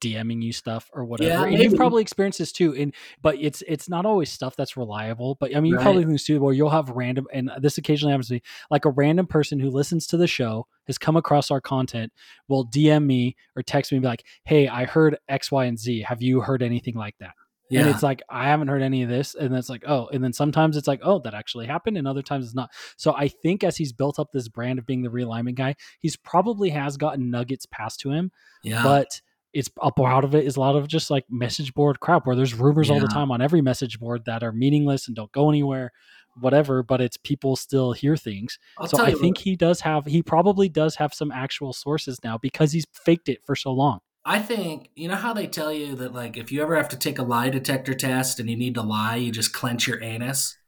DMing 0.00 0.42
you 0.42 0.52
stuff 0.52 0.90
or 0.92 1.04
whatever. 1.04 1.30
Yeah, 1.30 1.44
and 1.44 1.58
you've 1.62 1.74
probably 1.74 2.02
experienced 2.02 2.38
this 2.38 2.52
too. 2.52 2.74
And 2.74 2.94
but 3.22 3.36
it's 3.40 3.62
it's 3.66 3.88
not 3.88 4.04
always 4.04 4.30
stuff 4.30 4.56
that's 4.56 4.76
reliable. 4.76 5.36
But 5.40 5.56
I 5.56 5.60
mean, 5.60 5.70
you 5.72 5.76
Right. 5.78 5.82
probably 5.84 6.02
think 6.02 6.12
this 6.12 6.24
too, 6.24 6.40
where 6.40 6.52
you'll 6.52 6.70
have 6.70 6.90
random, 6.90 7.26
and 7.32 7.50
this 7.60 7.78
occasionally 7.78 8.12
happens 8.12 8.28
to 8.28 8.34
me, 8.34 8.42
like 8.70 8.84
a 8.84 8.90
random 8.90 9.26
person 9.26 9.58
who 9.58 9.70
listens 9.70 10.06
to 10.08 10.16
the 10.16 10.26
show 10.26 10.66
has 10.86 10.98
come 10.98 11.16
across 11.16 11.50
our 11.50 11.60
content, 11.60 12.12
will 12.48 12.66
DM 12.66 13.06
me 13.06 13.36
or 13.56 13.62
text 13.62 13.90
me 13.90 13.96
and 13.96 14.02
be 14.02 14.08
like, 14.08 14.24
"Hey, 14.44 14.68
I 14.68 14.84
heard 14.84 15.18
X, 15.28 15.50
Y, 15.50 15.64
and 15.64 15.78
Z. 15.78 16.02
Have 16.02 16.20
you 16.20 16.40
heard 16.42 16.62
anything 16.62 16.94
like 16.94 17.14
that?" 17.20 17.32
Yeah. 17.68 17.80
And 17.80 17.90
it's 17.90 18.02
like, 18.02 18.22
I 18.28 18.44
haven't 18.44 18.68
heard 18.68 18.82
any 18.82 19.02
of 19.02 19.08
this. 19.08 19.34
And 19.34 19.54
it's 19.54 19.68
like, 19.68 19.84
oh, 19.86 20.08
and 20.12 20.22
then 20.22 20.32
sometimes 20.32 20.76
it's 20.76 20.86
like, 20.86 21.00
oh, 21.02 21.18
that 21.20 21.34
actually 21.34 21.66
happened. 21.66 21.96
And 21.96 22.06
other 22.06 22.22
times 22.22 22.46
it's 22.46 22.54
not. 22.54 22.70
So 22.96 23.14
I 23.14 23.28
think 23.28 23.64
as 23.64 23.76
he's 23.76 23.92
built 23.92 24.18
up 24.18 24.30
this 24.32 24.48
brand 24.48 24.78
of 24.78 24.86
being 24.86 25.02
the 25.02 25.10
realignment 25.10 25.56
guy, 25.56 25.74
he's 25.98 26.16
probably 26.16 26.70
has 26.70 26.96
gotten 26.96 27.30
nuggets 27.30 27.66
passed 27.66 28.00
to 28.00 28.10
him, 28.10 28.30
yeah. 28.62 28.82
but 28.82 29.20
it's 29.52 29.70
up 29.80 29.98
out 29.98 30.24
of 30.24 30.34
it 30.34 30.44
is 30.44 30.56
a 30.56 30.60
lot 30.60 30.76
of 30.76 30.86
just 30.86 31.10
like 31.10 31.24
message 31.30 31.72
board 31.72 31.98
crap 31.98 32.26
where 32.26 32.36
there's 32.36 32.52
rumors 32.52 32.90
all 32.90 33.00
the 33.00 33.06
time 33.06 33.30
on 33.30 33.40
every 33.40 33.62
message 33.62 33.98
board 33.98 34.22
that 34.26 34.42
are 34.42 34.52
meaningless 34.52 35.06
and 35.06 35.16
don't 35.16 35.32
go 35.32 35.48
anywhere, 35.48 35.92
whatever, 36.38 36.82
but 36.82 37.00
it's 37.00 37.16
people 37.16 37.56
still 37.56 37.92
hear 37.92 38.18
things. 38.18 38.58
I'll 38.78 38.86
so 38.86 39.02
I 39.02 39.12
think 39.12 39.38
what, 39.38 39.44
he 39.44 39.56
does 39.56 39.80
have, 39.80 40.04
he 40.04 40.22
probably 40.22 40.68
does 40.68 40.96
have 40.96 41.14
some 41.14 41.32
actual 41.32 41.72
sources 41.72 42.20
now 42.22 42.36
because 42.36 42.72
he's 42.72 42.84
faked 42.92 43.30
it 43.30 43.38
for 43.46 43.56
so 43.56 43.72
long. 43.72 44.00
I 44.28 44.40
think 44.40 44.90
you 44.96 45.06
know 45.06 45.14
how 45.14 45.32
they 45.32 45.46
tell 45.46 45.72
you 45.72 45.94
that 45.94 46.12
like 46.12 46.36
if 46.36 46.50
you 46.50 46.60
ever 46.60 46.74
have 46.74 46.88
to 46.88 46.98
take 46.98 47.20
a 47.20 47.22
lie 47.22 47.48
detector 47.48 47.94
test 47.94 48.40
and 48.40 48.50
you 48.50 48.56
need 48.56 48.74
to 48.74 48.82
lie, 48.82 49.14
you 49.14 49.30
just 49.30 49.52
clench 49.52 49.86
your 49.86 50.02
anus. 50.02 50.58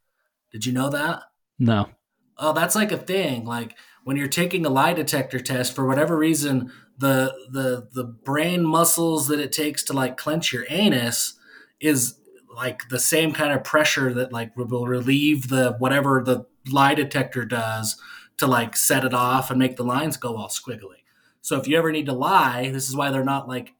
Did 0.53 0.65
you 0.65 0.73
know 0.73 0.89
that? 0.91 1.23
No. 1.59 1.89
Oh, 2.37 2.53
that's 2.53 2.77
like 2.77 2.93
a 2.93 2.97
thing. 2.97 3.45
Like 3.45 3.75
when 4.05 4.17
you're 4.17 4.29
taking 4.29 4.65
a 4.65 4.71
lie 4.71 4.93
detector 4.93 5.41
test, 5.41 5.75
for 5.75 5.89
whatever 5.89 6.17
reason, 6.17 6.71
the 6.99 7.35
the 7.51 7.89
the 7.93 8.05
brain 8.05 8.65
muscles 8.65 9.27
that 9.27 9.41
it 9.41 9.51
takes 9.51 9.83
to 9.85 9.93
like 9.93 10.17
clench 10.17 10.53
your 10.53 10.65
anus 10.69 11.35
is 11.81 12.15
like 12.55 12.89
the 12.91 13.01
same 13.01 13.33
kind 13.33 13.53
of 13.53 13.65
pressure 13.65 14.15
that 14.15 14.33
like 14.33 14.57
will 14.57 14.87
relieve 14.87 15.49
the 15.49 15.73
whatever 15.81 16.23
the 16.25 16.47
lie 16.71 16.95
detector 16.95 17.45
does 17.45 18.01
to 18.37 18.47
like 18.47 18.77
set 18.77 19.05
it 19.05 19.13
off 19.13 19.51
and 19.51 19.59
make 19.59 19.75
the 19.75 19.85
lines 19.85 20.17
go 20.17 20.37
all 20.37 20.49
squiggly. 20.49 20.98
So 21.49 21.57
if 21.57 21.67
you 21.67 21.79
ever 21.79 21.91
need 21.91 22.05
to 22.05 22.13
lie, 22.13 22.69
this 22.69 22.91
is 22.91 22.95
why 22.95 23.11
they're 23.11 23.25
not 23.25 23.49
like 23.49 23.73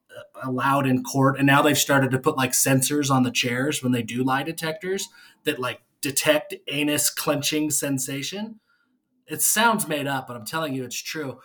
allowed 0.43 0.87
in 0.87 1.05
court. 1.05 1.37
And 1.37 1.47
now 1.47 1.61
they've 1.61 1.77
started 1.77 2.11
to 2.13 2.19
put 2.19 2.35
like 2.35 2.53
sensors 2.53 3.11
on 3.11 3.25
the 3.25 3.31
chairs 3.31 3.83
when 3.83 3.93
they 3.93 4.01
do 4.01 4.25
lie 4.25 4.43
detectors 4.43 5.11
that 5.45 5.59
like 5.59 5.83
detect 6.01 6.55
anus 6.69 7.11
clenching 7.11 7.71
sensation. 7.71 8.59
It 9.27 9.43
sounds 9.43 9.87
made 9.87 10.07
up, 10.07 10.27
but 10.27 10.35
I'm 10.35 10.47
telling 10.47 10.73
you 10.73 10.83
it's 10.83 10.97
true. 10.97 11.41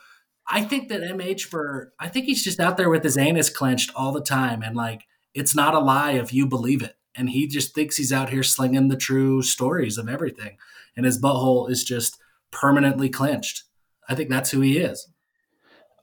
I 0.47 0.63
think 0.63 0.87
that 0.87 1.01
MH 1.01 1.41
for 1.41 1.91
I 1.99 2.07
think 2.07 2.25
he's 2.27 2.41
just 2.41 2.61
out 2.61 2.77
there 2.77 2.89
with 2.89 3.03
his 3.03 3.17
anus 3.17 3.49
clenched 3.49 3.91
all 3.93 4.13
the 4.13 4.21
time 4.21 4.61
and 4.61 4.77
like 4.77 5.03
it's 5.33 5.53
not 5.53 5.75
a 5.75 5.79
lie 5.79 6.13
if 6.13 6.33
you 6.33 6.47
believe 6.47 6.81
it. 6.81 6.95
And 7.15 7.31
he 7.31 7.47
just 7.47 7.75
thinks 7.75 7.97
he's 7.97 8.13
out 8.13 8.29
here 8.29 8.43
slinging 8.43 8.87
the 8.87 8.95
true 8.95 9.41
stories 9.41 9.97
of 9.97 10.07
everything. 10.07 10.55
And 10.95 11.05
his 11.05 11.21
butthole 11.21 11.69
is 11.69 11.83
just 11.83 12.17
permanently 12.49 13.09
clenched. 13.09 13.63
I 14.07 14.15
think 14.15 14.29
that's 14.29 14.51
who 14.51 14.61
he 14.61 14.77
is. 14.77 15.09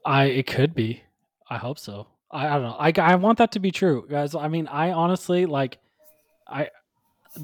I 0.05 0.25
it 0.25 0.47
could 0.47 0.73
be. 0.73 1.03
I 1.49 1.57
hope 1.57 1.79
so. 1.79 2.07
I, 2.31 2.47
I 2.47 2.51
don't 2.53 2.63
know. 2.63 2.77
I 2.79 2.93
I 2.97 3.15
want 3.15 3.37
that 3.39 3.51
to 3.53 3.59
be 3.59 3.71
true, 3.71 4.05
guys. 4.09 4.35
I 4.35 4.47
mean, 4.47 4.67
I 4.67 4.91
honestly 4.91 5.45
like 5.45 5.77
I 6.47 6.69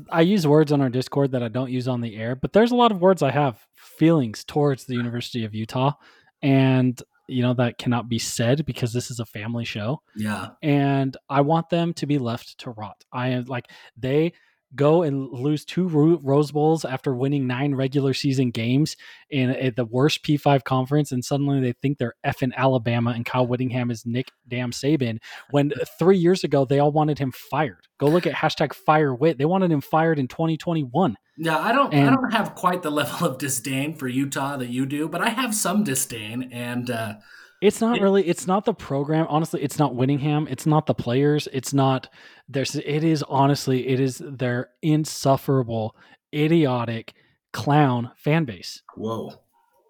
I 0.09 0.21
use 0.21 0.45
words 0.45 0.71
on 0.71 0.81
our 0.81 0.89
Discord 0.89 1.31
that 1.31 1.43
I 1.43 1.47
don't 1.47 1.71
use 1.71 1.87
on 1.87 2.01
the 2.01 2.15
air, 2.17 2.35
but 2.35 2.53
there's 2.53 2.71
a 2.71 2.75
lot 2.75 2.91
of 2.91 3.01
words 3.01 3.21
I 3.21 3.31
have 3.31 3.59
feelings 3.75 4.43
towards 4.43 4.85
the 4.85 4.95
University 4.95 5.45
of 5.45 5.55
Utah 5.55 5.93
and 6.41 7.01
you 7.29 7.41
know 7.41 7.53
that 7.53 7.77
cannot 7.77 8.07
be 8.07 8.19
said 8.19 8.65
because 8.65 8.93
this 8.93 9.11
is 9.11 9.19
a 9.19 9.25
family 9.25 9.65
show 9.65 10.01
Yeah. 10.15 10.49
and 10.61 11.15
I 11.29 11.41
want 11.41 11.69
them 11.69 11.93
to 11.95 12.05
be 12.05 12.17
left 12.19 12.57
to 12.59 12.71
rot. 12.71 13.03
I 13.11 13.29
am 13.29 13.45
like 13.45 13.69
they 13.97 14.33
go 14.75 15.03
and 15.03 15.29
lose 15.29 15.65
two 15.65 15.87
Rose 15.87 16.51
Bowls 16.51 16.85
after 16.85 17.15
winning 17.15 17.47
nine 17.47 17.75
regular 17.75 18.13
season 18.13 18.51
games 18.51 18.95
in, 19.29 19.49
at 19.49 19.75
the 19.75 19.85
worst 19.85 20.23
P5 20.23 20.63
conference, 20.63 21.11
and 21.11 21.23
suddenly 21.23 21.61
they 21.61 21.73
think 21.73 21.97
they're 21.97 22.15
effing 22.25 22.53
Alabama 22.55 23.11
and 23.11 23.25
Kyle 23.25 23.47
Whittingham 23.47 23.91
is 23.91 24.05
Nick 24.05 24.31
Damn 24.47 24.71
Saban. 24.71 25.19
When 25.51 25.71
three 25.97 26.17
years 26.17 26.43
ago 26.43 26.65
they 26.65 26.79
all 26.79 26.91
wanted 26.91 27.19
him 27.19 27.31
fired. 27.31 27.87
Go 27.99 28.07
look 28.07 28.27
at 28.27 28.33
hashtag 28.33 28.73
Fire 28.73 29.15
Wit. 29.15 29.37
They 29.37 29.45
wanted 29.45 29.71
him 29.71 29.81
fired 29.81 30.19
in 30.19 30.27
2021. 30.27 31.17
Yeah, 31.37 31.57
I 31.57 31.71
don't 31.71 31.93
I 31.93 32.09
don't 32.09 32.31
have 32.31 32.55
quite 32.55 32.81
the 32.81 32.89
level 32.91 33.27
of 33.27 33.37
disdain 33.37 33.95
for 33.95 34.07
Utah 34.07 34.57
that 34.57 34.69
you 34.69 34.85
do, 34.85 35.07
but 35.07 35.21
I 35.21 35.29
have 35.29 35.53
some 35.53 35.83
disdain 35.83 36.49
and 36.51 36.89
uh 36.89 37.15
It's 37.61 37.81
not 37.81 37.99
really. 37.99 38.27
It's 38.27 38.45
not 38.45 38.65
the 38.65 38.73
program. 38.73 39.25
Honestly, 39.29 39.61
it's 39.63 39.79
not 39.79 39.95
Whittingham. 39.95 40.47
It's 40.47 40.65
not 40.67 40.85
the 40.85 40.93
players. 40.93 41.47
It's 41.51 41.73
not. 41.73 42.07
There's. 42.47 42.75
It 42.75 43.03
is 43.03 43.23
honestly. 43.23 43.87
It 43.87 43.99
is 43.99 44.21
their 44.23 44.69
insufferable, 44.81 45.95
idiotic 46.33 47.13
clown 47.53 48.11
fan 48.15 48.45
base. 48.45 48.83
whoa. 48.95 49.33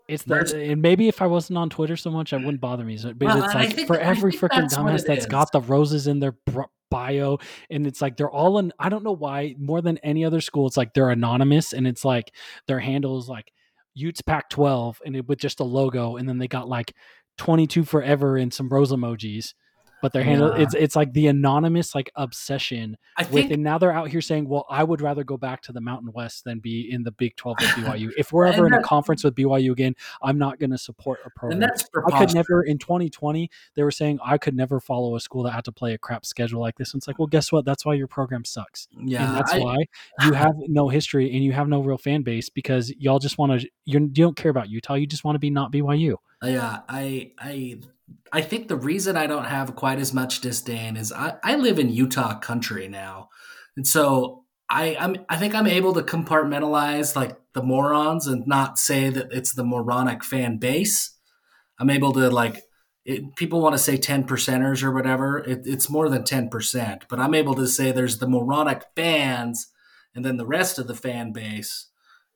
It's 0.07 0.25
Where's- 0.25 0.53
that. 0.53 0.61
And 0.61 0.81
maybe 0.81 1.09
if 1.09 1.21
I 1.21 1.27
wasn't 1.27 1.57
on 1.57 1.69
Twitter 1.69 1.97
so 1.97 2.09
much, 2.09 2.31
I 2.31 2.37
wouldn't 2.37 2.61
bother 2.61 2.85
me. 2.85 2.97
But 3.03 3.19
Well, 3.21 3.43
it's 3.43 3.53
like 3.53 3.73
think- 3.75 3.87
for 3.87 3.99
every 3.99 4.31
freaking 4.31 4.61
that's 4.61 4.77
what 4.77 4.85
dumbass 4.93 5.01
it 5.01 5.07
that's 5.07 5.19
is. 5.21 5.25
got 5.25 5.51
the 5.51 5.59
roses 5.59 6.07
in 6.07 6.19
their 6.21 6.37
bio, 6.89 7.39
and 7.69 7.85
it's 7.85 8.01
like 8.01 8.15
they're 8.15 8.31
all 8.31 8.57
in. 8.59 8.71
I 8.79 8.87
don't 8.87 9.03
know 9.03 9.11
why. 9.11 9.55
More 9.59 9.81
than 9.81 9.97
any 9.97 10.23
other 10.23 10.39
school, 10.39 10.65
it's 10.67 10.77
like 10.77 10.93
they're 10.93 11.09
anonymous, 11.09 11.73
and 11.73 11.85
it's 11.85 12.05
like 12.05 12.33
their 12.67 12.79
handle 12.79 13.17
is 13.17 13.27
like 13.27 13.51
Utes 13.95 14.21
Pac 14.21 14.49
12, 14.49 15.01
and 15.05 15.13
it 15.17 15.27
with 15.27 15.39
just 15.39 15.59
a 15.59 15.65
logo, 15.65 16.15
and 16.15 16.29
then 16.29 16.37
they 16.37 16.47
got 16.47 16.69
like 16.69 16.93
22 17.37 17.83
forever 17.83 18.37
and 18.37 18.53
some 18.53 18.69
rose 18.69 18.91
emojis. 18.91 19.53
But 20.01 20.13
their 20.13 20.23
handle, 20.23 20.49
Yeah. 20.55 20.63
it's 20.63 20.75
it's 20.75 20.95
like 20.95 21.13
the 21.13 21.25
anonymous 21.27 21.95
like 21.95 22.11
obsession 22.15 22.97
I 23.17 23.23
with, 23.23 23.31
think 23.31 23.51
and 23.51 23.63
now 23.63 23.77
they're 23.79 23.91
out 23.91 24.09
here 24.09 24.21
saying, 24.21 24.47
"Well, 24.47 24.65
I 24.69 24.83
would 24.83 25.01
rather 25.01 25.23
go 25.23 25.37
back 25.37 25.61
to 25.63 25.71
the 25.73 25.81
Mountain 25.81 26.11
West 26.13 26.43
than 26.43 26.59
be 26.59 26.91
in 26.91 27.01
the 27.03 27.11
Big 27.11 27.35
12 27.35 27.57
with 27.59 27.69
BYU. 27.71 28.11
If 28.17 28.31
we're 28.31 28.45
ever 28.45 28.67
in 28.67 28.73
a 28.73 28.83
conference 28.83 29.23
with 29.23 29.33
BYU 29.35 29.71
again, 29.71 29.95
I'm 30.21 30.37
not 30.37 30.59
going 30.59 30.69
to 30.69 30.77
support 30.77 31.19
a 31.25 31.29
program." 31.31 31.53
and 31.53 31.63
that's 31.63 31.89
I 32.11 32.19
could 32.19 32.35
never 32.35 32.61
in 32.61 32.77
2020 32.77 33.49
they 33.75 33.83
were 33.83 33.89
saying 33.91 34.19
I 34.23 34.37
could 34.37 34.55
never 34.55 34.79
follow 34.79 35.15
a 35.15 35.19
school 35.19 35.41
that 35.43 35.51
had 35.51 35.65
to 35.65 35.71
play 35.71 35.93
a 35.93 35.97
crap 35.97 36.25
schedule 36.25 36.61
like 36.61 36.77
this. 36.77 36.93
And 36.93 36.99
it's 36.99 37.07
like, 37.07 37.17
well, 37.17 37.27
guess 37.27 37.51
what? 37.51 37.65
That's 37.65 37.85
why 37.85 37.95
your 37.95 38.07
program 38.07 38.45
sucks. 38.45 38.87
yeah, 39.03 39.27
and 39.27 39.37
that's 39.37 39.53
I- 39.53 39.59
why 39.59 39.77
you 40.25 40.33
have 40.33 40.55
no 40.67 40.89
history 40.89 41.33
and 41.33 41.43
you 41.43 41.53
have 41.53 41.67
no 41.67 41.81
real 41.81 41.97
fan 41.97 42.21
base 42.21 42.49
because 42.49 42.93
y'all 42.99 43.19
just 43.19 43.37
want 43.37 43.59
to 43.61 43.67
you 43.85 43.99
you 43.99 44.07
don't 44.09 44.35
care 44.37 44.51
about 44.51 44.69
Utah. 44.69 44.93
You 44.93 45.07
just 45.07 45.23
want 45.23 45.35
to 45.35 45.39
be 45.39 45.49
not 45.49 45.71
BYU. 45.71 46.17
Uh, 46.43 46.47
yeah, 46.47 46.79
I 46.87 47.31
I 47.39 47.79
I 48.31 48.41
think 48.41 48.67
the 48.67 48.75
reason 48.75 49.17
I 49.17 49.27
don't 49.27 49.45
have 49.45 49.75
quite 49.75 49.99
as 49.99 50.13
much 50.13 50.41
disdain 50.41 50.97
is 50.97 51.11
I, 51.11 51.35
I 51.43 51.55
live 51.55 51.79
in 51.79 51.89
Utah 51.89 52.39
country 52.39 52.87
now. 52.87 53.29
And 53.75 53.87
so 53.87 54.43
I 54.69 54.95
I'm 54.99 55.25
I 55.29 55.37
think 55.37 55.55
I'm 55.55 55.67
able 55.67 55.93
to 55.93 56.01
compartmentalize 56.01 57.15
like 57.15 57.37
the 57.53 57.63
morons 57.63 58.27
and 58.27 58.45
not 58.45 58.77
say 58.77 59.09
that 59.09 59.27
it's 59.31 59.53
the 59.53 59.63
moronic 59.63 60.23
fan 60.23 60.57
base. 60.57 61.11
I'm 61.79 61.89
able 61.89 62.11
to 62.13 62.29
like 62.29 62.63
it, 63.07 63.35
people 63.37 63.61
want 63.61 63.73
to 63.73 63.79
say 63.79 63.95
10 63.95 64.25
percenters 64.25 64.83
or 64.83 64.91
whatever. 64.91 65.39
It, 65.39 65.61
it's 65.65 65.89
more 65.89 66.09
than 66.09 66.23
10%, 66.23 67.03
but 67.09 67.19
I'm 67.19 67.33
able 67.33 67.55
to 67.55 67.65
say 67.65 67.91
there's 67.91 68.17
the 68.17 68.27
moronic 68.27 68.83
fans 68.97 69.67
and 70.13 70.25
then 70.25 70.35
the 70.35 70.45
rest 70.45 70.77
of 70.77 70.87
the 70.87 70.95
fan 70.95 71.31
base. 71.31 71.87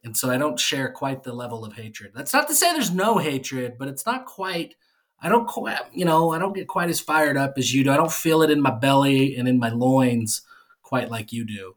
And 0.03 0.15
so 0.15 0.31
I 0.31 0.37
don't 0.37 0.59
share 0.59 0.89
quite 0.89 1.23
the 1.23 1.33
level 1.33 1.65
of 1.65 1.73
hatred. 1.73 2.11
That's 2.15 2.33
not 2.33 2.47
to 2.47 2.55
say 2.55 2.71
there's 2.71 2.89
no 2.89 3.17
hatred, 3.17 3.73
but 3.77 3.89
it's 3.89 4.05
not 4.05 4.25
quite. 4.25 4.75
I 5.21 5.29
don't 5.29 5.47
quite, 5.47 5.77
you 5.93 6.05
know, 6.05 6.31
I 6.31 6.39
don't 6.39 6.53
get 6.55 6.67
quite 6.67 6.89
as 6.89 6.99
fired 6.99 7.37
up 7.37 7.53
as 7.57 7.73
you 7.73 7.83
do. 7.83 7.91
I 7.91 7.97
don't 7.97 8.11
feel 8.11 8.41
it 8.41 8.49
in 8.49 8.61
my 8.61 8.71
belly 8.71 9.35
and 9.35 9.47
in 9.47 9.59
my 9.59 9.69
loins 9.69 10.41
quite 10.81 11.09
like 11.11 11.31
you 11.31 11.45
do. 11.45 11.75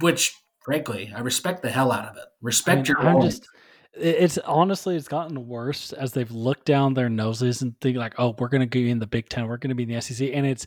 Which, 0.00 0.34
frankly, 0.64 1.12
I 1.14 1.20
respect 1.20 1.62
the 1.62 1.70
hell 1.70 1.92
out 1.92 2.06
of 2.06 2.16
it. 2.16 2.24
Respect 2.42 2.88
I 2.88 2.92
your 2.92 3.00
I'm 3.00 3.14
loins. 3.16 3.38
just 3.40 3.48
it- 3.94 4.16
it's 4.20 4.38
honestly 4.38 4.94
it's 4.96 5.08
gotten 5.08 5.48
worse 5.48 5.92
as 5.92 6.12
they've 6.12 6.30
looked 6.30 6.64
down 6.66 6.94
their 6.94 7.08
noses 7.08 7.62
and 7.62 7.78
think 7.80 7.96
like, 7.96 8.14
oh, 8.18 8.34
we're 8.38 8.48
gonna 8.48 8.66
be 8.66 8.90
in 8.90 8.98
the 8.98 9.06
Big 9.06 9.28
Ten, 9.28 9.46
we're 9.48 9.56
gonna 9.56 9.74
be 9.74 9.82
in 9.84 9.88
the 9.88 10.00
SEC, 10.00 10.30
and 10.32 10.46
it's 10.46 10.66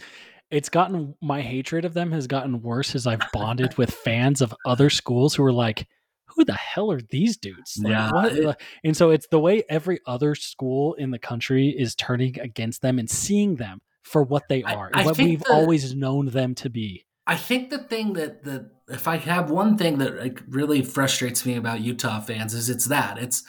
it's 0.52 0.70
gotten 0.70 1.16
my 1.22 1.42
hatred 1.42 1.84
of 1.86 1.94
them 1.96 2.12
has 2.12 2.28
gotten 2.28 2.62
worse 2.62 2.94
as 2.96 3.08
I've 3.08 3.22
bonded 3.32 3.76
with 3.78 3.92
fans 3.92 4.42
of 4.42 4.54
other 4.66 4.90
schools 4.90 5.34
who 5.34 5.44
are 5.44 5.54
like, 5.54 5.88
who 6.36 6.46
the 6.46 6.54
hell 6.54 6.92
are 6.92 7.02
these 7.02 7.38
dudes? 7.38 7.78
Like, 7.82 7.92
Yeah, 7.92 8.12
what? 8.12 8.62
and 8.84 8.96
so 8.98 9.10
it's 9.12 9.28
the 9.28 9.40
way 9.40 9.64
every 9.70 10.00
other 10.06 10.36
school 10.36 10.94
in 10.96 11.12
the 11.12 11.20
country 11.20 11.70
is 11.70 11.96
turning 11.96 12.40
against 12.40 12.82
them 12.82 13.00
and 13.00 13.10
seeing 13.10 13.56
them 13.58 13.82
for 14.04 14.24
what 14.24 14.48
they 14.50 14.64
are, 14.64 14.92
I 14.94 15.00
and 15.02 15.06
what 15.06 15.18
we've 15.18 15.44
the- 15.44 15.52
always 15.54 15.96
known 15.96 16.28
them 16.28 16.56
to 16.56 16.70
be. 16.70 17.06
I 17.26 17.38
think 17.38 17.70
the 17.70 17.78
thing 17.78 18.14
that 18.14 18.44
that 18.44 18.70
if 18.90 19.08
I 19.08 19.16
have 19.18 19.50
one 19.50 19.78
thing 19.78 19.98
that 20.00 20.18
like 20.20 20.42
really 20.50 20.82
frustrates 20.82 21.46
me 21.46 21.56
about 21.56 21.80
Utah 21.80 22.20
fans 22.20 22.54
is 22.54 22.70
it's 22.70 22.86
that 22.88 23.18
it's 23.18 23.44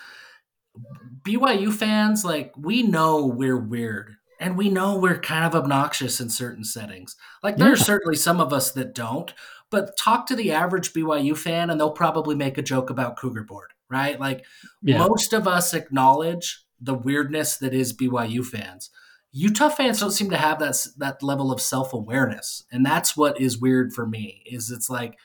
BYU 1.22 1.72
fans 1.72 2.24
like 2.24 2.52
we 2.56 2.82
know 2.82 3.26
we're 3.26 3.58
weird. 3.58 4.16
and 4.40 4.58
we 4.58 4.68
know 4.68 4.96
we're 4.98 5.18
kind 5.20 5.44
of 5.44 5.54
obnoxious 5.54 6.20
in 6.20 6.28
certain 6.28 6.64
settings. 6.64 7.16
Like 7.42 7.56
there 7.56 7.68
are 7.72 7.76
Yeah. 7.76 7.82
certainly 7.84 8.16
some 8.16 8.40
of 8.40 8.52
us 8.52 8.72
that 8.72 8.92
don't, 8.94 9.32
but 9.74 9.96
talk 9.96 10.26
to 10.26 10.36
the 10.36 10.52
average 10.52 10.92
BYU 10.92 11.36
fan 11.36 11.68
and 11.68 11.80
they'll 11.80 11.90
probably 11.90 12.36
make 12.36 12.58
a 12.58 12.62
joke 12.62 12.90
about 12.90 13.16
Cougar 13.16 13.42
Board, 13.42 13.72
right? 13.90 14.20
Like 14.20 14.44
Yeah. 14.82 14.98
most 14.98 15.32
of 15.32 15.48
us 15.48 15.74
acknowledge 15.74 16.64
the 16.80 16.94
weirdness 16.94 17.56
that 17.56 17.74
is 17.74 17.92
BYU 17.92 18.44
fans. 18.44 18.90
Utah 19.32 19.68
fans 19.68 19.98
don't 19.98 20.12
seem 20.12 20.30
to 20.30 20.36
have 20.36 20.60
that 20.60 20.86
that 20.98 21.20
level 21.22 21.50
of 21.50 21.60
self-awareness, 21.60 22.62
and 22.70 22.86
that's 22.86 23.16
what 23.16 23.40
is 23.40 23.60
weird 23.60 23.92
for 23.92 24.06
me. 24.06 24.44
Is 24.46 24.70
it's 24.70 24.88
like 24.88 25.18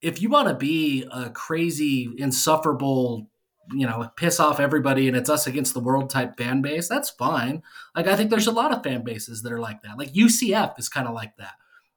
if 0.00 0.22
you 0.22 0.28
want 0.28 0.46
to 0.46 0.54
be 0.54 1.04
a 1.10 1.28
crazy, 1.30 2.08
insufferable, 2.18 3.28
you 3.72 3.84
know, 3.84 4.08
piss 4.16 4.38
off 4.38 4.60
everybody 4.60 5.08
and 5.08 5.16
it's 5.16 5.28
us 5.28 5.48
against 5.48 5.74
the 5.74 5.80
world 5.80 6.08
type 6.08 6.36
fan 6.36 6.62
base, 6.62 6.88
that's 6.88 7.10
fine. 7.10 7.62
Like 7.96 8.06
I 8.06 8.14
think 8.14 8.30
there's 8.30 8.46
a 8.46 8.52
lot 8.52 8.72
of 8.72 8.84
fan 8.84 9.02
bases 9.02 9.42
that 9.42 9.52
are 9.52 9.58
like 9.58 9.82
that. 9.82 9.98
Like 9.98 10.12
UCF 10.14 10.78
is 10.78 10.88
kind 10.88 11.08
of 11.08 11.14
like 11.14 11.36
that. 11.38 11.54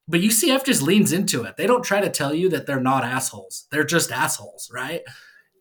But 0.07 0.21
UCF 0.21 0.65
just 0.65 0.81
leans 0.81 1.13
into 1.13 1.43
it. 1.43 1.57
They 1.57 1.67
don't 1.67 1.83
try 1.83 2.01
to 2.01 2.09
tell 2.09 2.33
you 2.33 2.49
that 2.49 2.65
they're 2.65 2.79
not 2.81 3.03
assholes. 3.03 3.67
They're 3.71 3.83
just 3.85 4.11
assholes, 4.11 4.69
right? 4.73 5.01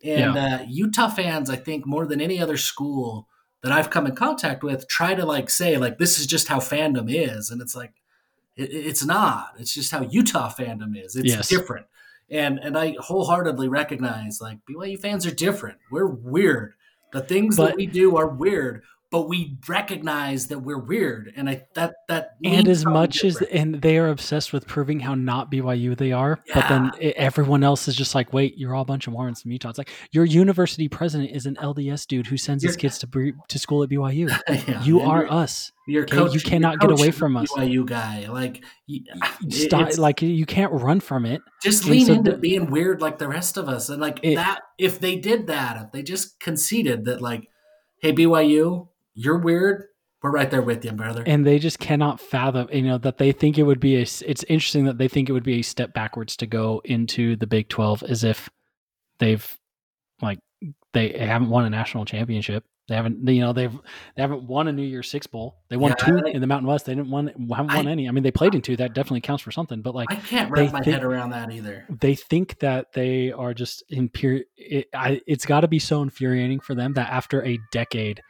And 0.03 0.37
uh, 0.37 0.59
Utah 0.67 1.09
fans, 1.09 1.49
I 1.49 1.55
think, 1.55 1.85
more 1.85 2.05
than 2.07 2.19
any 2.19 2.39
other 2.41 2.57
school 2.57 3.27
that 3.61 3.71
I've 3.71 3.91
come 3.91 4.07
in 4.07 4.15
contact 4.15 4.63
with, 4.63 4.87
try 4.87 5.13
to 5.13 5.25
like 5.25 5.49
say 5.49 5.77
like 5.77 5.99
this 5.99 6.17
is 6.19 6.25
just 6.25 6.47
how 6.47 6.59
fandom 6.59 7.05
is, 7.07 7.51
and 7.51 7.61
it's 7.61 7.75
like 7.75 7.93
it, 8.57 8.73
it's 8.73 9.05
not. 9.05 9.53
It's 9.59 9.73
just 9.73 9.91
how 9.91 10.01
Utah 10.01 10.49
fandom 10.51 10.97
is. 11.01 11.15
It's 11.15 11.27
Yes. 11.29 11.47
different, 11.47 11.85
and 12.31 12.57
and 12.57 12.75
I 12.75 12.95
wholeheartedly 12.99 13.69
recognize 13.69 14.41
like 14.41 14.57
BYU 14.67 14.99
fans 14.99 15.27
are 15.27 15.33
different. 15.35 15.77
We're 15.91 16.07
weird. 16.07 16.73
The 17.13 17.21
things 17.21 17.55
But- 17.57 17.67
that 17.67 17.75
we 17.75 17.85
do 17.85 18.17
are 18.17 18.27
weird, 18.27 18.81
but 19.11 19.27
we 19.27 19.57
recognize 19.67 20.47
that 20.47 20.59
we're 20.59 20.79
weird, 20.79 21.33
and 21.35 21.49
I 21.49 21.63
that 21.75 21.93
that 22.07 22.29
and 22.45 22.67
as 22.67 22.85
much 22.85 23.23
as 23.25 23.41
and 23.41 23.81
they 23.81 23.97
are 23.97 24.07
obsessed 24.07 24.53
with 24.53 24.65
proving 24.67 25.01
how 25.01 25.15
not 25.15 25.51
BYU 25.51 25.97
they 25.97 26.11
are, 26.13 26.39
but 26.53 26.67
then 26.69 26.91
everyone 27.17 27.63
else 27.63 27.87
is 27.89 27.95
just 27.95 28.15
like, 28.15 28.31
wait, 28.31 28.57
you're 28.57 28.73
all 28.73 28.83
a 28.83 28.85
bunch 28.85 29.07
of 29.07 29.13
Mormons 29.13 29.41
from 29.41 29.51
Utah. 29.51 29.69
It's 29.69 29.77
like 29.77 29.89
your 30.11 30.23
university 30.25 30.87
president 30.87 31.31
is 31.35 31.45
an 31.45 31.55
LDS 31.57 32.07
dude 32.07 32.27
who 32.27 32.37
sends 32.37 32.63
his 32.63 32.71
You're- 32.75 32.81
kids 32.81 32.99
to 32.99 33.33
to 33.49 33.59
school 33.59 33.83
at 33.83 33.89
BYU. 33.89 34.29
Yeah, 34.67 34.83
You 34.83 35.01
are 35.01 35.29
us. 35.31 35.71
Your 35.87 36.03
Okay, 36.03 36.15
coach, 36.15 36.33
you 36.33 36.39
cannot 36.39 36.79
get 36.79 36.89
away 36.91 36.97
coach 36.99 37.09
is 37.09 37.15
a 37.15 37.19
from 37.19 37.37
us. 37.37 37.51
BYU 37.51 37.85
guy, 37.85 38.27
like 38.29 38.63
y- 38.87 38.99
ah, 39.21 39.37
Stop, 39.49 39.97
like 39.97 40.21
you 40.21 40.45
can't 40.45 40.71
run 40.71 40.99
from 41.01 41.25
it. 41.25 41.41
just 41.61 41.85
lean 41.85 42.05
so 42.05 42.13
into 42.13 42.31
the- 42.31 42.37
being 42.37 42.69
weird 42.71 43.01
like 43.01 43.17
the 43.17 43.27
rest 43.27 43.57
of 43.57 43.67
us, 43.67 43.89
and 43.89 43.99
like 43.99 44.19
It- 44.23 44.35
that. 44.35 44.59
If 44.77 44.99
they 45.01 45.17
did 45.17 45.47
that, 45.47 45.77
if 45.85 45.91
they 45.91 46.01
just 46.03 46.39
conceded 46.39 47.05
that, 47.05 47.21
like, 47.21 47.49
hey 48.01 48.13
BYU, 48.13 48.87
you're 49.13 49.37
weird, 49.37 49.85
we're 50.23 50.31
right 50.31 50.49
there 50.51 50.61
with 50.61 50.85
you, 50.85 50.91
brother. 50.91 51.23
and 51.25 51.45
they 51.45 51.57
just 51.59 51.79
cannot 51.79 52.19
fathom 52.19 52.67
you 52.71 52.83
know 52.83 52.97
that 52.99 53.17
they 53.17 53.31
think 53.31 53.57
it 53.57 53.63
would 53.63 53.79
be 53.79 53.95
a. 53.97 54.01
it's 54.01 54.43
interesting 54.47 54.85
that 54.85 54.97
they 54.97 55.07
think 55.07 55.29
it 55.29 55.33
would 55.33 55.43
be 55.43 55.59
a 55.59 55.63
step 55.63 55.93
backwards 55.93 56.35
to 56.37 56.45
go 56.45 56.81
into 56.85 57.35
the 57.35 57.47
big 57.47 57.69
12 57.69 58.03
as 58.03 58.23
if 58.23 58.49
they've 59.19 59.57
like 60.21 60.39
they 60.93 61.09
haven't 61.17 61.49
won 61.49 61.65
a 61.65 61.69
national 61.69 62.05
championship 62.05 62.63
they 62.87 62.95
haven't 62.95 63.25
you 63.27 63.39
know 63.41 63.53
they've 63.53 63.73
they 64.15 64.21
haven't 64.21 64.43
won 64.43 64.67
a 64.67 64.71
new 64.71 64.83
year's 64.83 65.09
six 65.09 65.25
bowl 65.25 65.55
they 65.69 65.77
won 65.77 65.89
Yeah, 65.97 66.05
two 66.05 66.21
I- 66.25 66.29
in 66.31 66.41
the 66.41 66.47
mountain 66.47 66.67
west 66.67 66.85
they 66.85 66.93
didn't 66.95 67.09
won 67.09 67.27
haven't 67.27 67.49
won 67.73 67.87
I- 67.87 67.91
any 67.91 68.07
i 68.07 68.11
mean 68.11 68.23
they 68.23 68.31
played 68.31 68.53
in 68.53 68.61
two 68.61 68.75
that 68.77 68.93
definitely 68.93 69.21
counts 69.21 69.41
for 69.43 69.51
something 69.51 69.81
but 69.81 69.95
like 69.95 70.11
I 70.11 70.15
can't 70.15 70.51
wrap 70.51 70.71
my 70.73 70.81
think- 70.81 70.93
head 70.95 71.03
around 71.03 71.29
that 71.31 71.51
either. 71.51 71.85
they 71.89 72.15
think 72.15 72.59
that 72.59 72.93
they 72.93 73.31
are 73.31 73.53
just 73.53 73.83
in 73.89 74.09
pure 74.09 74.41
it, 74.57 74.87
I, 74.93 75.21
it's 75.27 75.45
got 75.45 75.61
to 75.61 75.67
be 75.67 75.79
so 75.79 76.01
infuriating 76.01 76.59
for 76.59 76.75
them 76.75 76.93
that 76.93 77.09
after 77.09 77.43
a 77.45 77.57
decade 77.71 78.21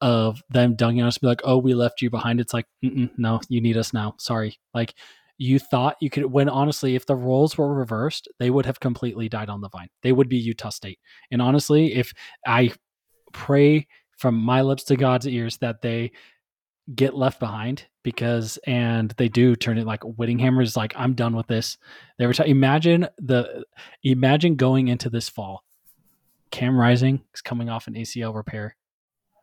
of 0.00 0.42
them 0.50 0.74
dunking 0.76 1.02
on 1.02 1.08
us 1.08 1.18
be 1.18 1.26
like 1.26 1.42
oh 1.44 1.58
we 1.58 1.74
left 1.74 2.00
you 2.00 2.10
behind 2.10 2.40
it's 2.40 2.54
like 2.54 2.66
no 2.82 3.40
you 3.48 3.60
need 3.60 3.76
us 3.76 3.92
now 3.92 4.14
sorry 4.18 4.58
like 4.74 4.94
you 5.36 5.58
thought 5.58 5.96
you 6.00 6.10
could 6.10 6.24
when 6.26 6.48
honestly 6.48 6.94
if 6.94 7.06
the 7.06 7.14
roles 7.14 7.56
were 7.56 7.74
reversed 7.74 8.28
they 8.38 8.50
would 8.50 8.66
have 8.66 8.80
completely 8.80 9.28
died 9.28 9.48
on 9.48 9.60
the 9.60 9.68
vine 9.68 9.88
they 10.02 10.12
would 10.12 10.28
be 10.28 10.38
utah 10.38 10.70
state 10.70 10.98
and 11.30 11.42
honestly 11.42 11.94
if 11.94 12.12
i 12.46 12.72
pray 13.32 13.86
from 14.16 14.34
my 14.34 14.62
lips 14.62 14.84
to 14.84 14.96
god's 14.96 15.26
ears 15.26 15.58
that 15.58 15.82
they 15.82 16.10
get 16.94 17.14
left 17.14 17.38
behind 17.38 17.86
because 18.02 18.58
and 18.66 19.10
they 19.16 19.28
do 19.28 19.54
turn 19.54 19.78
it 19.78 19.86
like 19.86 20.00
Whittinghammer 20.00 20.62
is 20.62 20.76
like 20.76 20.92
I'm 20.96 21.14
done 21.14 21.36
with 21.36 21.46
this. 21.46 21.76
They 22.18 22.26
were 22.26 22.34
ta- 22.34 22.44
imagine 22.44 23.08
the 23.18 23.64
imagine 24.02 24.56
going 24.56 24.88
into 24.88 25.10
this 25.10 25.28
fall. 25.28 25.64
Cam 26.50 26.76
Rising 26.76 27.22
is 27.34 27.42
coming 27.42 27.68
off 27.68 27.86
an 27.86 27.94
ACL 27.94 28.34
repair. 28.34 28.76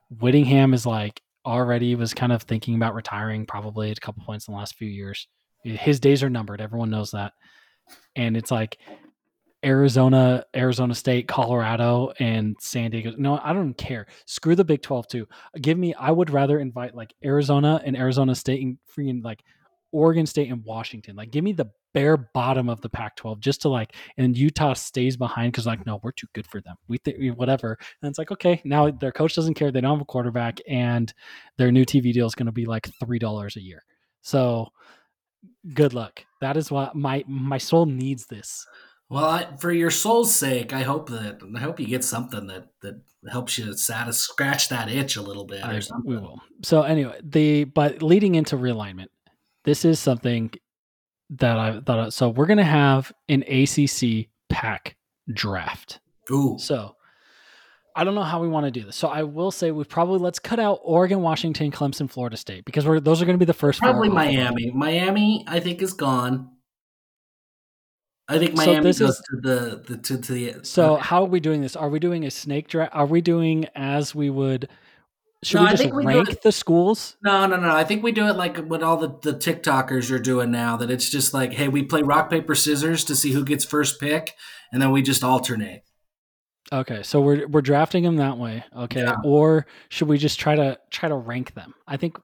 Whittingham 0.09 0.73
is 0.73 0.85
like 0.85 1.21
already 1.45 1.95
was 1.95 2.13
kind 2.13 2.31
of 2.31 2.43
thinking 2.43 2.75
about 2.75 2.93
retiring 2.93 3.45
probably 3.45 3.91
at 3.91 3.97
a 3.97 4.01
couple 4.01 4.23
points 4.23 4.47
in 4.47 4.53
the 4.53 4.57
last 4.57 4.75
few 4.75 4.89
years. 4.89 5.27
His 5.63 5.99
days 5.99 6.23
are 6.23 6.29
numbered. 6.29 6.61
Everyone 6.61 6.89
knows 6.89 7.11
that. 7.11 7.33
And 8.15 8.35
it's 8.35 8.51
like 8.51 8.77
Arizona, 9.65 10.45
Arizona 10.55 10.93
State, 10.93 11.27
Colorado, 11.27 12.13
and 12.19 12.55
San 12.59 12.91
Diego. 12.91 13.13
No, 13.17 13.39
I 13.43 13.53
don't 13.53 13.73
care. 13.73 14.07
Screw 14.25 14.55
the 14.55 14.63
Big 14.63 14.81
12 14.81 15.07
too. 15.07 15.27
Give 15.59 15.77
me, 15.77 15.93
I 15.93 16.11
would 16.11 16.29
rather 16.29 16.59
invite 16.59 16.95
like 16.95 17.13
Arizona 17.23 17.81
and 17.83 17.97
Arizona 17.97 18.35
State 18.35 18.61
and 18.61 18.77
freaking 18.95 19.23
like 19.23 19.43
Oregon 19.91 20.25
State 20.25 20.51
and 20.51 20.63
Washington. 20.63 21.15
Like, 21.15 21.31
give 21.31 21.43
me 21.43 21.53
the 21.53 21.71
bare 21.93 22.17
bottom 22.17 22.69
of 22.69 22.81
the 22.81 22.89
Pac 22.89 23.15
12 23.15 23.39
just 23.39 23.61
to 23.61 23.69
like, 23.69 23.95
and 24.17 24.37
Utah 24.37 24.73
stays 24.73 25.17
behind 25.17 25.51
because, 25.51 25.65
like, 25.65 25.85
no, 25.85 25.99
we're 26.03 26.11
too 26.11 26.27
good 26.33 26.47
for 26.47 26.61
them. 26.61 26.75
We 26.87 26.97
think 26.97 27.17
whatever. 27.37 27.77
And 28.01 28.09
it's 28.09 28.19
like, 28.19 28.31
okay, 28.31 28.61
now 28.65 28.91
their 28.91 29.11
coach 29.11 29.35
doesn't 29.35 29.55
care. 29.55 29.71
They 29.71 29.81
don't 29.81 29.97
have 29.97 30.01
a 30.01 30.05
quarterback, 30.05 30.59
and 30.67 31.13
their 31.57 31.71
new 31.71 31.85
TV 31.85 32.13
deal 32.13 32.27
is 32.27 32.35
going 32.35 32.47
to 32.47 32.51
be 32.51 32.65
like 32.65 32.89
$3 33.01 33.55
a 33.55 33.61
year. 33.61 33.83
So, 34.21 34.67
good 35.73 35.93
luck. 35.93 36.23
That 36.41 36.57
is 36.57 36.71
what 36.71 36.95
my 36.95 37.23
my 37.27 37.57
soul 37.57 37.85
needs 37.85 38.27
this. 38.27 38.65
Well, 39.09 39.25
I, 39.25 39.55
for 39.57 39.71
your 39.71 39.91
soul's 39.91 40.35
sake, 40.35 40.73
I 40.73 40.81
hope 40.81 41.09
that 41.09 41.39
I 41.55 41.59
hope 41.59 41.79
you 41.79 41.87
get 41.87 42.03
something 42.03 42.47
that 42.47 42.67
that 42.81 43.01
helps 43.31 43.57
you 43.57 43.73
satis- 43.73 44.19
scratch 44.19 44.69
that 44.69 44.89
itch 44.89 45.15
a 45.15 45.21
little 45.21 45.45
bit 45.45 45.63
I, 45.63 45.75
or 45.75 45.81
something. 45.81 46.11
we 46.11 46.17
will. 46.17 46.41
So 46.63 46.81
anyway, 46.81 47.19
the 47.23 47.63
but 47.63 48.01
leading 48.01 48.35
into 48.35 48.57
realignment, 48.57 49.07
this 49.67 49.85
is 49.85 49.99
something 49.99 50.51
that 51.29 51.59
I 51.59 51.79
thought. 51.81 51.99
Of. 51.99 52.13
So 52.13 52.29
we're 52.29 52.47
gonna 52.47 52.63
have 52.63 53.11
an 53.29 53.43
ACC 53.43 54.29
Pac 54.49 54.95
draft. 55.31 55.99
Ooh, 56.31 56.55
So 56.57 56.95
I 57.95 58.03
don't 58.03 58.15
know 58.15 58.23
how 58.23 58.39
we 58.41 58.47
want 58.47 58.65
to 58.65 58.71
do 58.71 58.85
this. 58.85 58.95
So 58.95 59.07
I 59.07 59.23
will 59.23 59.49
say 59.51 59.71
we 59.71 59.83
probably 59.83 60.19
let's 60.19 60.37
cut 60.39 60.59
out 60.59 60.79
Oregon, 60.83 61.21
Washington, 61.21 61.71
Clemson, 61.71 62.09
Florida 62.09 62.37
State 62.37 62.63
because 62.63 62.85
we're 62.85 62.99
those 62.99 63.21
are 63.21 63.25
going 63.25 63.33
to 63.35 63.39
be 63.39 63.45
the 63.45 63.53
first. 63.53 63.79
probably. 63.79 64.07
Miami. 64.09 64.71
Miami, 64.71 65.43
I 65.47 65.59
think, 65.59 65.81
is 65.81 65.93
gone. 65.93 66.49
I 68.29 68.37
think 68.39 68.57
So 68.57 68.65
Miami 68.65 68.83
this 68.83 68.99
goes 68.99 69.09
is- 69.15 69.23
to 69.31 69.41
the, 69.41 69.83
the 69.87 69.97
to, 69.97 70.17
to 70.21 70.31
the. 70.33 70.55
So 70.63 70.95
uh, 70.95 70.99
how 70.99 71.23
are 71.23 71.27
we 71.27 71.39
doing 71.39 71.61
this? 71.61 71.75
Are 71.75 71.89
we 71.89 71.99
doing 71.99 72.25
a 72.25 72.31
snake 72.31 72.67
draft? 72.67 72.93
Are 72.93 73.05
we 73.05 73.21
doing 73.21 73.65
as 73.75 74.13
we 74.13 74.29
would? 74.29 74.69
Should 75.43 75.57
No, 75.57 75.61
we 75.63 75.67
I 75.67 75.71
just 75.71 75.83
think 75.83 75.93
we 75.93 76.05
rank 76.05 76.29
it- 76.29 76.41
the 76.41 76.51
schools? 76.51 77.15
no, 77.23 77.45
no, 77.45 77.57
no. 77.57 77.69
I 77.75 77.83
think 77.83 78.03
we 78.03 78.11
do 78.11 78.27
it 78.27 78.35
like 78.35 78.57
what 78.57 78.81
all 78.81 78.97
the, 78.97 79.09
the 79.21 79.37
TikTokers 79.37 80.09
are 80.11 80.17
doing 80.19 80.49
now. 80.51 80.77
That 80.77 80.89
it's 80.89 81.09
just 81.09 81.33
like, 81.33 81.53
hey, 81.53 81.67
we 81.67 81.83
play 81.83 82.01
rock 82.01 82.29
paper 82.29 82.55
scissors 82.55 83.03
to 83.05 83.15
see 83.15 83.33
who 83.33 83.45
gets 83.45 83.63
first 83.63 83.99
pick, 83.99 84.33
and 84.71 84.81
then 84.81 84.91
we 84.91 85.01
just 85.03 85.23
alternate. 85.23 85.83
Okay, 86.73 87.03
so 87.03 87.21
we're 87.21 87.47
we're 87.47 87.61
drafting 87.61 88.03
them 88.03 88.15
that 88.17 88.37
way. 88.39 88.63
Okay, 88.75 89.01
Yeah. 89.01 89.15
or 89.23 89.67
should 89.89 90.07
we 90.07 90.17
just 90.17 90.39
try 90.39 90.55
to 90.55 90.77
try 90.89 91.07
to 91.07 91.15
rank 91.15 91.53
them? 91.53 91.75
I 91.87 91.97
think 91.97 92.17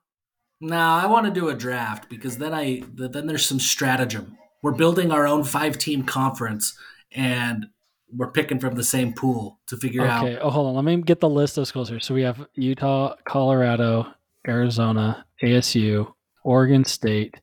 No, 0.59 0.75
I 0.77 1.05
want 1.05 1.25
to 1.27 1.31
do 1.31 1.49
a 1.49 1.55
draft 1.55 2.09
because 2.09 2.39
then 2.39 2.53
I 2.53 2.81
then 2.95 3.27
there's 3.27 3.45
some 3.45 3.59
stratagem. 3.59 4.37
We're 4.63 4.71
building 4.73 5.11
our 5.11 5.27
own 5.27 5.43
five 5.43 5.77
team 5.77 6.03
conference, 6.03 6.75
and 7.11 7.67
we're 8.15 8.31
picking 8.31 8.59
from 8.59 8.75
the 8.75 8.83
same 8.83 9.13
pool 9.13 9.59
to 9.67 9.77
figure 9.77 10.05
out. 10.05 10.25
okay. 10.25 10.37
Oh, 10.39 10.49
hold 10.49 10.67
on. 10.67 10.75
Let 10.75 10.85
me 10.85 11.01
get 11.01 11.19
the 11.19 11.29
list 11.29 11.57
of 11.57 11.67
schools 11.67 11.89
here. 11.89 11.99
So 11.99 12.13
we 12.13 12.21
have 12.21 12.45
Utah, 12.55 13.15
Colorado, 13.25 14.07
Arizona, 14.47 15.25
ASU, 15.43 16.11
Oregon 16.43 16.83
State, 16.83 17.35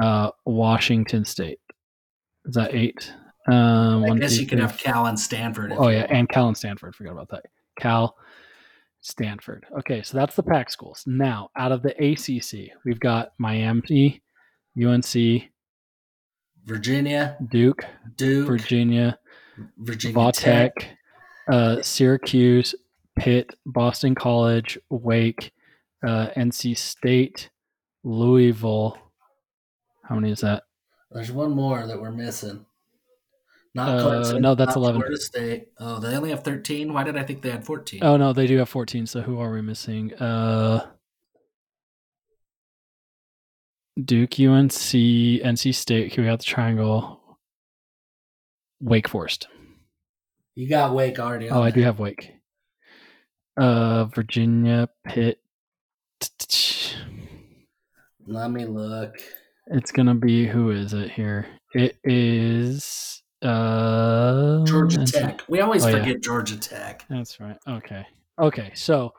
uh, 0.00 0.30
Washington 0.44 1.24
State. 1.24 1.60
Is 2.46 2.54
that 2.54 2.74
eight? 2.74 3.12
Um, 3.48 4.04
I 4.04 4.08
one, 4.08 4.18
guess 4.20 4.34
two, 4.34 4.42
you 4.42 4.46
could 4.46 4.58
three, 4.58 4.66
have 4.66 4.78
Cal 4.78 5.06
and 5.06 5.18
Stanford. 5.18 5.72
Oh 5.76 5.88
yeah, 5.88 6.06
and 6.10 6.28
Cal 6.28 6.48
and 6.48 6.56
Stanford. 6.56 6.94
Forgot 6.94 7.12
about 7.12 7.30
that. 7.30 7.46
Cal, 7.78 8.16
Stanford. 9.00 9.64
Okay, 9.78 10.02
so 10.02 10.16
that's 10.16 10.36
the 10.36 10.42
Pac 10.42 10.70
schools. 10.70 11.04
Now, 11.06 11.50
out 11.56 11.72
of 11.72 11.82
the 11.82 11.92
ACC, 11.92 12.76
we've 12.84 13.00
got 13.00 13.32
Miami, 13.38 14.22
UNC, 14.78 15.14
Virginia, 16.64 17.36
Duke, 17.50 17.84
Duke, 18.16 18.46
Virginia, 18.46 19.18
Virginia 19.78 20.16
Vautech, 20.16 20.72
Tech. 20.74 20.98
uh, 21.50 21.82
Syracuse, 21.82 22.74
Pitt, 23.18 23.54
Boston 23.66 24.14
College, 24.14 24.78
Wake, 24.90 25.52
uh, 26.06 26.28
NC 26.36 26.76
State, 26.76 27.50
Louisville. 28.04 28.96
How 30.04 30.14
many 30.14 30.30
is 30.32 30.40
that? 30.40 30.62
There's 31.10 31.32
one 31.32 31.50
more 31.52 31.86
that 31.86 32.00
we're 32.00 32.12
missing. 32.12 32.64
Not 33.74 33.88
Uh, 33.90 34.02
Clemson. 34.04 34.40
no, 34.40 34.54
that's 34.54 34.70
not 34.70 34.76
11. 34.76 35.00
Florida 35.00 35.20
State. 35.20 35.68
Oh, 35.78 36.00
they 36.00 36.16
only 36.16 36.30
have 36.30 36.42
13. 36.42 36.92
Why 36.92 37.02
did 37.04 37.16
I 37.16 37.22
think 37.22 37.42
they 37.42 37.50
had 37.50 37.64
14? 37.64 38.00
Oh 38.02 38.16
no, 38.16 38.32
they 38.32 38.46
do 38.46 38.56
have 38.58 38.68
14. 38.68 39.06
So 39.06 39.20
who 39.20 39.38
are 39.40 39.52
we 39.52 39.60
missing? 39.62 40.14
Uh, 40.14 40.86
Duke, 44.02 44.38
UNC, 44.38 44.70
NC 45.42 45.74
State. 45.74 46.12
Here 46.12 46.24
we 46.24 46.30
got 46.30 46.38
the 46.38 46.44
triangle. 46.44 47.17
Wake 48.80 49.08
Forest. 49.08 49.48
You 50.54 50.68
got 50.68 50.94
Wake 50.94 51.18
already. 51.18 51.48
Oh, 51.50 51.62
I 51.62 51.70
do 51.70 51.82
have 51.82 51.98
Wake. 51.98 52.32
Uh, 53.56 54.04
Virginia, 54.06 54.88
Pitt. 55.04 55.40
Let 58.26 58.50
me 58.50 58.64
look. 58.66 59.14
It's 59.68 59.90
gonna 59.92 60.14
be 60.14 60.46
who 60.46 60.70
is 60.70 60.92
it 60.94 61.10
here? 61.10 61.46
It 61.74 61.96
is 62.04 63.22
uh 63.42 64.64
Georgia 64.64 65.04
Tech. 65.04 65.42
We 65.48 65.60
always 65.60 65.84
Oh, 65.84 65.88
yeah. 65.88 65.98
forget 65.98 66.22
Georgia 66.22 66.58
Tech. 66.58 67.04
That's 67.08 67.38
right. 67.40 67.56
Okay. 67.68 68.06
Okay. 68.38 68.72
So 68.74 69.12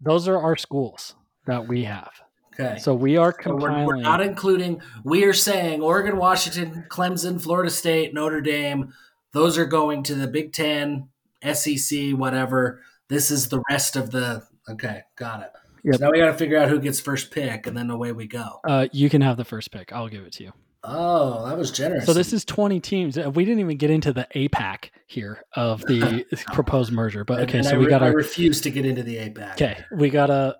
those 0.00 0.28
are 0.28 0.38
our 0.38 0.56
schools 0.56 1.14
that 1.46 1.66
we 1.66 1.84
have. 1.84 2.10
Okay. 2.58 2.78
So 2.78 2.94
we 2.94 3.16
are 3.16 3.34
So 3.44 3.54
we're, 3.54 3.84
we're 3.84 3.96
not 3.96 4.20
including. 4.20 4.80
We 5.04 5.24
are 5.24 5.32
saying 5.32 5.82
Oregon, 5.82 6.16
Washington, 6.16 6.84
Clemson, 6.88 7.40
Florida 7.40 7.70
State, 7.70 8.14
Notre 8.14 8.40
Dame. 8.40 8.94
Those 9.32 9.58
are 9.58 9.66
going 9.66 10.02
to 10.04 10.14
the 10.14 10.26
Big 10.26 10.52
Ten, 10.52 11.08
SEC, 11.52 12.12
whatever. 12.12 12.80
This 13.08 13.30
is 13.30 13.48
the 13.48 13.62
rest 13.70 13.96
of 13.96 14.10
the. 14.10 14.42
Okay, 14.68 15.02
got 15.16 15.42
it. 15.42 15.50
Yep. 15.84 15.94
So 15.96 16.04
now 16.06 16.10
we 16.10 16.18
got 16.18 16.26
to 16.32 16.34
figure 16.34 16.58
out 16.58 16.68
who 16.68 16.80
gets 16.80 16.98
first 16.98 17.30
pick, 17.30 17.66
and 17.66 17.76
then 17.76 17.90
away 17.90 18.12
we 18.12 18.26
go. 18.26 18.60
uh, 18.66 18.88
you 18.92 19.08
can 19.10 19.20
have 19.20 19.36
the 19.36 19.44
first 19.44 19.70
pick. 19.70 19.92
I'll 19.92 20.08
give 20.08 20.24
it 20.24 20.32
to 20.34 20.44
you. 20.44 20.52
Oh, 20.82 21.46
that 21.48 21.58
was 21.58 21.70
generous. 21.72 22.06
So 22.06 22.12
this 22.12 22.32
is 22.32 22.44
20 22.44 22.78
teams. 22.80 23.18
Uh, 23.18 23.28
We 23.30 23.44
didn't 23.44 23.58
even 23.60 23.76
get 23.76 23.90
into 23.90 24.12
the 24.12 24.26
APAC 24.36 24.90
here 25.08 25.42
of 25.54 25.80
the 25.82 26.24
proposed 26.52 26.92
merger. 26.92 27.24
But 27.24 27.40
okay, 27.40 27.58
and 27.58 27.66
so 27.66 27.74
I, 27.74 27.78
we 27.78 27.84
re- 27.86 27.90
got 27.90 28.02
I 28.02 28.06
our 28.08 28.12
refuse 28.14 28.60
to 28.62 28.70
get 28.70 28.86
into 28.86 29.02
the 29.02 29.16
APAC. 29.16 29.52
okay. 29.52 29.84
We 29.92 30.10
gotta 30.10 30.56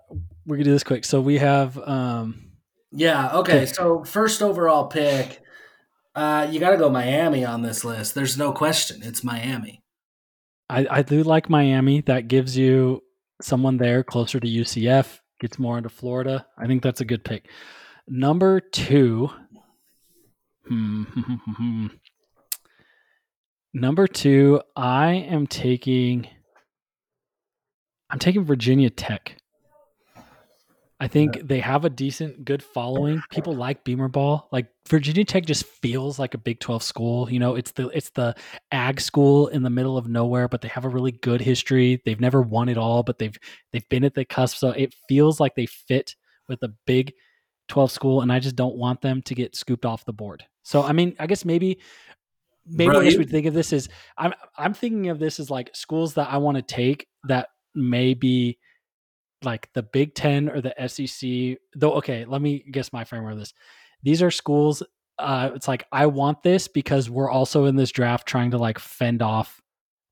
we're 0.47 0.57
gonna 0.57 0.65
do 0.65 0.73
this 0.73 0.85
quick. 0.85 1.05
So 1.05 1.21
we 1.21 1.39
have 1.39 1.77
um 1.79 2.53
Yeah. 2.93 3.37
Okay. 3.39 3.59
Okay. 3.59 3.67
So 3.67 4.05
first 4.05 4.43
overall 4.43 4.87
pick, 4.87 5.43
uh, 6.15 6.49
you 6.51 6.59
got 6.59 6.71
to 6.71 6.79
go 6.79 6.89
Miami 6.89 7.45
on 7.45 7.61
this 7.63 7.85
list. 7.85 8.15
There's 8.15 8.39
no 8.39 8.51
question. 8.53 9.03
It's 9.03 9.23
Miami. 9.23 9.83
I, 10.71 10.87
I 10.91 11.03
do 11.03 11.23
like 11.23 11.51
Miami. 11.51 12.01
That 12.01 12.29
gives 12.29 12.57
you 12.57 13.03
someone 13.43 13.77
there 13.77 14.03
closer 14.03 14.41
to 14.41 14.47
UCF, 14.47 15.21
gets 15.41 15.59
more 15.59 15.77
into 15.77 15.91
Florida. 15.91 16.47
I 16.59 16.67
think 16.67 16.83
that's 16.83 17.03
a 17.03 17.05
good 17.05 17.23
pick. 17.23 17.49
Number 18.09 18.61
two. 18.61 19.29
hmm, 20.67 21.05
Number 23.75 24.07
two, 24.07 24.63
I 24.75 25.13
am 25.13 25.47
taking 25.47 26.29
I'm 28.09 28.19
taking 28.19 28.45
Virginia 28.45 28.89
Tech. 28.89 29.37
I 30.99 31.09
think 31.09 31.47
they 31.47 31.61
have 31.61 31.85
a 31.85 31.91
decent, 31.91 32.45
good 32.45 32.63
following. 32.63 33.23
People 33.31 33.55
like 33.55 33.85
Beamer 33.85 34.09
ball. 34.09 34.49
Like 34.51 34.69
Virginia 34.89 35.25
Tech 35.27 35.45
just 35.45 35.67
feels 35.67 36.19
like 36.19 36.33
a 36.33 36.39
Big 36.39 36.59
Twelve 36.59 36.83
school. 36.83 37.31
You 37.31 37.39
know, 37.39 37.55
it's 37.55 37.73
the 37.73 37.89
it's 37.89 38.09
the 38.11 38.35
ag 38.73 39.01
school 39.01 39.49
in 39.49 39.63
the 39.63 39.69
middle 39.69 39.99
of 39.99 40.09
nowhere, 40.09 40.49
but 40.49 40.63
they 40.63 40.69
have 40.69 40.87
a 40.87 40.89
really 40.89 41.13
good 41.13 41.43
history. 41.43 42.01
They've 42.07 42.21
never 42.21 42.41
won 42.41 42.71
it 42.71 42.79
all, 42.79 43.03
but 43.03 43.19
they've 43.19 43.37
they've 43.73 43.87
been 43.91 44.05
at 44.05 44.15
the 44.15 44.25
cusp. 44.25 44.57
So 44.57 44.71
it 44.71 44.95
feels 45.07 45.39
like 45.39 45.55
they 45.55 45.67
fit 45.67 46.15
with 46.49 46.63
a 46.63 46.73
big 46.87 47.13
12 47.69 47.91
school, 47.91 48.21
and 48.23 48.33
I 48.33 48.39
just 48.39 48.57
don't 48.57 48.77
want 48.77 49.03
them 49.03 49.21
to 49.23 49.35
get 49.35 49.55
scooped 49.55 49.85
off 49.85 50.07
the 50.07 50.15
board. 50.15 50.45
So 50.63 50.83
I 50.83 50.93
mean, 50.93 51.15
I 51.19 51.27
guess 51.27 51.45
maybe 51.45 51.79
maybe 52.65 52.91
Bro, 52.91 53.01
I 53.01 53.05
guess 53.05 53.13
you- 53.13 53.19
we 53.19 53.25
think 53.27 53.45
of 53.47 53.53
this 53.53 53.73
as 53.75 53.91
I'm 54.17 54.33
I'm 54.57 54.73
thinking 54.73 55.11
of 55.11 55.19
this 55.19 55.41
as 55.41 55.51
like 55.51 55.77
schools 55.77 56.15
that 56.15 56.31
I 56.33 56.39
want 56.39 56.57
to 56.57 56.63
take 56.63 57.07
that 57.25 57.49
may 57.75 58.15
be 58.15 58.57
like 59.47 59.73
the 59.73 59.83
Big 59.83 60.15
Ten 60.15 60.49
or 60.49 60.61
the 60.61 60.75
SEC. 60.89 61.59
Though, 61.75 61.95
okay, 61.95 62.25
let 62.27 62.43
me 62.43 62.65
guess 62.71 62.93
my 62.93 63.05
framework 63.05 63.35
of 63.35 63.39
this. 63.39 63.55
These 64.03 64.23
are 64.23 64.31
schools. 64.31 64.83
Uh, 65.19 65.51
it's 65.55 65.69
like 65.69 65.87
I 65.93 66.07
want 66.07 66.43
this 66.43 66.69
because 66.69 67.09
we're 67.09 67.31
also 67.31 67.65
in 67.65 67.77
this 67.77 67.91
draft 67.91 68.27
trying 68.29 68.51
to 68.51 68.59
like 68.59 68.79
fend 68.79 69.23
off 69.23 69.63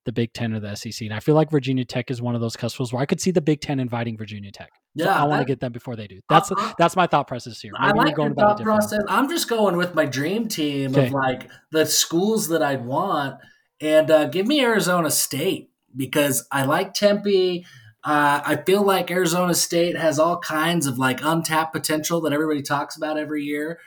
the 0.05 0.11
Big 0.11 0.33
Ten 0.33 0.53
or 0.53 0.59
the 0.59 0.75
SEC, 0.75 1.01
and 1.01 1.13
I 1.13 1.19
feel 1.19 1.33
like 1.35 1.49
Virginia 1.49 1.83
Tech 1.83 2.11
is 2.11 2.21
one 2.21 2.35
of 2.35 2.41
those 2.41 2.55
cusps 2.55 2.93
where 2.93 3.01
I 3.01 3.05
could 3.07 3.19
see 3.19 3.31
the 3.31 3.41
Big 3.41 3.59
Ten 3.61 3.79
inviting 3.79 4.17
Virginia 4.17 4.51
Tech. 4.51 4.69
So 4.97 5.05
Yeah, 5.05 5.19
I 5.19 5.23
want 5.25 5.41
to 5.41 5.45
get 5.45 5.59
them 5.59 5.71
before 5.71 5.95
they 5.95 6.07
do. 6.07 6.19
That's 6.29 6.51
that's 6.77 6.95
my 6.95 7.07
thought 7.07 7.27
process 7.27 7.59
here. 7.59 7.71
I 7.75 7.91
Maybe 7.91 8.11
you're 8.11 8.29
like 8.29 8.31
it 8.31 8.35
thought 8.35 8.61
process. 8.61 8.99
I'm 9.09 9.29
just 9.29 9.49
going 9.49 9.77
with 9.77 9.95
my 9.95 10.05
dream 10.05 10.47
team 10.47 10.95
Okay. 10.95 11.07
of 11.07 11.11
like 11.11 11.49
the 11.71 11.85
schools 11.85 12.49
that 12.49 12.61
I'd 12.61 12.85
want, 12.85 13.39
and 13.81 14.09
uh, 14.09 14.25
give 14.27 14.47
me 14.47 14.61
Arizona 14.61 15.09
State 15.11 15.71
because 15.95 16.47
I 16.51 16.65
like 16.65 16.93
Tempe. 16.93 17.65
Uh, 18.05 18.39
I 18.45 18.57
feel 18.57 18.83
like 18.83 19.09
Arizona 19.09 19.55
State 19.55 19.97
has 19.97 20.19
all 20.19 20.37
kinds 20.37 20.85
of 20.85 20.99
like 20.99 21.21
untapped 21.23 21.73
potential 21.73 22.21
that 22.21 22.33
everybody 22.33 22.61
talks 22.61 22.95
about 22.95 23.17
every 23.17 23.43
year. 23.43 23.79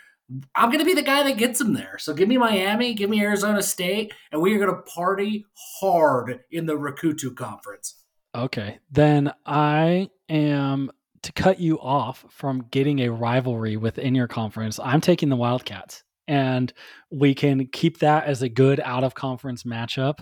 I'm 0.57 0.71
going 0.71 0.81
to 0.81 0.85
be 0.85 0.95
the 0.95 1.03
guy 1.03 1.23
that 1.23 1.39
gets 1.39 1.61
them 1.61 1.73
there. 1.73 1.99
So 1.99 2.13
give 2.13 2.29
me 2.29 2.37
Miami, 2.37 2.95
give 2.95 3.09
me 3.09 3.23
Arizona 3.23 3.63
State, 3.63 4.13
and 4.33 4.43
we 4.43 4.53
are 4.55 4.59
going 4.59 4.75
to 4.75 4.83
party 4.83 5.47
hard 5.81 6.41
in 6.51 6.67
the 6.67 6.75
Rakutu 6.75 7.35
Conference. 7.35 7.95
Okay. 8.35 8.79
Then 8.91 9.33
I 9.47 10.11
am 10.29 10.91
to 11.23 11.33
cut 11.33 11.61
you 11.61 11.81
off 11.81 12.25
from 12.29 12.67
getting 12.71 13.01
a 13.01 13.11
rivalry 13.11 13.77
within 13.77 14.15
your 14.15 14.29
conference. 14.29 14.79
I'm 14.83 15.01
taking 15.01 15.29
the 15.29 15.37
Wildcats, 15.37 16.03
and 16.27 16.73
we 17.11 17.35
can 17.35 17.67
keep 17.69 18.01
that 18.01 18.25
as 18.25 18.43
a 18.43 18.49
good 18.49 18.81
out 18.81 19.05
of 19.05 19.15
conference 19.15 19.63
matchup. 19.63 20.21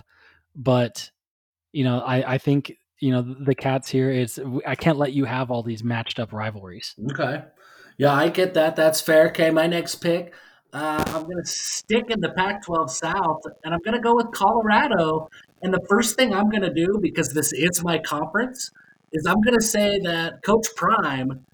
But 0.55 1.11
you 1.73 1.83
know, 1.83 1.99
I 1.99 2.35
I 2.35 2.37
think 2.37 2.73
you 2.99 3.11
know 3.11 3.21
the 3.21 3.55
Cats 3.55 3.89
here 3.89 4.09
is 4.09 4.39
I 4.65 4.75
can't 4.75 4.97
let 4.97 5.13
you 5.13 5.25
have 5.25 5.51
all 5.51 5.63
these 5.63 5.83
matched 5.83 6.19
up 6.19 6.33
rivalries. 6.33 6.95
Okay. 7.11 7.43
Yeah, 7.97 8.13
I 8.13 8.29
get 8.29 8.53
that. 8.53 8.75
That's 8.75 9.01
fair. 9.01 9.27
Okay, 9.29 9.49
my 9.49 9.67
next 9.67 9.95
pick. 9.95 10.33
Uh, 10.73 11.03
I'm 11.07 11.23
going 11.23 11.37
to 11.37 11.45
stick 11.45 12.09
in 12.09 12.19
the 12.19 12.29
Pac 12.29 12.63
12 12.65 12.91
South, 12.91 13.41
and 13.63 13.73
I'm 13.73 13.79
going 13.83 13.95
to 13.95 14.01
go 14.01 14.15
with 14.15 14.31
Colorado. 14.31 15.29
And 15.63 15.73
the 15.73 15.83
first 15.89 16.15
thing 16.15 16.33
I'm 16.33 16.49
going 16.49 16.61
to 16.61 16.73
do, 16.73 16.99
because 17.01 17.33
this 17.33 17.53
is 17.53 17.83
my 17.83 17.97
conference, 17.97 18.69
is 19.11 19.25
I'm 19.25 19.41
going 19.41 19.57
to 19.57 19.65
say 19.65 19.99
that 20.03 20.43
Coach 20.43 20.67
Prime 20.75 21.45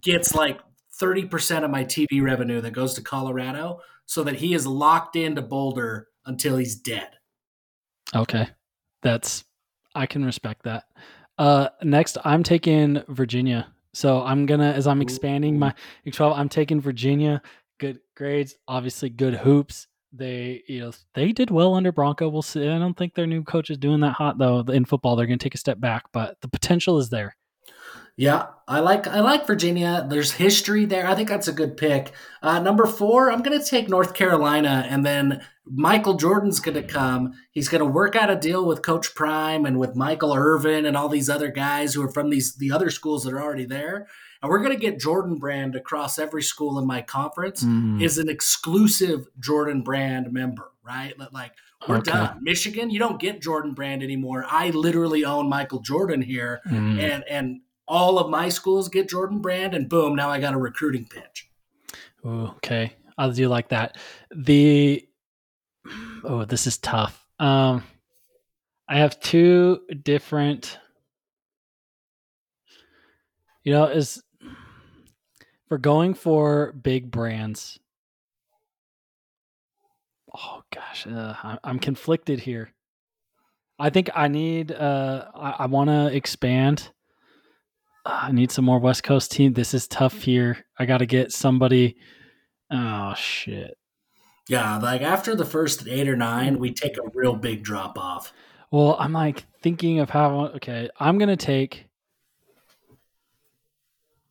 gets 0.00 0.34
like 0.34 0.60
30% 1.00 1.64
of 1.64 1.70
my 1.70 1.84
TV 1.84 2.22
revenue 2.22 2.60
that 2.60 2.70
goes 2.70 2.94
to 2.94 3.02
Colorado 3.02 3.80
so 4.06 4.22
that 4.24 4.36
he 4.36 4.54
is 4.54 4.66
locked 4.66 5.16
into 5.16 5.42
Boulder 5.42 6.08
until 6.24 6.56
he's 6.56 6.76
dead. 6.76 7.10
Okay. 8.14 8.48
That's 9.02 9.44
I 9.94 10.06
can 10.06 10.24
respect 10.24 10.62
that. 10.64 10.84
Uh 11.38 11.68
next 11.82 12.18
I'm 12.24 12.42
taking 12.42 13.02
Virginia. 13.08 13.72
So 13.92 14.22
I'm 14.22 14.46
gonna 14.46 14.70
as 14.72 14.86
I'm 14.86 15.02
expanding 15.02 15.58
my 15.58 15.74
12, 16.10 16.38
I'm 16.38 16.48
taking 16.48 16.80
Virginia. 16.80 17.42
Good 17.78 18.00
grades, 18.16 18.54
obviously 18.68 19.10
good 19.10 19.34
hoops. 19.34 19.86
They 20.12 20.62
you 20.66 20.80
know 20.80 20.92
they 21.14 21.32
did 21.32 21.50
well 21.50 21.74
under 21.74 21.92
Bronco. 21.92 22.28
We'll 22.28 22.42
see. 22.42 22.68
I 22.68 22.78
don't 22.78 22.96
think 22.96 23.14
their 23.14 23.26
new 23.26 23.42
coach 23.44 23.70
is 23.70 23.78
doing 23.78 24.00
that 24.00 24.12
hot 24.12 24.38
though. 24.38 24.60
In 24.60 24.84
football, 24.84 25.16
they're 25.16 25.26
gonna 25.26 25.38
take 25.38 25.54
a 25.54 25.58
step 25.58 25.80
back, 25.80 26.04
but 26.12 26.36
the 26.40 26.48
potential 26.48 26.98
is 26.98 27.10
there. 27.10 27.36
Yeah, 28.20 28.48
I 28.68 28.80
like 28.80 29.06
I 29.06 29.20
like 29.20 29.46
Virginia. 29.46 30.06
There's 30.06 30.32
history 30.32 30.84
there. 30.84 31.06
I 31.06 31.14
think 31.14 31.30
that's 31.30 31.48
a 31.48 31.54
good 31.54 31.78
pick. 31.78 32.12
Uh, 32.42 32.60
number 32.60 32.84
four, 32.84 33.32
I'm 33.32 33.40
going 33.40 33.58
to 33.58 33.64
take 33.64 33.88
North 33.88 34.12
Carolina, 34.12 34.86
and 34.90 35.06
then 35.06 35.40
Michael 35.64 36.18
Jordan's 36.18 36.60
going 36.60 36.74
to 36.74 36.82
come. 36.82 37.32
He's 37.50 37.70
going 37.70 37.82
to 37.82 37.90
work 37.90 38.16
out 38.16 38.28
a 38.28 38.36
deal 38.36 38.66
with 38.66 38.82
Coach 38.82 39.14
Prime 39.14 39.64
and 39.64 39.78
with 39.78 39.96
Michael 39.96 40.34
Irvin 40.34 40.84
and 40.84 40.98
all 40.98 41.08
these 41.08 41.30
other 41.30 41.50
guys 41.50 41.94
who 41.94 42.02
are 42.02 42.12
from 42.12 42.28
these 42.28 42.56
the 42.56 42.70
other 42.70 42.90
schools 42.90 43.24
that 43.24 43.32
are 43.32 43.40
already 43.40 43.64
there. 43.64 44.06
And 44.42 44.50
we're 44.50 44.62
going 44.62 44.78
to 44.78 44.78
get 44.78 45.00
Jordan 45.00 45.38
Brand 45.38 45.74
across 45.74 46.18
every 46.18 46.42
school 46.42 46.78
in 46.78 46.86
my 46.86 47.00
conference. 47.00 47.64
Mm, 47.64 48.02
Is 48.02 48.18
an 48.18 48.28
exclusive 48.28 49.28
Jordan 49.38 49.80
Brand 49.80 50.30
member, 50.30 50.72
right? 50.84 51.14
Like 51.32 51.52
we're 51.88 51.96
Okay. 51.96 52.10
done. 52.10 52.40
Michigan, 52.42 52.90
you 52.90 52.98
don't 52.98 53.18
get 53.18 53.40
Jordan 53.40 53.72
Brand 53.72 54.02
anymore. 54.02 54.44
I 54.46 54.68
literally 54.68 55.24
own 55.24 55.48
Michael 55.48 55.80
Jordan 55.80 56.20
here 56.20 56.60
mm. 56.68 57.00
and 57.00 57.24
and 57.24 57.60
all 57.90 58.20
of 58.20 58.30
my 58.30 58.48
schools 58.48 58.88
get 58.88 59.08
Jordan 59.08 59.40
Brand, 59.40 59.74
and 59.74 59.88
boom, 59.88 60.14
now 60.14 60.30
I 60.30 60.38
got 60.38 60.54
a 60.54 60.58
recruiting 60.58 61.06
pitch. 61.06 61.50
Ooh, 62.24 62.52
okay. 62.56 62.92
I 63.18 63.28
do 63.30 63.48
like 63.48 63.68
that. 63.70 63.98
The 64.34 65.06
oh, 66.24 66.44
this 66.44 66.66
is 66.66 66.78
tough. 66.78 67.26
Um 67.40 67.82
I 68.88 68.98
have 68.98 69.20
two 69.20 69.80
different 70.02 70.78
you 73.64 73.72
know, 73.72 73.84
is 73.86 74.22
for 75.68 75.76
going 75.76 76.14
for 76.14 76.72
big 76.72 77.10
brands. 77.10 77.78
Oh 80.32 80.62
gosh, 80.72 81.06
uh, 81.08 81.56
I'm 81.64 81.80
conflicted 81.80 82.40
here. 82.40 82.72
I 83.80 83.90
think 83.90 84.10
I 84.14 84.28
need 84.28 84.70
uh 84.70 85.26
I, 85.34 85.50
I 85.50 85.66
want 85.66 85.90
to 85.90 86.14
expand. 86.14 86.90
I 88.10 88.32
need 88.32 88.50
some 88.50 88.64
more 88.64 88.78
West 88.78 89.02
Coast 89.02 89.32
team. 89.32 89.52
This 89.52 89.74
is 89.74 89.86
tough 89.88 90.22
here. 90.22 90.64
I 90.78 90.86
got 90.86 90.98
to 90.98 91.06
get 91.06 91.32
somebody 91.32 91.96
Oh 92.70 93.14
shit. 93.14 93.76
Yeah, 94.48 94.78
like 94.78 95.02
after 95.02 95.34
the 95.34 95.44
first 95.44 95.86
eight 95.86 96.08
or 96.08 96.16
nine, 96.16 96.58
we 96.58 96.72
take 96.72 96.96
a 96.96 97.08
real 97.14 97.34
big 97.34 97.62
drop 97.62 97.98
off. 97.98 98.32
Well, 98.70 98.96
I'm 98.98 99.12
like 99.12 99.44
thinking 99.62 99.98
of 99.98 100.10
how 100.10 100.46
okay, 100.56 100.88
I'm 100.98 101.18
going 101.18 101.28
to 101.28 101.36
take 101.36 101.86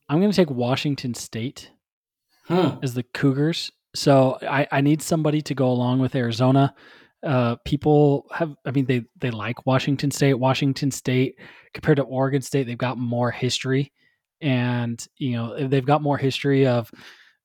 I'm 0.08 0.20
to 0.20 0.32
take 0.32 0.50
Washington 0.50 1.14
State. 1.14 1.70
Hmm. 2.46 2.82
is 2.82 2.94
the 2.94 3.04
Cougars. 3.04 3.70
So 3.94 4.38
I, 4.42 4.66
I 4.72 4.80
need 4.80 5.02
somebody 5.02 5.40
to 5.42 5.54
go 5.54 5.70
along 5.70 6.00
with 6.00 6.16
Arizona. 6.16 6.74
Uh, 7.22 7.56
people 7.64 8.26
have, 8.32 8.56
I 8.64 8.72
mean, 8.72 8.86
they 8.86 9.04
they 9.20 9.30
like 9.30 9.66
Washington 9.66 10.10
State. 10.10 10.34
Washington 10.34 10.90
State 10.90 11.36
compared 11.74 11.96
to 11.96 12.02
Oregon 12.02 12.42
State, 12.42 12.66
they've 12.66 12.76
got 12.78 12.98
more 12.98 13.30
history, 13.30 13.92
and 14.40 15.04
you 15.18 15.32
know 15.32 15.52
eh, 15.52 15.66
they've 15.66 15.86
got 15.86 16.02
more 16.02 16.18
history 16.18 16.66
of 16.66 16.90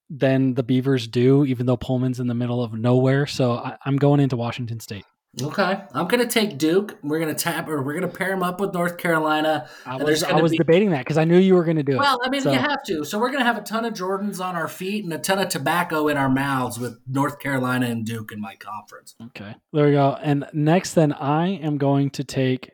than 0.10 0.54
the 0.54 0.64
Beavers 0.64 1.08
do. 1.08 1.46
Even 1.46 1.66
though 1.66 1.78
Pullman's 1.78 2.20
in 2.20 2.28
the 2.28 2.36
middle 2.36 2.64
of 2.64 2.74
nowhere, 2.74 3.26
so 3.26 3.54
I, 3.54 3.78
I'm 3.86 3.98
going 3.98 4.20
into 4.20 4.36
Washington 4.38 4.80
State. 4.80 5.06
Okay, 5.42 5.82
I'm 5.94 6.08
gonna 6.08 6.28
take 6.28 6.58
Duke. 6.58 6.98
We're 7.04 7.20
gonna 7.20 7.34
tap, 7.34 7.68
or 7.68 7.82
we're 7.84 7.94
gonna 7.94 8.08
pair 8.08 8.32
him 8.32 8.42
up 8.42 8.62
with 8.62 8.74
North 8.74 8.98
Carolina. 8.98 9.68
I 9.86 9.98
was 9.98 10.24
I 10.24 10.40
was 10.40 10.52
be- 10.52 10.58
debating 10.58 10.92
that 10.92 11.00
because 11.00 11.18
I 11.18 11.26
knew 11.26 11.38
you 11.38 11.56
were 11.56 11.66
going 11.66 11.76
to 11.76 11.84
do 11.84 11.94
it. 11.94 11.98
Well, 11.98 12.22
I 12.24 12.30
mean, 12.30 12.42
So- 12.42 12.54
you 12.54 12.58
have 12.60 12.82
to. 12.84 13.04
So 13.04 13.20
we're 13.20 13.32
gonna 13.32 13.44
have 13.44 13.58
a 13.58 13.62
ton 13.62 13.84
of 13.84 13.94
Jordans 13.94 14.40
on 14.40 14.56
our 14.56 14.70
feet 14.70 15.04
and 15.04 15.12
a 15.12 15.18
ton 15.18 15.40
of 15.40 15.50
tobacco 15.50 16.08
in 16.08 16.16
our 16.16 16.30
mouths 16.30 16.80
with 16.80 16.98
North 17.06 17.40
Carolina 17.40 17.88
and 17.88 18.06
Duke 18.06 18.32
in 18.32 18.40
my 18.40 18.56
conference. 18.56 19.16
Okay, 19.22 19.56
there 19.74 19.88
we 19.88 19.92
go. 19.92 20.18
And 20.22 20.46
next, 20.54 20.94
then 20.94 21.12
I 21.12 21.48
am 21.50 21.78
going 21.78 22.12
to 22.12 22.24
take. 22.24 22.72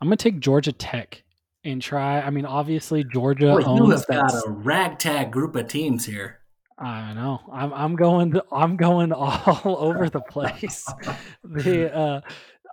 I'm 0.00 0.08
going 0.08 0.16
to 0.16 0.22
take 0.22 0.40
Georgia 0.40 0.72
Tech 0.72 1.22
and 1.64 1.82
try. 1.82 2.20
I 2.20 2.30
mean, 2.30 2.46
obviously 2.46 3.04
Georgia 3.04 3.46
Boy, 3.46 3.58
you 3.60 3.66
owns 3.66 4.06
have 4.06 4.06
got 4.06 4.46
a 4.46 4.50
ragtag 4.50 5.30
group 5.30 5.56
of 5.56 5.68
teams 5.68 6.06
here. 6.06 6.40
I 6.78 7.12
know. 7.12 7.40
I'm 7.52 7.72
I'm 7.74 7.96
going. 7.96 8.40
I'm 8.50 8.76
going 8.76 9.12
all 9.12 9.60
over 9.64 10.08
the 10.08 10.22
place. 10.22 10.90
the 11.44 11.94
uh, 11.94 12.20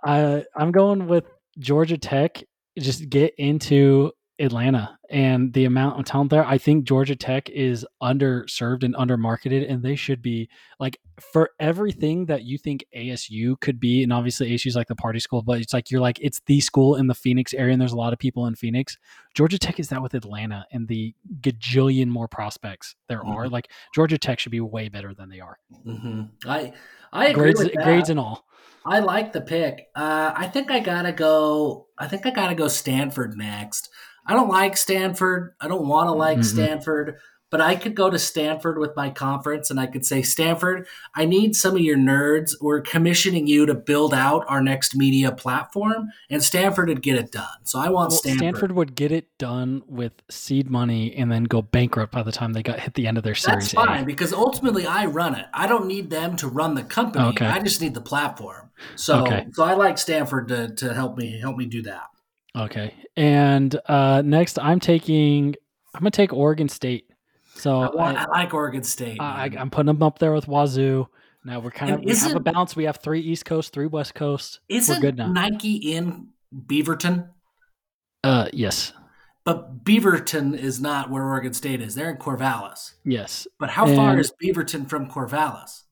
I 0.04 0.44
I'm 0.56 0.72
going 0.72 1.06
with 1.06 1.24
Georgia 1.58 1.98
Tech. 1.98 2.42
Just 2.78 3.10
get 3.10 3.34
into 3.36 4.12
Atlanta 4.38 4.98
and 5.10 5.52
the 5.52 5.64
amount 5.64 5.98
of 5.98 6.04
talent 6.04 6.30
there. 6.30 6.44
I 6.44 6.58
think 6.58 6.84
Georgia 6.84 7.16
Tech 7.16 7.48
is 7.50 7.86
underserved 8.02 8.84
and 8.84 8.94
undermarketed, 8.94 9.70
and 9.70 9.82
they 9.82 9.96
should 9.96 10.22
be 10.22 10.48
like 10.78 11.00
for 11.32 11.50
everything 11.58 12.26
that 12.26 12.44
you 12.44 12.58
think 12.58 12.84
ASU 12.96 13.58
could 13.60 13.80
be. 13.80 14.02
And 14.02 14.12
obviously, 14.12 14.50
ASU 14.50 14.66
is 14.66 14.76
like 14.76 14.88
the 14.88 14.94
party 14.94 15.18
school, 15.18 15.42
but 15.42 15.60
it's 15.60 15.72
like 15.72 15.90
you're 15.90 16.00
like 16.00 16.18
it's 16.20 16.40
the 16.46 16.60
school 16.60 16.96
in 16.96 17.06
the 17.06 17.14
Phoenix 17.14 17.54
area, 17.54 17.72
and 17.72 17.80
there's 17.80 17.92
a 17.92 17.96
lot 17.96 18.12
of 18.12 18.18
people 18.18 18.46
in 18.46 18.54
Phoenix. 18.54 18.96
Georgia 19.34 19.58
Tech 19.58 19.80
is 19.80 19.88
that 19.88 20.02
with 20.02 20.14
Atlanta 20.14 20.66
and 20.72 20.88
the 20.88 21.14
gajillion 21.40 22.08
more 22.08 22.28
prospects 22.28 22.96
there 23.08 23.24
are. 23.24 23.48
Like 23.48 23.70
Georgia 23.94 24.18
Tech 24.18 24.38
should 24.38 24.52
be 24.52 24.60
way 24.60 24.88
better 24.88 25.14
than 25.14 25.28
they 25.28 25.40
are. 25.40 25.58
hmm 25.84 26.22
I 26.46 26.72
I 27.12 27.28
agree 27.28 27.52
Grades, 27.52 27.76
grades 27.76 28.10
and 28.10 28.20
all. 28.20 28.44
I 28.84 29.00
like 29.00 29.32
the 29.32 29.40
pick. 29.40 29.88
Uh, 29.94 30.32
I 30.34 30.46
think 30.46 30.70
I 30.70 30.80
gotta 30.80 31.12
go. 31.12 31.88
I 31.98 32.08
think 32.08 32.24
I 32.26 32.30
gotta 32.30 32.54
go 32.54 32.68
Stanford 32.68 33.36
next. 33.36 33.90
I 34.28 34.34
don't 34.34 34.48
like 34.50 34.76
Stanford. 34.76 35.54
I 35.60 35.68
don't 35.68 35.88
want 35.88 36.08
to 36.08 36.12
like 36.12 36.38
Mhm. 36.38 36.44
Stanford, 36.44 37.16
but 37.50 37.62
I 37.62 37.76
could 37.76 37.94
go 37.94 38.10
to 38.10 38.18
Stanford 38.18 38.76
with 38.78 38.94
my 38.94 39.08
conference 39.08 39.70
and 39.70 39.80
I 39.80 39.86
could 39.86 40.04
say, 40.04 40.20
Stanford, 40.20 40.86
I 41.14 41.24
need 41.24 41.56
some 41.56 41.74
of 41.74 41.80
your 41.80 41.96
nerds. 41.96 42.52
We're 42.60 42.82
commissioning 42.82 43.46
you 43.46 43.64
to 43.64 43.72
build 43.74 44.12
out 44.12 44.44
our 44.48 44.60
next 44.60 44.94
media 44.94 45.32
platform, 45.32 46.10
and 46.28 46.42
Stanford 46.44 46.90
would 46.90 47.00
get 47.00 47.16
it 47.16 47.32
done. 47.32 47.46
So 47.64 47.78
I 47.78 47.88
want 47.88 48.10
Well, 48.10 48.18
Stanford. 48.18 48.38
Stanford 48.40 48.72
would 48.72 48.94
get 48.94 49.12
it 49.12 49.26
done 49.38 49.82
with 49.88 50.12
seed 50.28 50.68
money 50.68 51.14
and 51.14 51.32
then 51.32 51.44
go 51.44 51.62
bankrupt 51.62 52.12
by 52.12 52.22
the 52.22 52.32
time 52.32 52.52
they 52.52 52.62
got 52.62 52.80
hit 52.80 52.92
the 52.92 53.06
end 53.06 53.16
of 53.16 53.24
their 53.24 53.34
series. 53.34 53.72
That's 53.72 53.86
fine 53.86 54.04
because 54.04 54.34
ultimately 54.34 54.86
I 54.86 55.06
run 55.06 55.34
it. 55.34 55.46
I 55.54 55.66
don't 55.66 55.86
need 55.86 56.10
them 56.10 56.36
to 56.36 56.48
run 56.48 56.74
the 56.74 56.84
company. 56.84 57.24
Okay. 57.28 57.46
I 57.46 57.60
just 57.60 57.80
need 57.80 57.94
the 57.94 58.02
platform. 58.02 58.68
So 58.94 59.22
Okay. 59.22 59.46
so 59.52 59.64
I 59.64 59.72
like 59.72 59.96
Stanford 59.96 60.48
to, 60.48 60.68
to 60.74 60.92
help 60.92 61.16
me 61.16 61.40
help 61.40 61.56
me 61.56 61.64
do 61.64 61.80
that. 61.82 62.08
Okay. 62.56 62.94
And 63.16 63.78
uh, 63.86 64.22
next, 64.24 64.58
I'm 64.58 64.80
taking. 64.80 65.54
I'm 65.94 66.00
gonna 66.00 66.10
take 66.10 66.32
Oregon 66.32 66.68
State. 66.68 67.06
So 67.54 67.80
I, 67.80 67.94
want, 67.94 68.18
I, 68.18 68.24
I 68.24 68.26
like 68.42 68.54
Oregon 68.54 68.84
State. 68.84 69.20
I, 69.20 69.50
I'm 69.58 69.70
putting 69.70 69.86
them 69.86 70.02
up 70.02 70.18
there 70.18 70.32
with 70.32 70.46
Wazoo. 70.46 71.08
Now 71.44 71.60
we're 71.60 71.70
kind 71.70 71.92
And 71.92 72.00
of 72.00 72.04
we 72.04 72.14
have 72.16 72.36
a 72.36 72.40
balance. 72.40 72.76
We 72.76 72.84
have 72.84 72.98
three 72.98 73.20
East 73.20 73.44
Coast, 73.44 73.72
three 73.72 73.86
West 73.86 74.14
Coast. 74.14 74.60
Isn't 74.68 74.96
we're 74.96 75.00
good 75.00 75.16
now. 75.16 75.32
Nike 75.32 75.76
in 75.76 76.28
Beaverton? 76.66 77.30
Uh, 78.24 78.48
yes, 78.52 78.92
But 79.44 79.84
Beaverton 79.84 80.58
is 80.58 80.80
not 80.80 81.10
where 81.10 81.24
Oregon 81.24 81.54
State 81.54 81.80
is. 81.80 81.94
They're 81.94 82.10
in 82.10 82.16
Corvallis. 82.18 82.94
yes. 83.04 83.46
But 83.58 83.70
how 83.70 83.86
far 83.86 84.18
is 84.18 84.32
Beaverton 84.42 84.88
from 84.88 85.08
Corvallis? 85.08 85.84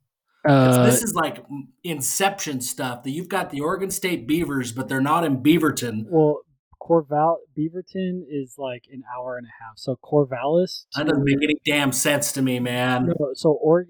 Uh, 0.47 0.85
this 0.85 1.03
is 1.03 1.15
like 1.15 1.45
Inception 1.85 2.61
stuff. 2.61 3.03
That 3.05 3.11
you've 3.11 3.29
got 3.29 3.51
the 3.51 3.61
Oregon 3.61 3.91
State 3.91 4.27
Beavers, 4.27 4.73
but 4.73 4.89
they're 4.89 5.01
not 5.01 5.25
in 5.25 5.43
Beaverton. 5.43 6.05
well, 6.09 6.41
Corval 6.87 7.37
Beaverton 7.57 8.23
is 8.29 8.55
like 8.59 8.85
an 8.93 9.03
hour 9.17 9.37
and 9.37 9.47
a 9.47 9.51
half. 9.65 9.77
So 9.79 9.97
Corvallis. 10.05 10.87
That 10.95 11.07
doesn't 11.07 11.25
make 11.25 11.43
any 11.43 11.57
damn 11.65 11.93
sense 11.93 12.33
to 12.33 12.43
me, 12.43 12.61
man. 12.61 13.07
No, 13.07 13.31
so 13.35 13.51
or 13.51 13.87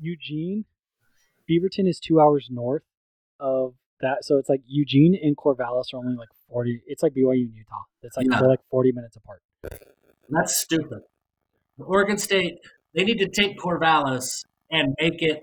Eugene, 0.00 0.64
Beaverton 1.50 1.88
is 1.88 1.98
two 2.00 2.20
hours 2.20 2.48
north 2.50 2.82
of 3.40 3.74
that. 4.00 4.18
So 4.22 4.36
it's 4.38 4.48
like 4.48 4.62
Eugene 4.66 5.18
and 5.20 5.36
Corvallis 5.36 5.92
are 5.92 5.98
only 5.98 6.16
like 6.16 6.28
forty. 6.48 6.82
It's 6.86 7.02
like 7.02 7.12
BYU 7.14 7.44
and 7.46 7.54
Utah. 7.54 7.82
It's 8.02 8.16
like 8.16 8.26
Yeah. 8.30 8.40
they're 8.40 8.48
like 8.48 8.60
forty 8.70 8.92
minutes 8.92 9.16
apart. 9.16 9.42
That's 10.30 10.56
stupid. 10.56 11.00
Oregon 11.78 12.18
State, 12.18 12.58
they 12.94 13.04
need 13.04 13.18
to 13.18 13.28
take 13.28 13.58
Corvallis 13.58 14.44
and 14.70 14.94
make 15.00 15.22
it 15.22 15.42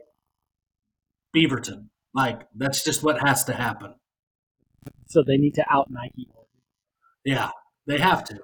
Beaverton. 1.36 1.90
Like 2.14 2.42
that's 2.56 2.84
just 2.84 3.04
what 3.04 3.20
has 3.26 3.44
to 3.46 3.54
happen. 3.54 3.96
So 5.08 5.24
they 5.26 5.38
need 5.38 5.56
to 5.56 5.66
out 5.70 5.90
Nike. 5.92 6.30
Yeah, 7.26 7.50
they 7.88 7.98
have 7.98 8.24
to. 8.26 8.36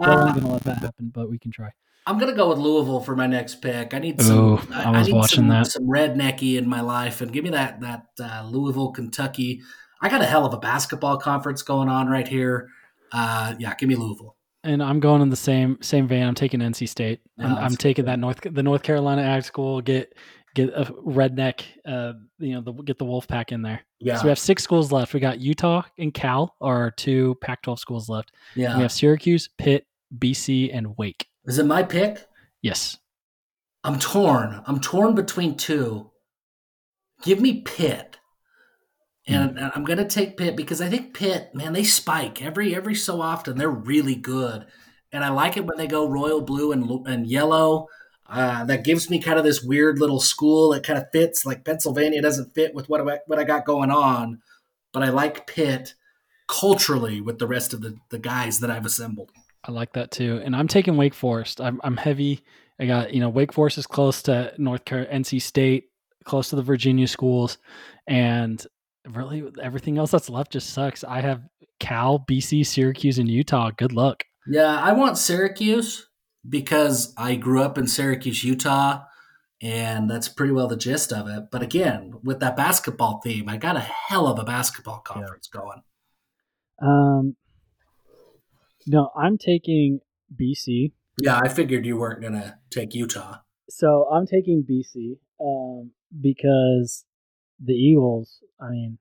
They 0.00 0.06
aren't 0.06 0.30
Uh, 0.30 0.32
gonna 0.40 0.52
let 0.52 0.62
that 0.64 0.78
happen, 0.78 1.10
but 1.12 1.28
we 1.30 1.38
can 1.38 1.50
try. 1.50 1.70
I'm 2.06 2.18
gonna 2.18 2.34
go 2.34 2.48
with 2.48 2.58
Louisville 2.58 3.00
for 3.00 3.14
my 3.16 3.26
next 3.26 3.56
pick. 3.56 3.92
I 3.94 3.98
need 3.98 4.20
some. 4.22 4.38
Ooh, 4.38 4.60
I 4.72 4.90
was 4.90 5.08
need 5.08 5.14
watching 5.14 5.36
some, 5.36 5.48
that. 5.48 5.66
some 5.66 5.86
rednecky 5.86 6.56
in 6.58 6.68
my 6.68 6.80
life, 6.80 7.20
and 7.20 7.32
give 7.32 7.44
me 7.44 7.50
that 7.50 7.80
that 7.80 8.06
uh, 8.22 8.46
Louisville, 8.48 8.92
Kentucky. 8.92 9.60
I 10.02 10.08
got 10.08 10.22
a 10.22 10.26
hell 10.26 10.46
of 10.46 10.54
a 10.54 10.58
basketball 10.58 11.18
conference 11.18 11.62
going 11.62 11.88
on 11.88 12.08
right 12.08 12.26
here. 12.26 12.68
Uh, 13.12 13.54
yeah, 13.58 13.74
give 13.74 13.88
me 13.88 13.96
Louisville. 13.96 14.36
And 14.64 14.82
I'm 14.82 15.00
going 15.00 15.22
in 15.22 15.30
the 15.30 15.36
same 15.36 15.78
same 15.80 16.06
vein. 16.06 16.24
I'm 16.26 16.34
taking 16.34 16.60
NC 16.60 16.88
State. 16.88 17.20
And 17.38 17.52
Oh, 17.52 17.56
I'm 17.56 17.76
taking 17.76 18.04
that 18.06 18.18
North 18.18 18.40
the 18.42 18.62
North 18.62 18.82
Carolina 18.82 19.22
Ag 19.22 19.44
School. 19.44 19.80
Get 19.80 20.14
get 20.54 20.70
a 20.74 20.84
redneck. 20.84 21.62
Uh, 21.86 22.14
you 22.38 22.54
know, 22.54 22.60
the, 22.60 22.72
get 22.72 22.98
the 22.98 23.04
Wolfpack 23.04 23.52
in 23.52 23.62
there. 23.62 23.80
Yeah, 23.98 24.16
So 24.16 24.24
we 24.24 24.28
have 24.30 24.38
six 24.38 24.62
schools 24.62 24.90
left. 24.92 25.14
We 25.14 25.20
got 25.20 25.40
Utah 25.40 25.82
and 25.98 26.12
Cal 26.12 26.54
are 26.60 26.76
our 26.76 26.90
two 26.90 27.36
Pac-12 27.40 27.78
schools 27.78 28.08
left. 28.08 28.32
yeah. 28.54 28.76
We 28.76 28.82
have 28.82 28.92
Syracuse, 28.92 29.48
Pitt, 29.58 29.86
BC, 30.18 30.70
and 30.72 30.96
Wake. 30.98 31.26
Is 31.46 31.58
it 31.58 31.66
my 31.66 31.82
pick? 31.82 32.26
Yes. 32.62 32.96
I'm 33.84 33.98
torn. 33.98 34.62
I'm 34.66 34.80
torn 34.80 35.14
between 35.14 35.56
two. 35.56 36.10
Give 37.22 37.40
me 37.40 37.62
Pitt. 37.62 38.18
And 39.26 39.58
and 39.58 39.70
I'm 39.74 39.84
gonna 39.84 40.08
take 40.08 40.36
Pitt 40.36 40.56
because 40.56 40.80
I 40.80 40.88
think 40.88 41.14
Pitt, 41.14 41.54
man, 41.54 41.72
they 41.72 41.84
spike 41.84 42.42
every 42.42 42.74
every 42.74 42.94
so 42.94 43.20
often. 43.20 43.56
They're 43.56 43.70
really 43.70 44.16
good, 44.16 44.66
and 45.12 45.22
I 45.22 45.28
like 45.28 45.56
it 45.56 45.64
when 45.64 45.76
they 45.78 45.86
go 45.86 46.08
royal 46.08 46.40
blue 46.40 46.72
and 46.72 47.06
and 47.06 47.26
yellow. 47.26 47.86
Uh, 48.30 48.64
that 48.64 48.84
gives 48.84 49.10
me 49.10 49.20
kind 49.20 49.38
of 49.38 49.44
this 49.44 49.60
weird 49.62 49.98
little 49.98 50.20
school 50.20 50.70
that 50.70 50.84
kind 50.84 50.98
of 50.98 51.10
fits. 51.12 51.44
Like 51.44 51.64
Pennsylvania 51.64 52.22
doesn't 52.22 52.54
fit 52.54 52.74
with 52.74 52.88
what 52.88 53.00
I, 53.00 53.18
what 53.26 53.38
I 53.40 53.44
got 53.44 53.64
going 53.64 53.90
on, 53.90 54.40
but 54.92 55.02
I 55.02 55.10
like 55.10 55.48
Pitt 55.48 55.94
culturally 56.48 57.20
with 57.20 57.38
the 57.38 57.46
rest 57.46 57.72
of 57.72 57.80
the 57.80 57.96
the 58.10 58.18
guys 58.18 58.60
that 58.60 58.70
I've 58.70 58.86
assembled. 58.86 59.30
I 59.64 59.72
like 59.72 59.92
that 59.92 60.10
too. 60.10 60.40
And 60.44 60.54
I'm 60.56 60.68
taking 60.68 60.96
Wake 60.96 61.14
Forest. 61.14 61.60
I'm, 61.60 61.80
I'm 61.84 61.96
heavy. 61.96 62.42
I 62.78 62.86
got, 62.86 63.12
you 63.12 63.20
know, 63.20 63.28
Wake 63.28 63.52
Forest 63.52 63.78
is 63.78 63.86
close 63.86 64.22
to 64.22 64.52
North 64.56 64.84
Carolina, 64.84 65.20
NC 65.20 65.42
State, 65.42 65.90
close 66.24 66.50
to 66.50 66.56
the 66.56 66.62
Virginia 66.62 67.06
schools. 67.06 67.58
And 68.06 68.64
really 69.08 69.44
everything 69.62 69.98
else 69.98 70.10
that's 70.10 70.30
left 70.30 70.52
just 70.52 70.70
sucks. 70.70 71.04
I 71.04 71.20
have 71.20 71.42
Cal, 71.78 72.18
BC, 72.18 72.66
Syracuse, 72.66 73.18
and 73.18 73.28
Utah. 73.28 73.70
Good 73.76 73.92
luck. 73.92 74.24
Yeah, 74.46 74.80
I 74.80 74.92
want 74.92 75.18
Syracuse 75.18 76.08
because 76.48 77.12
I 77.16 77.34
grew 77.36 77.62
up 77.62 77.78
in 77.78 77.86
Syracuse, 77.86 78.44
Utah, 78.44 79.04
and 79.62 80.10
that's 80.10 80.28
pretty 80.28 80.52
well 80.52 80.68
the 80.68 80.76
gist 80.76 81.12
of 81.12 81.28
it. 81.28 81.50
But 81.50 81.62
again, 81.62 82.14
with 82.22 82.40
that 82.40 82.56
basketball 82.56 83.20
theme, 83.22 83.48
I 83.48 83.56
got 83.56 83.76
a 83.76 83.80
hell 83.80 84.26
of 84.26 84.38
a 84.38 84.44
basketball 84.44 85.00
conference 85.00 85.48
going. 85.48 85.82
Um, 86.80 87.36
no, 88.86 89.10
I'm 89.16 89.36
taking 89.36 90.00
BC. 90.34 90.92
Yeah, 91.18 91.38
I 91.42 91.48
figured 91.48 91.84
you 91.84 91.98
weren't 91.98 92.22
going 92.22 92.32
to 92.32 92.56
take 92.70 92.94
Utah. 92.94 93.38
So 93.68 94.08
I'm 94.10 94.26
taking 94.26 94.64
BC 94.64 95.18
um, 95.40 95.90
because 96.18 97.04
the 97.62 97.74
Eagles, 97.74 98.42
I 98.60 98.70
mean, 98.70 98.98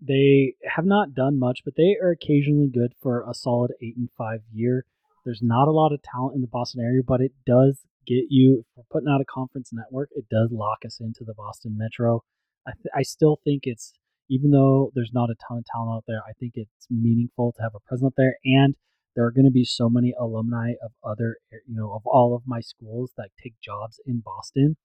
they 0.00 0.54
have 0.74 0.86
not 0.86 1.14
done 1.14 1.38
much, 1.38 1.60
but 1.64 1.74
they 1.76 1.96
are 2.02 2.10
occasionally 2.10 2.70
good 2.72 2.94
for 3.02 3.24
a 3.28 3.34
solid 3.34 3.72
eight 3.82 3.96
and 3.96 4.08
five 4.16 4.40
year. 4.52 4.86
There's 5.24 5.42
not 5.42 5.68
a 5.68 5.72
lot 5.72 5.92
of 5.92 6.00
talent 6.02 6.34
in 6.34 6.40
the 6.40 6.46
Boston 6.46 6.82
area, 6.82 7.02
but 7.06 7.20
it 7.20 7.32
does 7.46 7.80
get 8.06 8.24
you. 8.30 8.60
If 8.60 8.66
we're 8.76 8.84
putting 8.90 9.08
out 9.08 9.20
a 9.20 9.24
conference 9.24 9.70
network, 9.72 10.08
it 10.12 10.24
does 10.30 10.50
lock 10.52 10.78
us 10.84 10.98
into 11.00 11.24
the 11.24 11.34
Boston 11.34 11.76
Metro. 11.76 12.24
I, 12.66 12.72
th- 12.72 12.92
I 12.94 13.02
still 13.02 13.40
think 13.44 13.62
it's 13.64 13.92
even 14.28 14.50
though 14.50 14.92
there's 14.94 15.10
not 15.12 15.28
a 15.30 15.34
ton 15.46 15.58
of 15.58 15.64
talent 15.66 15.96
out 15.96 16.04
there, 16.06 16.20
I 16.28 16.32
think 16.38 16.52
it's 16.54 16.86
meaningful 16.88 17.52
to 17.56 17.62
have 17.62 17.74
a 17.74 17.80
presence 17.80 18.14
there, 18.16 18.36
and 18.44 18.74
there 19.16 19.24
are 19.24 19.32
going 19.32 19.44
to 19.44 19.50
be 19.50 19.64
so 19.64 19.88
many 19.90 20.14
alumni 20.18 20.72
of 20.82 20.92
other, 21.04 21.38
you 21.50 21.74
know, 21.74 21.92
of 21.92 22.02
all 22.06 22.34
of 22.34 22.42
my 22.46 22.60
schools 22.60 23.10
that 23.16 23.30
take 23.42 23.54
jobs 23.60 24.00
in 24.06 24.20
Boston 24.20 24.76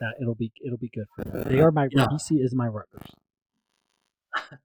that 0.00 0.14
it'll 0.20 0.34
be 0.34 0.52
it'll 0.64 0.78
be 0.78 0.90
good 0.92 1.06
for 1.14 1.24
them. 1.24 1.44
They 1.46 1.60
are 1.60 1.70
my 1.70 1.88
Yeah. 1.92 2.06
BC 2.06 2.42
is 2.42 2.54
my 2.54 2.66
Rutgers. 2.66 3.10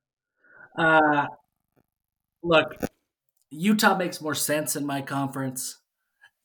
Uh, 0.77 1.25
look, 2.41 2.73
Utah 3.51 3.97
makes 3.97 4.21
more 4.21 4.35
sense 4.35 4.75
in 4.75 4.85
my 4.85 5.01
conference. 5.01 5.79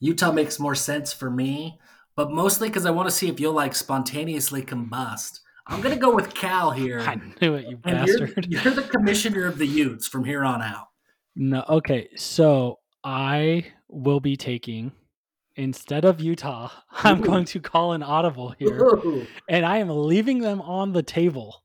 Utah 0.01 0.33
makes 0.33 0.59
more 0.59 0.75
sense 0.75 1.13
for 1.13 1.31
me, 1.31 1.79
but 2.17 2.31
mostly 2.31 2.69
because 2.69 2.87
I 2.87 2.91
want 2.91 3.09
to 3.09 3.15
see 3.15 3.29
if 3.29 3.41
you'll 3.41 3.53
like 3.53 3.75
spontaneously 3.75 4.63
combust. 4.63 5.41
I'm 5.67 5.81
gonna 5.81 5.97
go 5.97 6.15
with 6.15 6.35
Cal 6.35 6.71
here, 6.71 7.01
I 7.07 7.17
knew 7.41 7.55
it, 7.55 7.67
you 7.69 7.79
and 7.85 8.07
you're, 8.07 8.19
bastard. 8.19 8.47
you're 8.51 8.75
the 8.75 8.83
commissioner 8.83 9.47
of 9.47 9.59
the 9.59 9.67
Utes 9.67 10.07
from 10.07 10.25
here 10.25 10.45
on 10.45 10.63
out. 10.63 10.89
No, 11.37 11.65
okay. 11.69 12.09
So 12.17 12.81
I 13.03 13.67
will 13.89 14.21
be 14.21 14.37
taking 14.37 14.93
instead 15.57 16.05
of 16.05 16.21
Utah, 16.21 16.71
I'm 16.91 17.21
Ooh. 17.21 17.27
going 17.27 17.45
to 17.47 17.61
call 17.61 17.93
an 17.93 18.03
audible 18.03 18.55
here, 18.59 18.79
Ooh. 18.79 19.27
and 19.49 19.65
I 19.65 19.79
am 19.79 19.89
leaving 19.89 20.41
them 20.41 20.61
on 20.61 20.93
the 20.93 21.03
table. 21.03 21.63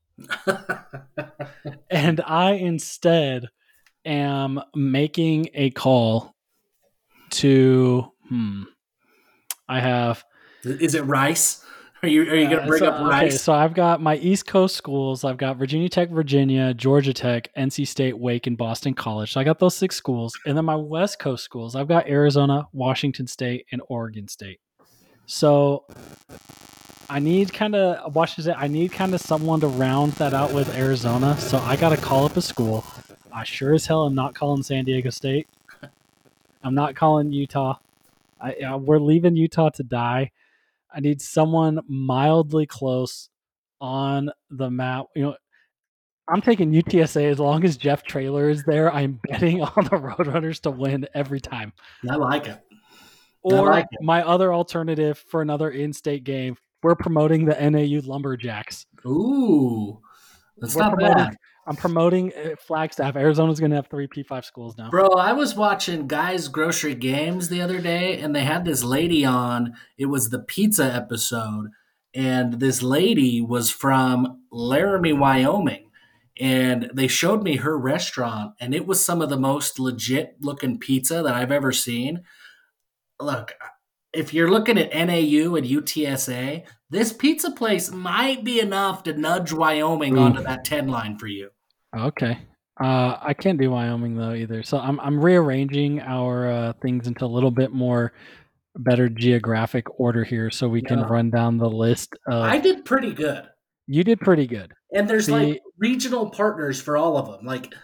And 1.90 2.20
I 2.20 2.52
instead 2.52 3.48
am 4.04 4.60
making 4.74 5.50
a 5.54 5.70
call 5.70 6.34
to 7.30 8.10
hmm. 8.28 8.64
I 9.68 9.80
have 9.80 10.24
Is 10.64 10.94
it 10.94 11.02
Rice? 11.02 11.64
Are 12.02 12.08
you 12.08 12.22
are 12.22 12.34
you 12.34 12.48
gonna 12.48 12.62
uh, 12.62 12.66
bring 12.66 12.78
so, 12.78 12.86
up 12.86 13.00
okay, 13.00 13.10
Rice? 13.10 13.42
so 13.42 13.52
I've 13.52 13.74
got 13.74 14.00
my 14.00 14.16
East 14.16 14.46
Coast 14.46 14.74
schools. 14.74 15.22
I've 15.22 15.36
got 15.36 15.58
Virginia 15.58 15.88
Tech, 15.88 16.08
Virginia, 16.08 16.72
Georgia 16.72 17.12
Tech, 17.12 17.50
NC 17.56 17.86
State, 17.86 18.18
Wake, 18.18 18.46
and 18.46 18.56
Boston 18.56 18.94
College. 18.94 19.32
So 19.32 19.40
I 19.40 19.44
got 19.44 19.58
those 19.58 19.76
six 19.76 19.96
schools. 19.96 20.32
And 20.46 20.56
then 20.56 20.64
my 20.64 20.76
West 20.76 21.18
Coast 21.18 21.44
schools, 21.44 21.76
I've 21.76 21.88
got 21.88 22.08
Arizona, 22.08 22.66
Washington 22.72 23.26
State, 23.26 23.66
and 23.70 23.82
Oregon 23.88 24.28
State. 24.28 24.60
So 25.26 25.84
I 27.10 27.18
need 27.18 27.52
kind 27.52 27.74
of 27.74 28.14
Washington. 28.14 28.54
I 28.56 28.66
need 28.66 28.92
kind 28.92 29.14
of 29.14 29.20
someone 29.20 29.60
to 29.60 29.68
round 29.68 30.12
that 30.12 30.32
out 30.32 30.54
with 30.54 30.74
Arizona. 30.76 31.36
So 31.38 31.58
I 31.58 31.76
got 31.76 31.90
to 31.90 31.98
call 31.98 32.24
up 32.24 32.36
a 32.36 32.42
school. 32.42 32.84
I 33.32 33.44
sure 33.44 33.74
as 33.74 33.86
hell 33.86 34.06
am 34.06 34.14
not 34.14 34.34
calling 34.34 34.62
San 34.62 34.84
Diego 34.84 35.10
State. 35.10 35.48
I'm 36.62 36.74
not 36.74 36.94
calling 36.94 37.32
Utah. 37.32 37.76
I, 38.40 38.52
uh, 38.54 38.78
we're 38.78 38.98
leaving 38.98 39.36
Utah 39.36 39.70
to 39.70 39.82
die. 39.82 40.30
I 40.92 41.00
need 41.00 41.20
someone 41.20 41.80
mildly 41.88 42.66
close 42.66 43.28
on 43.80 44.30
the 44.50 44.70
map. 44.70 45.06
You 45.14 45.22
know, 45.22 45.36
I'm 46.28 46.40
taking 46.40 46.72
UTSA 46.72 47.30
as 47.30 47.38
long 47.38 47.64
as 47.64 47.76
Jeff 47.76 48.02
Traylor 48.02 48.48
is 48.48 48.62
there. 48.64 48.92
I'm 48.92 49.20
betting 49.28 49.62
on 49.62 49.84
the 49.84 49.90
Roadrunners 49.90 50.60
to 50.62 50.70
win 50.70 51.06
every 51.14 51.40
time. 51.40 51.72
I 52.08 52.16
like 52.16 52.46
it. 52.46 52.60
Or 53.42 53.66
like 53.66 53.86
it. 53.90 54.02
my 54.02 54.22
other 54.22 54.52
alternative 54.52 55.18
for 55.28 55.42
another 55.42 55.70
in-state 55.70 56.24
game, 56.24 56.56
we're 56.82 56.94
promoting 56.94 57.46
the 57.46 57.54
NAU 57.70 58.00
Lumberjacks. 58.06 58.86
Ooh, 59.06 60.00
that's 60.58 60.74
We're 60.74 60.82
not 60.82 60.98
bad, 60.98 61.36
I'm 61.66 61.76
promoting 61.76 62.32
uh, 62.32 62.56
Flagstaff. 62.58 63.16
Arizona's 63.16 63.60
going 63.60 63.70
to 63.70 63.76
have 63.76 63.88
three 63.88 64.08
P5 64.08 64.44
schools 64.44 64.76
now. 64.76 64.90
bro. 64.90 65.08
I 65.10 65.32
was 65.32 65.54
watching 65.54 66.08
Guys 66.08 66.48
Grocery 66.48 66.94
Games 66.94 67.48
the 67.48 67.60
other 67.60 67.80
day, 67.80 68.18
and 68.20 68.34
they 68.34 68.44
had 68.44 68.64
this 68.64 68.82
lady 68.82 69.24
on. 69.24 69.74
It 69.98 70.06
was 70.06 70.30
the 70.30 70.40
pizza 70.40 70.84
episode, 70.84 71.70
and 72.14 72.54
this 72.54 72.82
lady 72.82 73.40
was 73.40 73.70
from 73.70 74.42
Laramie, 74.50 75.12
Wyoming, 75.12 75.90
and 76.40 76.90
they 76.94 77.06
showed 77.06 77.42
me 77.42 77.56
her 77.56 77.76
restaurant, 77.78 78.54
and 78.58 78.74
it 78.74 78.86
was 78.86 79.04
some 79.04 79.20
of 79.20 79.28
the 79.28 79.36
most 79.36 79.78
legit 79.78 80.36
looking 80.40 80.78
pizza 80.78 81.22
that 81.22 81.34
I've 81.34 81.52
ever 81.52 81.72
seen. 81.72 82.22
Look, 83.20 83.54
if 84.12 84.34
you're 84.34 84.50
looking 84.50 84.78
at 84.78 84.92
NAU 84.94 85.54
and 85.54 85.66
UTSA, 85.66 86.64
this 86.90 87.12
pizza 87.12 87.50
place 87.52 87.90
might 87.90 88.42
be 88.44 88.60
enough 88.60 89.02
to 89.04 89.12
nudge 89.12 89.52
Wyoming 89.52 90.16
Ooh. 90.16 90.22
onto 90.22 90.42
that 90.42 90.64
10 90.64 90.88
line 90.88 91.16
for 91.18 91.26
you. 91.28 91.50
Okay. 91.96 92.38
Uh, 92.82 93.16
I 93.20 93.34
can't 93.34 93.60
do 93.60 93.70
Wyoming 93.70 94.16
though 94.16 94.32
either. 94.32 94.62
So 94.62 94.78
I'm 94.78 94.98
I'm 95.00 95.20
rearranging 95.22 96.00
our 96.00 96.50
uh, 96.50 96.72
things 96.80 97.06
into 97.06 97.24
a 97.24 97.26
little 97.26 97.50
bit 97.50 97.72
more 97.72 98.12
better 98.76 99.08
geographic 99.08 100.00
order 100.00 100.24
here, 100.24 100.50
so 100.50 100.66
we 100.68 100.80
can 100.80 101.02
run 101.02 101.28
down 101.30 101.58
the 101.58 101.68
list. 101.68 102.14
Of, 102.26 102.42
I 102.42 102.58
did 102.58 102.84
pretty 102.86 103.12
good. 103.12 103.44
you 103.86 104.02
did 104.02 104.20
pretty 104.20 104.46
good. 104.46 104.72
And 104.92 105.08
there's 105.10 105.26
The- 105.26 105.32
like 105.32 105.62
regional 105.78 106.30
partners 106.30 106.80
for 106.80 106.96
all 106.96 107.18
of 107.18 107.26
them. 107.26 107.44
Like 107.44 107.74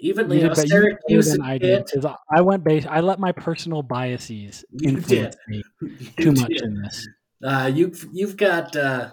even 0.00 0.30
You 0.30 0.38
you 0.38 0.42
know, 0.48 0.54
did, 0.54 0.58
you 0.58 0.62
did 0.64 0.70
Syracuse 0.70 1.28
and 1.34 1.42
I 1.44 1.58
did. 1.58 1.86
'cause 1.92 2.06
I 2.30 2.40
went 2.40 2.64
base. 2.64 2.86
I 2.88 3.00
let 3.00 3.18
my 3.18 3.32
personal 3.32 3.82
biases 3.82 4.64
You 4.70 4.88
influence 4.90 5.36
me 5.48 5.62
You 5.80 6.06
too 6.18 6.32
much 6.32 6.48
did. 6.48 6.62
in 6.62 6.82
this. 6.82 7.08
Uh, 7.44 7.70
you've 7.72 8.06
you've 8.12 8.36
got 8.36 8.74
uh, 8.76 9.10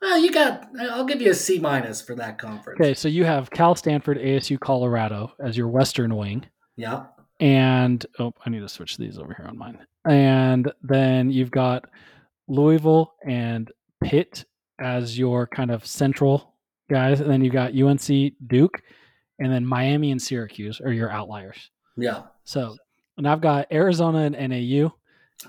well, 0.00 0.18
you 0.18 0.32
got. 0.32 0.68
I'll 0.80 1.04
give 1.04 1.20
you 1.22 1.30
a 1.30 1.34
C 1.34 1.58
minus 1.58 2.00
for 2.02 2.14
that 2.16 2.38
conference. 2.38 2.80
Okay, 2.80 2.94
so 2.94 3.08
you 3.08 3.24
have 3.24 3.50
Cal, 3.50 3.74
Stanford, 3.76 4.18
ASU, 4.18 4.58
Colorado 4.58 5.32
as 5.44 5.56
your 5.56 5.68
Western 5.68 6.16
wing. 6.16 6.44
Yeah. 6.76 7.04
and 7.40 8.04
oh, 8.18 8.32
I 8.46 8.50
need 8.50 8.60
to 8.60 8.68
switch 8.68 8.96
these 8.96 9.18
over 9.18 9.34
here 9.34 9.46
on 9.46 9.56
mine. 9.58 9.78
And 10.06 10.72
then 10.82 11.30
you've 11.30 11.50
got 11.52 11.84
Louisville 12.48 13.14
and 13.26 13.70
Pitt 14.02 14.44
as 14.80 15.16
your 15.18 15.46
kind 15.46 15.70
of 15.70 15.86
central 15.86 16.54
guys, 16.90 17.20
and 17.20 17.30
then 17.30 17.42
you've 17.44 17.52
got 17.52 17.74
UNC, 17.74 18.32
Duke, 18.48 18.82
and 19.38 19.52
then 19.52 19.66
Miami 19.66 20.10
and 20.12 20.20
Syracuse 20.20 20.80
are 20.80 20.92
your 20.92 21.10
outliers. 21.10 21.70
Yeah. 21.96 22.22
So, 22.44 22.76
and 23.18 23.28
I've 23.28 23.40
got 23.40 23.70
Arizona 23.72 24.30
and 24.34 24.50
NAU, 24.50 24.92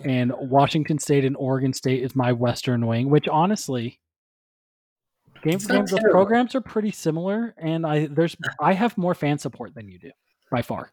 and 0.04 0.34
Washington 0.38 1.00
State 1.00 1.26
and 1.26 1.36
Oregon 1.38 1.74
State 1.74 2.04
is 2.04 2.16
my 2.16 2.32
Western 2.32 2.86
wing. 2.86 3.10
Which 3.10 3.28
honestly, 3.28 4.00
game 5.44 5.58
games, 5.60 5.92
those 5.92 6.00
programs 6.12 6.56
are 6.56 6.62
pretty 6.62 6.92
similar, 6.92 7.54
and 7.58 7.86
I 7.86 8.08
there's 8.08 8.36
I 8.60 8.74
have 8.74 8.98
more 8.98 9.14
fan 9.16 9.38
support 9.38 9.74
than 9.76 9.88
you 9.88 10.00
do 10.00 10.12
by 10.52 10.62
far. 10.62 10.92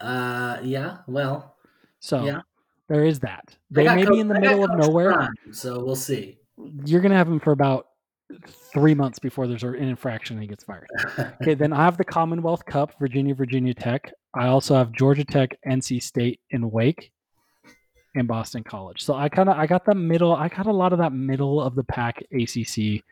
Uh, 0.00 0.58
yeah. 0.62 0.98
Well, 1.06 1.56
So 2.00 2.24
Yeah. 2.24 2.42
there 2.88 3.04
is 3.04 3.18
that. 3.20 3.44
I 3.50 3.54
They 3.70 3.84
may 3.84 4.04
Coach- 4.04 4.12
be 4.14 4.20
in 4.20 4.28
the 4.28 4.38
middle 4.38 4.64
of 4.64 4.78
nowhere. 4.78 5.12
Prime, 5.12 5.34
so 5.52 5.82
we'll 5.84 5.96
see. 5.96 6.38
You're 6.84 7.00
going 7.00 7.10
to 7.10 7.16
have 7.16 7.28
them 7.28 7.40
for 7.40 7.50
about 7.52 7.87
three 8.72 8.94
months 8.94 9.18
before 9.18 9.46
there's 9.46 9.62
an 9.62 9.74
infraction 9.76 10.36
and 10.36 10.42
he 10.42 10.48
gets 10.48 10.64
fired. 10.64 10.86
Okay, 11.42 11.54
then 11.54 11.72
I 11.72 11.84
have 11.84 11.96
the 11.96 12.04
Commonwealth 12.04 12.64
Cup, 12.66 12.92
Virginia, 12.98 13.34
Virginia 13.34 13.74
Tech. 13.74 14.12
I 14.34 14.48
also 14.48 14.74
have 14.74 14.92
Georgia 14.92 15.24
Tech, 15.24 15.56
NC 15.66 16.02
State, 16.02 16.40
and 16.52 16.70
Wake, 16.70 17.10
and 18.14 18.28
Boston 18.28 18.62
College. 18.64 19.02
So 19.02 19.14
I 19.14 19.28
kind 19.28 19.48
of 19.48 19.56
I 19.56 19.66
got 19.66 19.84
the 19.84 19.94
middle. 19.94 20.34
I 20.34 20.48
got 20.48 20.66
a 20.66 20.72
lot 20.72 20.92
of 20.92 20.98
that 20.98 21.12
middle 21.12 21.60
of 21.60 21.74
the 21.74 21.84
pack 21.84 22.22
ACC. 22.32 23.02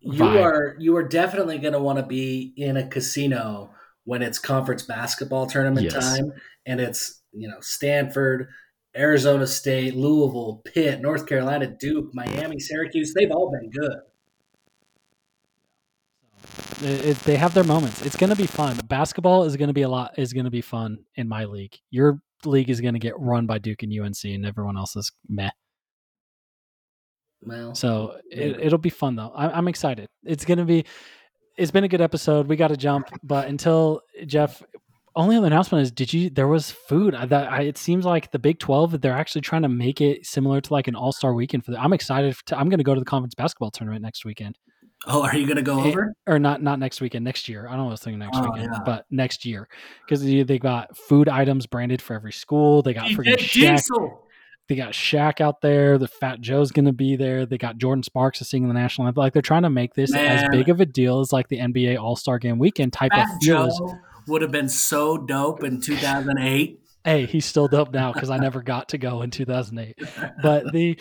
you 0.00 0.24
are 0.24 0.76
you 0.78 0.96
are 0.96 1.06
definitely 1.06 1.58
going 1.58 1.72
to 1.74 1.80
want 1.80 1.98
to 1.98 2.04
be 2.06 2.52
in 2.56 2.76
a 2.76 2.86
casino 2.88 3.70
when 4.04 4.22
it's 4.22 4.38
conference 4.38 4.82
basketball 4.82 5.46
tournament 5.46 5.84
Yes. 5.84 5.94
time 6.16 6.32
and 6.64 6.80
it's 6.80 7.22
you 7.32 7.48
know 7.48 7.56
stanford 7.60 8.48
arizona 8.96 9.46
state 9.46 9.94
louisville 9.96 10.62
pitt 10.64 11.00
north 11.00 11.26
carolina 11.26 11.66
duke 11.66 12.10
miami 12.14 12.58
syracuse 12.58 13.12
they've 13.14 13.30
all 13.32 13.50
been 13.50 13.68
good 13.70 13.98
It- 16.82 17.04
it- 17.06 17.18
they 17.20 17.36
have 17.36 17.54
their 17.54 17.64
moments. 17.64 18.04
It's 18.04 18.16
going 18.16 18.30
to 18.30 18.36
be 18.36 18.46
fun. 18.46 18.76
Basketball 18.86 19.44
is 19.44 19.56
going 19.56 19.68
to 19.68 19.74
be 19.74 19.82
a 19.82 19.88
lot. 19.88 20.18
Is 20.18 20.32
going 20.32 20.44
to 20.44 20.50
be 20.50 20.60
fun 20.60 20.98
in 21.14 21.28
my 21.28 21.44
league. 21.44 21.76
Your 21.90 22.20
league 22.44 22.70
is 22.70 22.80
going 22.80 22.94
to 22.94 23.00
get 23.00 23.18
run 23.18 23.46
by 23.46 23.58
Duke 23.58 23.82
and 23.82 23.92
UNC, 23.92 24.24
and 24.24 24.44
everyone 24.46 24.76
else 24.76 24.94
is 24.96 25.10
meh. 25.28 25.50
well 27.42 27.74
So 27.74 28.18
it, 28.30 28.58
it'll 28.60 28.78
be 28.78 28.90
fun 28.90 29.16
though. 29.16 29.32
I, 29.34 29.50
I'm 29.56 29.68
excited. 29.68 30.08
It's 30.24 30.44
gonna 30.44 30.64
be. 30.64 30.84
It's 31.56 31.70
been 31.70 31.84
a 31.84 31.88
good 31.88 32.02
episode. 32.02 32.48
We 32.48 32.56
got 32.56 32.68
to 32.68 32.76
jump, 32.76 33.08
but 33.22 33.48
until 33.48 34.02
Jeff, 34.26 34.62
only 35.14 35.36
other 35.36 35.46
announcement 35.46 35.82
is: 35.82 35.90
Did 35.90 36.12
you? 36.12 36.28
There 36.28 36.48
was 36.48 36.70
food. 36.70 37.14
I, 37.14 37.24
that 37.26 37.50
I, 37.50 37.62
it 37.62 37.78
seems 37.78 38.04
like 38.04 38.30
the 38.30 38.38
Big 38.38 38.58
Twelve. 38.58 39.00
They're 39.00 39.14
actually 39.16 39.40
trying 39.40 39.62
to 39.62 39.68
make 39.70 40.02
it 40.02 40.26
similar 40.26 40.60
to 40.60 40.72
like 40.72 40.86
an 40.88 40.94
All 40.94 41.12
Star 41.12 41.32
weekend 41.32 41.64
for. 41.64 41.70
The, 41.70 41.80
I'm 41.80 41.94
excited. 41.94 42.36
To, 42.46 42.58
I'm 42.58 42.68
going 42.68 42.78
to 42.78 42.84
go 42.84 42.92
to 42.94 43.00
the 43.00 43.06
conference 43.06 43.34
basketball 43.34 43.70
tournament 43.70 44.02
next 44.02 44.26
weekend, 44.26 44.58
oh 45.06 45.22
are 45.22 45.36
you 45.36 45.46
going 45.46 45.56
to 45.56 45.62
go 45.62 45.80
Eh, 45.82 45.88
over 45.88 46.12
or 46.26 46.38
not? 46.38 46.62
Not 46.62 46.78
next 46.78 47.00
weekend. 47.00 47.24
Next 47.24 47.48
year. 47.48 47.66
I 47.68 47.76
don't 47.76 47.84
know. 47.86 47.90
was 47.90 48.00
thinking 48.00 48.18
next 48.18 48.38
Oh, 48.38 48.50
weekend, 48.50 48.70
yeah. 48.72 48.80
but 48.84 49.06
next 49.10 49.44
year 49.44 49.68
because 50.04 50.22
they, 50.22 50.58
got 50.58 50.96
food 50.96 51.28
items 51.28 51.66
branded 51.66 52.02
for 52.02 52.14
every 52.14 52.32
school. 52.32 52.82
They 52.82 52.94
got 52.94 53.06
freaking 53.10 53.36
Shaq 53.38 53.76
diesel 53.76 54.22
they 54.68 54.74
got 54.74 54.94
Shaq 54.94 55.40
out 55.40 55.60
there. 55.60 55.96
The 55.96 56.08
Fat 56.08 56.40
Joe's 56.40 56.72
going 56.72 56.86
to 56.86 56.92
be 56.92 57.14
there. 57.14 57.46
They 57.46 57.56
got 57.56 57.78
Jordin 57.78 58.04
Sparks 58.04 58.38
to 58.38 58.44
sing 58.44 58.66
the 58.66 58.74
national 58.74 59.06
anthem. 59.06 59.20
Like 59.22 59.32
they're 59.32 59.40
trying 59.40 59.62
to 59.62 59.70
make 59.70 59.94
this 59.94 60.12
as 60.12 60.48
big 60.50 60.68
of 60.68 60.80
a 60.80 60.86
deal 60.86 61.20
as 61.20 61.32
like 61.32 61.46
the 61.46 61.58
NBA 61.58 62.00
All 62.02 62.16
Star 62.16 62.40
Game 62.40 62.58
weekend 62.58 62.92
type 62.92 63.12
Fat 63.12 63.28
of 63.32 63.38
feel. 63.40 63.68
joe 63.68 63.98
would 64.26 64.42
have 64.42 64.50
been 64.50 64.68
so 64.68 65.16
dope 65.18 65.62
in 65.62 65.80
2008 65.80 66.80
Hey, 67.04 67.26
he's 67.26 67.44
still 67.44 67.68
dope 67.68 67.92
now 67.92 68.12
because 68.12 68.30
I 68.30 68.38
never 68.38 68.60
got 68.60 68.88
to 68.88 68.98
go 68.98 69.22
in 69.22 69.30
2008. 69.30 69.96
But 70.42 70.72
the 70.72 70.98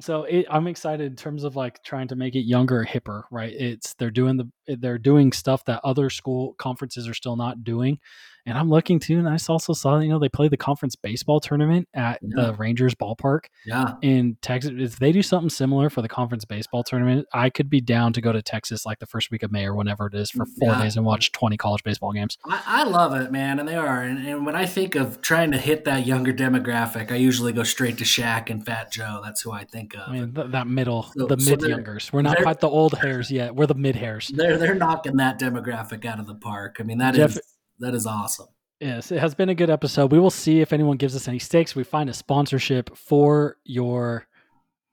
so 0.00 0.24
it, 0.24 0.46
I'm 0.50 0.66
excited 0.66 1.06
in 1.06 1.16
terms 1.16 1.44
of 1.44 1.56
like 1.56 1.82
trying 1.82 2.08
to 2.08 2.16
make 2.16 2.34
it 2.34 2.46
younger, 2.46 2.84
hipper. 2.84 3.22
Right? 3.30 3.52
It's 3.52 3.94
they're 3.94 4.10
doing 4.10 4.36
the 4.36 4.50
Eh, 4.68 4.76
they're 4.78 4.98
doing 4.98 5.32
stuff 5.32 5.64
that 5.66 5.80
other 5.84 6.10
school 6.10 6.54
conferences 6.58 7.08
are 7.08 7.14
still 7.14 7.36
not 7.36 7.64
doing. 7.64 7.98
And 8.46 8.58
I'm 8.58 8.68
looking 8.68 8.98
too, 9.00 9.18
and 9.18 9.26
I 9.26 9.38
also 9.48 9.72
saw 9.72 9.98
you 10.00 10.10
know 10.10 10.18
they 10.18 10.28
play 10.28 10.48
the 10.48 10.58
conference 10.58 10.96
baseball 10.96 11.40
tournament 11.40 11.88
at 11.94 12.18
Yeah. 12.20 12.42
the 12.48 12.52
Rangers 12.52 12.94
ballpark 12.94 13.44
Yeah. 13.64 13.94
in 14.02 14.36
Texas. 14.42 14.72
If 14.76 14.98
they 14.98 15.12
do 15.12 15.22
something 15.22 15.48
similar 15.48 15.88
for 15.88 16.02
the 16.02 16.10
conference 16.10 16.44
baseball 16.44 16.82
tournament, 16.82 17.26
I 17.32 17.48
could 17.48 17.70
be 17.70 17.80
down 17.80 18.12
to 18.12 18.20
go 18.20 18.32
to 18.32 18.42
Texas 18.42 18.84
like 18.84 18.98
the 18.98 19.06
first 19.06 19.30
week 19.30 19.44
of 19.44 19.50
May 19.50 19.64
or 19.64 19.74
whenever 19.74 20.08
it 20.08 20.14
is 20.14 20.30
for 20.30 20.44
four 20.44 20.72
Yeah. 20.72 20.82
days 20.82 20.94
and 20.98 21.06
watch 21.06 21.32
20 21.32 21.56
college 21.56 21.82
baseball 21.84 22.12
games. 22.12 22.36
I, 22.44 22.62
I 22.66 22.84
love 22.84 23.14
it, 23.14 23.32
man, 23.32 23.58
and 23.58 23.66
they 23.66 23.76
are. 23.76 24.02
And, 24.02 24.26
and 24.28 24.44
when 24.44 24.54
I 24.56 24.66
think 24.66 24.94
of 24.94 25.22
trying 25.22 25.50
to 25.52 25.56
hit 25.58 25.86
that 25.86 26.04
younger 26.06 26.34
demographic, 26.34 27.10
I 27.10 27.16
usually 27.16 27.54
go 27.54 27.62
straight 27.62 27.96
to 27.96 28.04
Shaq 28.04 28.50
and 28.50 28.62
Fat 28.64 28.92
Joe. 28.92 29.20
That's 29.24 29.40
who 29.40 29.52
I 29.52 29.64
think 29.64 29.94
of. 29.94 30.02
I 30.06 30.12
mean, 30.12 30.34
th- 30.34 30.50
that 30.50 30.66
middle, 30.66 31.04
So- 31.16 31.26
the 31.28 31.40
so 31.40 31.52
mid 31.52 31.62
youngers. 31.62 32.12
We're 32.12 32.20
not 32.20 32.36
quite 32.42 32.60
the 32.60 32.68
old 32.68 32.92
hairs 32.98 33.30
yet. 33.30 33.54
We're 33.56 33.66
the 33.66 33.74
mid 33.74 33.96
hairs. 33.96 34.30
they're 34.34 34.53
they're 34.58 34.74
knocking 34.74 35.16
that 35.16 35.38
demographic 35.38 36.04
out 36.04 36.18
of 36.20 36.26
the 36.26 36.34
park. 36.34 36.76
I 36.80 36.82
mean, 36.82 36.98
that 36.98 37.16
is 37.16 37.34
Jeff- 37.34 37.42
that 37.80 37.94
is 37.94 38.06
awesome. 38.06 38.46
Yes, 38.80 39.10
it 39.12 39.18
has 39.20 39.34
been 39.34 39.48
a 39.48 39.54
good 39.54 39.70
episode. 39.70 40.12
We 40.12 40.18
will 40.18 40.30
see 40.30 40.60
if 40.60 40.72
anyone 40.72 40.96
gives 40.96 41.14
us 41.16 41.28
any 41.28 41.38
stakes. 41.38 41.74
We 41.74 41.84
find 41.84 42.10
a 42.10 42.12
sponsorship 42.12 42.96
for 42.96 43.56
your 43.64 44.26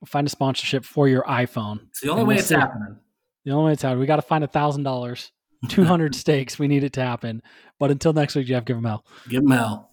find 0.06 0.26
a 0.26 0.30
sponsorship 0.30 0.84
for 0.84 1.08
your 1.08 1.22
iPhone. 1.24 1.88
It's 1.88 2.00
the 2.00 2.08
only 2.10 2.20
And 2.22 2.28
way 2.28 2.34
we'll 2.34 2.38
it's 2.40 2.48
see. 2.48 2.54
happening. 2.54 2.96
The 3.44 3.52
only 3.52 3.66
way 3.66 3.72
it's 3.74 3.82
happening. 3.82 4.00
We 4.00 4.06
got 4.06 4.16
to 4.16 4.22
find 4.22 4.44
a 4.44 4.48
thousand 4.48 4.84
dollars, 4.84 5.32
two 5.68 5.84
hundred 5.84 6.14
stakes. 6.22 6.58
We 6.58 6.68
need 6.68 6.84
it 6.84 6.92
to 6.94 7.02
happen. 7.02 7.42
But 7.78 7.90
until 7.90 8.12
next 8.12 8.34
week, 8.34 8.46
Jeff, 8.46 8.64
give 8.64 8.76
them 8.76 8.84
hell. 8.84 9.04
Give 9.28 9.42
them 9.42 9.50
hell. 9.50 9.90